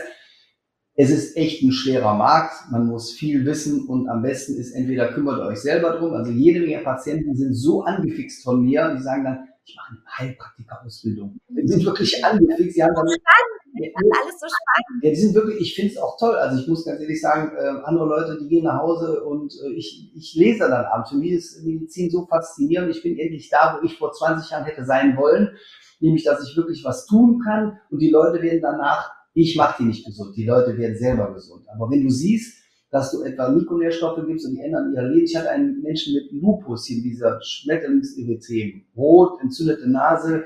es 0.99 1.11
ist 1.11 1.37
echt 1.37 1.61
ein 1.61 1.71
schwerer 1.71 2.15
Markt. 2.15 2.71
Man 2.71 2.87
muss 2.87 3.11
viel 3.13 3.45
wissen 3.45 3.87
und 3.87 4.09
am 4.09 4.23
besten 4.23 4.55
ist 4.55 4.71
entweder 4.71 5.13
kümmert 5.13 5.39
euch 5.41 5.59
selber 5.59 5.91
drum. 5.91 6.13
Also 6.13 6.31
jede 6.31 6.59
Menge 6.59 6.79
Patienten 6.83 7.35
sind 7.35 7.53
so 7.53 7.83
angefixt 7.83 8.43
von 8.43 8.63
mir, 8.63 8.95
die 8.97 9.03
sagen 9.03 9.23
dann, 9.23 9.47
ich 9.63 9.75
mache 9.75 9.91
eine 9.91 9.99
Heilpraktika-Ausbildung. 10.17 11.39
Die 11.49 11.67
sind 11.67 11.85
wirklich 11.85 12.25
angefixt. 12.25 12.73
Sie 12.73 12.83
haben 12.83 12.95
dann 12.95 13.05
alles 13.05 14.39
so 14.39 14.47
spannend. 14.47 15.03
Ja, 15.03 15.09
die 15.11 15.15
sind 15.15 15.35
wirklich, 15.35 15.61
ich 15.61 15.75
finde 15.75 15.93
es 15.93 15.99
auch 15.99 16.17
toll. 16.17 16.35
Also 16.35 16.61
ich 16.61 16.67
muss 16.67 16.83
ganz 16.83 16.99
ehrlich 16.99 17.21
sagen, 17.21 17.51
äh, 17.55 17.83
andere 17.83 18.07
Leute, 18.07 18.39
die 18.41 18.47
gehen 18.47 18.63
nach 18.63 18.79
Hause 18.79 19.23
und 19.23 19.53
äh, 19.63 19.73
ich, 19.73 20.11
ich 20.15 20.33
lese 20.35 20.59
dann 20.59 20.71
abends. 20.85 21.11
Für 21.11 21.17
mich 21.17 21.31
ist 21.31 21.63
Medizin 21.63 22.09
so 22.09 22.25
faszinierend. 22.25 22.89
Ich 22.89 23.03
bin 23.03 23.19
endlich 23.19 23.49
da, 23.49 23.77
wo 23.77 23.85
ich 23.85 23.97
vor 23.99 24.13
20 24.13 24.49
Jahren 24.49 24.65
hätte 24.65 24.83
sein 24.83 25.15
wollen. 25.15 25.51
Nämlich, 25.99 26.23
dass 26.23 26.47
ich 26.47 26.57
wirklich 26.57 26.83
was 26.83 27.05
tun 27.05 27.39
kann 27.43 27.79
und 27.91 27.99
die 27.99 28.09
Leute 28.09 28.41
werden 28.41 28.61
danach, 28.61 29.16
ich 29.41 29.55
mache 29.55 29.83
die 29.83 29.87
nicht 29.87 30.05
gesund, 30.05 30.35
die 30.35 30.45
Leute 30.45 30.77
werden 30.77 30.97
selber 30.97 31.33
gesund. 31.33 31.65
Aber 31.69 31.89
wenn 31.91 32.03
du 32.03 32.09
siehst, 32.09 32.57
dass 32.89 33.11
du 33.11 33.21
etwa 33.23 33.49
Mikronährstoffe 33.49 34.25
gibst 34.25 34.45
und 34.45 34.55
die 34.55 34.61
ändern 34.61 34.93
ihr 34.95 35.03
Leben. 35.03 35.25
Ich 35.25 35.35
hatte 35.35 35.49
einen 35.49 35.81
Menschen 35.81 36.13
mit 36.13 36.31
Lupus 36.31 36.85
hier, 36.85 37.03
dieser 37.03 37.39
Schmetterlingserythem, 37.41 38.85
rot, 38.95 39.41
entzündete 39.41 39.89
Nase, 39.89 40.45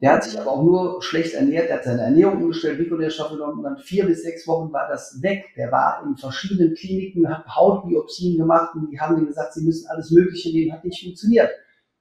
der 0.00 0.12
hat 0.12 0.24
sich 0.24 0.38
aber 0.40 0.52
auch 0.52 0.62
nur 0.62 1.02
schlecht 1.02 1.34
ernährt, 1.34 1.68
der 1.68 1.78
hat 1.78 1.84
seine 1.84 2.02
Ernährung 2.02 2.42
umgestellt, 2.42 2.78
Mikronährstoffe 2.78 3.32
genommen 3.32 3.58
und 3.58 3.64
dann 3.64 3.78
vier 3.78 4.06
bis 4.06 4.22
sechs 4.22 4.46
Wochen 4.46 4.72
war 4.72 4.88
das 4.88 5.20
weg. 5.22 5.44
Der 5.56 5.72
war 5.72 6.04
in 6.06 6.16
verschiedenen 6.16 6.74
Kliniken, 6.74 7.28
hat 7.28 7.44
Hautbiopsien 7.48 8.38
gemacht 8.38 8.74
und 8.76 8.90
die 8.90 9.00
haben 9.00 9.18
ihm 9.18 9.26
gesagt, 9.26 9.54
sie 9.54 9.64
müssen 9.64 9.88
alles 9.88 10.12
Mögliche 10.12 10.50
nehmen, 10.50 10.72
hat 10.72 10.84
nicht 10.84 11.02
funktioniert. 11.02 11.50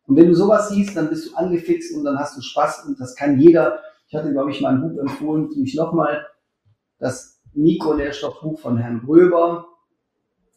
Und 0.06 0.16
wenn 0.16 0.28
du 0.28 0.36
sowas 0.36 0.70
siehst, 0.70 0.96
dann 0.96 1.10
bist 1.10 1.28
du 1.28 1.36
angefixt 1.36 1.96
und 1.96 2.04
dann 2.04 2.18
hast 2.18 2.38
du 2.38 2.42
Spaß 2.42 2.86
und 2.88 3.00
das 3.00 3.16
kann 3.16 3.40
jeder. 3.40 3.80
Ich 4.08 4.16
hatte, 4.16 4.32
glaube 4.32 4.52
ich, 4.52 4.62
mal 4.62 4.76
ein 4.76 4.82
Buch 4.82 5.00
empfohlen, 5.00 5.50
tue 5.50 5.66
nochmal, 5.76 6.26
das 7.00 7.42
Mikronährstoffbuch 7.54 8.60
von 8.60 8.78
Herrn 8.78 9.02
Gröber. 9.06 9.68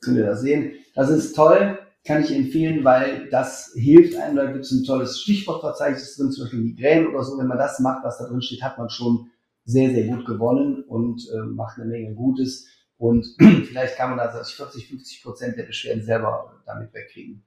Könnt 0.00 0.16
ihr 0.16 0.26
das 0.26 0.40
sehen? 0.40 0.74
Das 0.94 1.10
ist 1.10 1.34
toll 1.34 1.78
kann 2.04 2.22
ich 2.22 2.34
empfehlen, 2.34 2.84
weil 2.84 3.28
das 3.28 3.72
hilft 3.74 4.16
einem. 4.16 4.36
Da 4.36 4.50
gibt 4.50 4.64
es 4.64 4.72
ein 4.72 4.84
tolles 4.84 5.20
Stichwortverzeichnis 5.20 6.16
drin, 6.16 6.32
zum 6.32 6.44
Beispiel 6.44 6.60
Migräne 6.60 7.08
oder 7.08 7.22
so. 7.22 7.38
Wenn 7.38 7.46
man 7.46 7.58
das 7.58 7.78
macht, 7.80 8.04
was 8.04 8.18
da 8.18 8.26
drin 8.26 8.42
steht, 8.42 8.62
hat 8.62 8.78
man 8.78 8.88
schon 8.88 9.30
sehr, 9.64 9.90
sehr 9.90 10.06
gut 10.06 10.24
gewonnen 10.24 10.82
und 10.84 11.28
äh, 11.32 11.42
macht 11.42 11.78
eine 11.78 11.90
Menge 11.90 12.14
Gutes. 12.14 12.66
Und 12.96 13.26
vielleicht 13.38 13.96
kann 13.96 14.10
man 14.10 14.18
da 14.18 14.42
40, 14.42 14.88
50 14.88 15.22
Prozent 15.22 15.56
der 15.56 15.64
Beschwerden 15.64 16.02
selber 16.02 16.62
damit 16.66 16.92
wegkriegen. 16.94 17.44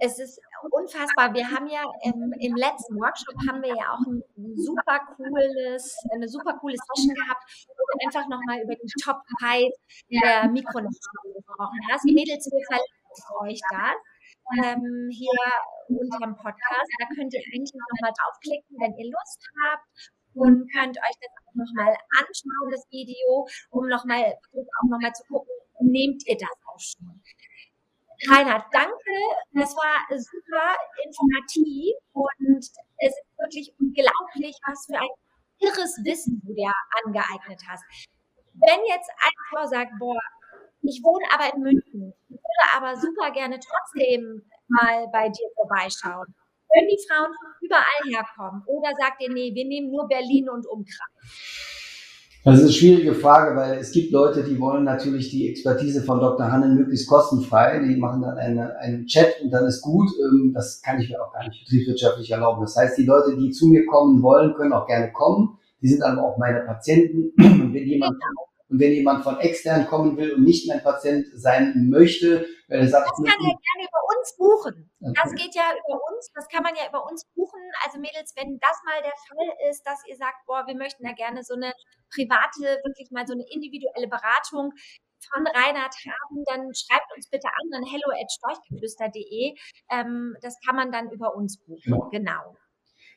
Es 0.00 0.18
ist 0.18 0.40
unfassbar. 0.70 1.32
Wir 1.34 1.50
haben 1.50 1.66
ja 1.66 1.84
im, 2.04 2.32
im, 2.38 2.54
letzten 2.56 2.96
Workshop 2.96 3.34
haben 3.48 3.62
wir 3.62 3.74
ja 3.74 3.94
auch 3.94 4.04
ein 4.06 4.22
super 4.56 5.00
cooles, 5.16 5.96
eine 6.12 6.28
super 6.28 6.54
coole 6.60 6.76
Session 6.76 7.14
gehabt, 7.14 7.42
wo 7.68 7.72
du 7.74 8.06
einfach 8.06 8.28
nochmal 8.28 8.60
über 8.62 8.74
die 8.74 8.92
Top 9.02 9.22
5 9.40 9.72
der 10.10 10.48
Mikronährstoffe 10.48 11.34
gesprochen 11.34 11.80
hast. 11.90 12.04
Die 12.04 12.14
Mädels, 12.14 12.46
wir 12.50 12.64
verlinken 12.66 13.00
euch 13.42 13.60
das. 13.70 13.96
Ähm, 14.58 15.08
hier 15.12 15.38
unter 15.88 16.18
dem 16.18 16.34
Podcast. 16.34 16.90
Da 16.98 17.06
könnt 17.14 17.32
ihr 17.34 17.42
eigentlich 17.52 17.72
nochmal 17.74 18.12
draufklicken, 18.18 18.76
wenn 18.78 18.96
ihr 18.98 19.10
Lust 19.10 19.46
habt 19.62 19.86
und 20.34 20.70
könnt 20.72 20.96
euch 20.96 21.16
das 21.20 21.32
auch 21.46 21.54
nochmal 21.54 21.94
anschauen, 22.18 22.70
das 22.70 22.86
Video, 22.90 23.46
um 23.70 23.88
nochmal 23.88 24.34
auch 24.54 24.88
nochmal 24.88 25.12
zu 25.12 25.24
gucken, 25.24 25.50
nehmt 25.80 26.26
ihr 26.26 26.36
das 26.36 26.50
auch 26.66 26.78
schon. 26.78 27.22
Reinhard, 28.28 28.64
danke. 28.72 29.12
Das 29.52 29.74
war 29.76 29.96
super 30.18 30.76
informativ 31.04 31.96
und 32.12 32.58
es 32.58 32.74
ist 32.98 33.22
wirklich 33.38 33.72
unglaublich, 33.78 34.56
was 34.66 34.86
für 34.86 34.98
ein 34.98 35.08
irres 35.60 35.98
Wissen 36.04 36.40
du 36.44 36.54
dir 36.54 36.72
angeeignet 37.04 37.60
hast. 37.68 37.84
Wenn 38.54 38.80
jetzt 38.88 39.10
eine 39.22 39.40
Frau 39.50 39.66
sagt, 39.66 39.92
boah, 39.98 40.20
ich 40.82 41.00
wohne 41.02 41.24
aber 41.32 41.54
in 41.54 41.62
München, 41.62 42.14
würde 42.28 42.74
aber 42.74 42.96
super 42.96 43.30
gerne 43.30 43.58
trotzdem 43.60 44.42
mal 44.68 45.06
bei 45.12 45.28
dir 45.28 45.48
vorbeischauen. 45.54 46.34
Können 46.72 46.88
die 46.88 47.04
Frauen 47.08 47.34
überall 47.60 48.04
herkommen? 48.06 48.62
Oder 48.66 48.92
sagt 48.98 49.20
ihr, 49.22 49.30
nee, 49.30 49.54
wir 49.54 49.64
nehmen 49.64 49.90
nur 49.90 50.06
Berlin 50.08 50.48
und 50.48 50.66
Umkreis? 50.66 51.79
Das 52.42 52.56
ist 52.56 52.62
eine 52.62 52.72
schwierige 52.72 53.14
Frage, 53.14 53.54
weil 53.54 53.78
es 53.78 53.92
gibt 53.92 54.12
Leute, 54.12 54.42
die 54.42 54.58
wollen 54.58 54.84
natürlich 54.84 55.28
die 55.28 55.50
Expertise 55.50 56.02
von 56.02 56.20
Dr. 56.20 56.50
Hannen 56.50 56.74
möglichst 56.74 57.06
kostenfrei. 57.06 57.80
Die 57.80 57.96
machen 57.96 58.22
dann 58.22 58.38
eine, 58.38 58.78
einen 58.78 59.06
Chat 59.06 59.42
und 59.42 59.50
dann 59.50 59.66
ist 59.66 59.82
gut. 59.82 60.08
Ähm, 60.18 60.52
das 60.54 60.80
kann 60.80 60.98
ich 60.98 61.10
mir 61.10 61.22
auch 61.22 61.32
gar 61.34 61.46
nicht 61.46 61.62
betriebswirtschaftlich 61.64 62.30
erlauben. 62.30 62.62
Das 62.62 62.76
heißt, 62.76 62.96
die 62.96 63.04
Leute, 63.04 63.36
die 63.36 63.50
zu 63.50 63.68
mir 63.68 63.84
kommen 63.84 64.22
wollen, 64.22 64.54
können 64.54 64.72
auch 64.72 64.86
gerne 64.86 65.12
kommen. 65.12 65.58
Die 65.82 65.88
sind 65.88 66.02
aber 66.02 66.22
auch 66.22 66.38
meine 66.38 66.60
Patienten. 66.60 67.30
Und 67.38 67.74
wenn 67.74 67.86
jemand 67.86 68.16
und 68.70 68.78
wenn 68.78 68.92
jemand 68.92 69.24
von 69.24 69.38
extern 69.40 69.86
kommen 69.88 70.16
will 70.16 70.30
und 70.30 70.44
nicht 70.44 70.68
mein 70.68 70.80
Patient 70.80 71.26
sein 71.34 71.88
möchte, 71.90 72.46
weil 72.68 72.78
er 72.78 72.88
sagt, 72.88 73.08
das 73.10 73.16
kann 73.16 73.46
er 73.48 73.56
uns 74.20 74.36
buchen. 74.36 74.92
Das 75.00 75.32
geht 75.32 75.54
ja 75.54 75.72
über 75.72 75.98
uns, 76.12 76.30
das 76.34 76.46
kann 76.48 76.62
man 76.62 76.76
ja 76.76 76.88
über 76.88 77.04
uns 77.08 77.24
buchen. 77.34 77.60
Also 77.84 77.98
Mädels, 77.98 78.34
wenn 78.36 78.60
das 78.60 78.76
mal 78.84 79.00
der 79.00 79.16
Fall 79.26 79.48
ist, 79.70 79.82
dass 79.86 80.04
ihr 80.06 80.16
sagt, 80.16 80.44
boah, 80.46 80.66
wir 80.66 80.76
möchten 80.76 81.04
da 81.04 81.12
gerne 81.12 81.42
so 81.42 81.54
eine 81.54 81.72
private, 82.12 82.84
wirklich 82.84 83.10
mal 83.10 83.26
so 83.26 83.32
eine 83.32 83.44
individuelle 83.50 84.08
Beratung 84.08 84.72
von 85.32 85.46
Reinhard 85.46 85.94
haben, 86.06 86.44
dann 86.48 86.72
schreibt 86.74 87.08
uns 87.16 87.28
bitte 87.28 87.48
an 87.48 87.82
an 87.82 87.84
hello 87.84 88.08
at 88.12 88.30
storchgeflüster.de. 88.30 89.54
Ähm, 89.90 90.36
das 90.42 90.56
kann 90.64 90.76
man 90.76 90.92
dann 90.92 91.10
über 91.10 91.34
uns 91.34 91.58
buchen. 91.58 91.92
Ja. 91.92 92.08
Genau. 92.10 92.56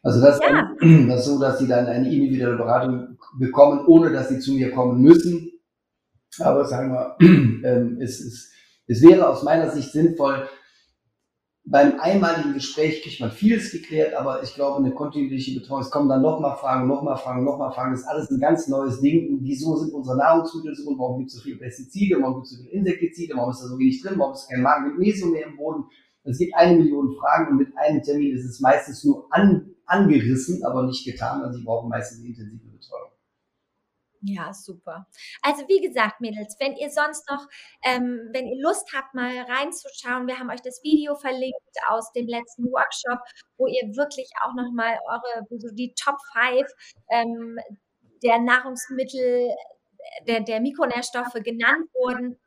Also 0.03 0.21
das, 0.21 0.39
ja. 0.39 0.73
ist 0.79 0.81
das 1.09 1.19
ist 1.21 1.25
so, 1.25 1.39
dass 1.39 1.59
sie 1.59 1.67
dann 1.67 1.87
eine 1.87 2.11
individuelle 2.13 2.57
Beratung 2.57 3.17
bekommen, 3.39 3.85
ohne 3.87 4.11
dass 4.11 4.29
sie 4.29 4.39
zu 4.39 4.53
mir 4.53 4.71
kommen 4.71 5.01
müssen. 5.01 5.51
Aber 6.39 6.65
sagen 6.65 6.91
wir, 6.91 7.15
ähm, 7.21 7.99
es, 8.01 8.19
es, 8.19 8.51
es 8.87 9.01
wäre 9.01 9.29
aus 9.29 9.43
meiner 9.43 9.71
Sicht 9.71 9.91
sinnvoll, 9.91 10.49
beim 11.65 11.97
einmaligen 11.99 12.53
Gespräch 12.53 13.01
kriegt 13.01 13.21
man 13.21 13.31
vieles 13.31 13.71
geklärt, 13.71 14.13
aber 14.15 14.43
ich 14.43 14.53
glaube, 14.53 14.79
eine 14.79 14.93
kontinuierliche 14.93 15.59
Betreuung, 15.59 15.81
es 15.81 15.91
kommen 15.91 16.09
dann 16.09 16.21
nochmal 16.21 16.57
Fragen, 16.57 16.87
nochmal 16.87 17.15
Fragen, 17.17 17.45
nochmal 17.45 17.71
Fragen, 17.71 17.91
das 17.91 18.01
ist 18.01 18.07
alles 18.07 18.29
ein 18.29 18.39
ganz 18.39 18.67
neues 18.67 18.99
Ding. 18.99 19.29
Und 19.29 19.43
wieso 19.43 19.75
sind 19.77 19.93
unsere 19.93 20.17
Nahrungsmittel 20.17 20.75
so? 20.75 20.91
Warum 20.97 21.19
gibt 21.19 21.31
es 21.31 21.37
so 21.37 21.41
viele 21.41 21.57
Pestizide? 21.57 22.21
Warum 22.21 22.35
gibt 22.35 22.47
es 22.47 22.51
so 22.51 22.57
viele 22.57 22.71
Insektizide? 22.71 23.35
Warum 23.35 23.51
ist 23.51 23.61
da 23.61 23.67
so 23.67 23.79
wenig 23.79 24.01
drin? 24.01 24.15
Warum 24.17 24.33
ist 24.33 24.49
kein 24.49 24.61
Magnesium 24.61 25.31
mehr 25.31 25.47
im 25.47 25.55
Boden? 25.55 25.85
Es 26.25 26.37
gibt 26.37 26.53
eine 26.55 26.77
Million 26.77 27.15
Fragen 27.17 27.51
und 27.51 27.57
mit 27.57 27.69
einem 27.77 28.01
Termin 28.01 28.35
ist 28.35 28.45
es 28.45 28.59
meistens 28.59 29.03
nur 29.03 29.27
an, 29.29 29.73
angerissen, 29.85 30.63
aber 30.65 30.83
nicht 30.83 31.05
getan. 31.05 31.41
Also 31.43 31.59
sie 31.59 31.63
brauchen 31.63 31.89
meistens 31.89 32.25
intensive. 32.25 32.72
Ja, 34.25 34.53
super. 34.53 35.05
Also 35.41 35.67
wie 35.67 35.81
gesagt, 35.81 36.21
Mädels, 36.21 36.55
wenn 36.59 36.77
ihr 36.77 36.89
sonst 36.89 37.29
noch, 37.29 37.45
ähm, 37.83 38.29
wenn 38.31 38.47
ihr 38.47 38.61
Lust 38.61 38.87
habt, 38.93 39.13
mal 39.13 39.37
reinzuschauen, 39.37 40.27
wir 40.27 40.39
haben 40.39 40.49
euch 40.49 40.61
das 40.61 40.81
Video 40.81 41.15
verlinkt 41.15 41.59
aus 41.89 42.09
dem 42.13 42.27
letzten 42.27 42.63
Workshop, 42.71 43.19
wo 43.57 43.67
ihr 43.67 43.83
wirklich 43.97 44.31
auch 44.41 44.53
nochmal 44.55 44.97
eure, 45.09 45.45
so 45.59 45.67
die 45.73 45.93
Top 46.01 46.15
5 46.33 46.65
ähm, 47.11 47.59
der 48.23 48.39
Nahrungsmittel, 48.39 49.49
der, 50.25 50.39
der 50.39 50.61
Mikronährstoffe 50.61 51.33
genannt 51.43 51.89
wurden, 51.93 52.39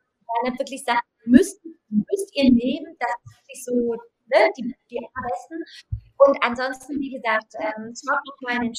dann 0.45 0.57
wirklich 0.57 0.83
sagt, 0.83 1.03
müsst, 1.25 1.63
müsst 1.89 2.35
ihr 2.35 2.51
nehmen, 2.51 2.95
das 2.99 3.09
ist 3.09 3.35
wirklich 3.35 3.63
so 3.65 3.93
ne, 4.33 4.49
die, 4.57 4.75
die 4.89 4.99
allerbesten. 5.13 5.63
Und 6.17 6.37
ansonsten, 6.41 6.99
wie 6.99 7.13
gesagt, 7.13 7.53
ähm, 7.59 7.93
schaut 7.93 8.41
mal 8.41 8.55
in 8.55 8.63
den 8.63 8.73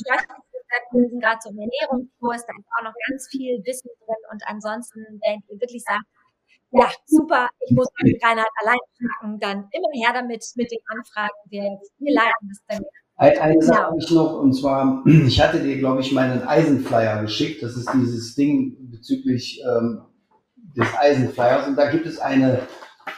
Steuerkursen, 0.69 1.21
gerade 1.21 1.39
so 1.41 1.51
im 1.51 1.59
Ernährungskurs, 1.59 2.45
da 2.47 2.53
ist 2.53 2.69
auch 2.77 2.85
noch 2.85 2.95
ganz 3.09 3.29
viel 3.31 3.59
Wissen 3.65 3.91
drin. 4.05 4.23
Und 4.31 4.43
ansonsten, 4.47 5.01
wenn 5.25 5.41
ihr 5.49 5.61
wirklich 5.61 5.83
sagt, 5.83 6.05
ja, 6.71 6.91
super, 7.07 7.49
ich 7.67 7.75
muss 7.75 7.89
mit 8.03 8.23
Reinhard 8.23 8.49
allein 8.63 8.79
schnacken, 8.97 9.41
dann 9.41 9.69
immer 9.73 9.89
her 9.95 10.13
damit, 10.13 10.45
mit 10.57 10.71
den 10.71 10.81
Anfragen. 10.87 11.35
Wir, 11.49 11.79
wir 11.99 12.15
leiten 12.15 12.49
das 12.49 12.61
dann. 12.69 12.85
Eine 13.17 13.61
Sache 13.63 13.83
habe 13.83 13.97
ich 13.99 14.11
noch, 14.11 14.39
und 14.39 14.53
zwar, 14.53 15.03
ich 15.07 15.41
hatte 15.41 15.61
dir, 15.61 15.79
glaube 15.79 16.03
ich, 16.03 16.13
meinen 16.13 16.43
Eisenflyer 16.43 17.23
geschickt. 17.23 17.63
Das 17.63 17.77
ist 17.77 17.89
dieses 17.95 18.35
Ding 18.35 18.77
bezüglich 18.91 19.63
ähm, 19.67 20.03
des 20.77 20.87
Eisenflyers. 20.97 21.67
Und 21.67 21.77
da 21.77 21.91
gibt 21.91 22.07
es 22.07 22.19
eine, 22.19 22.69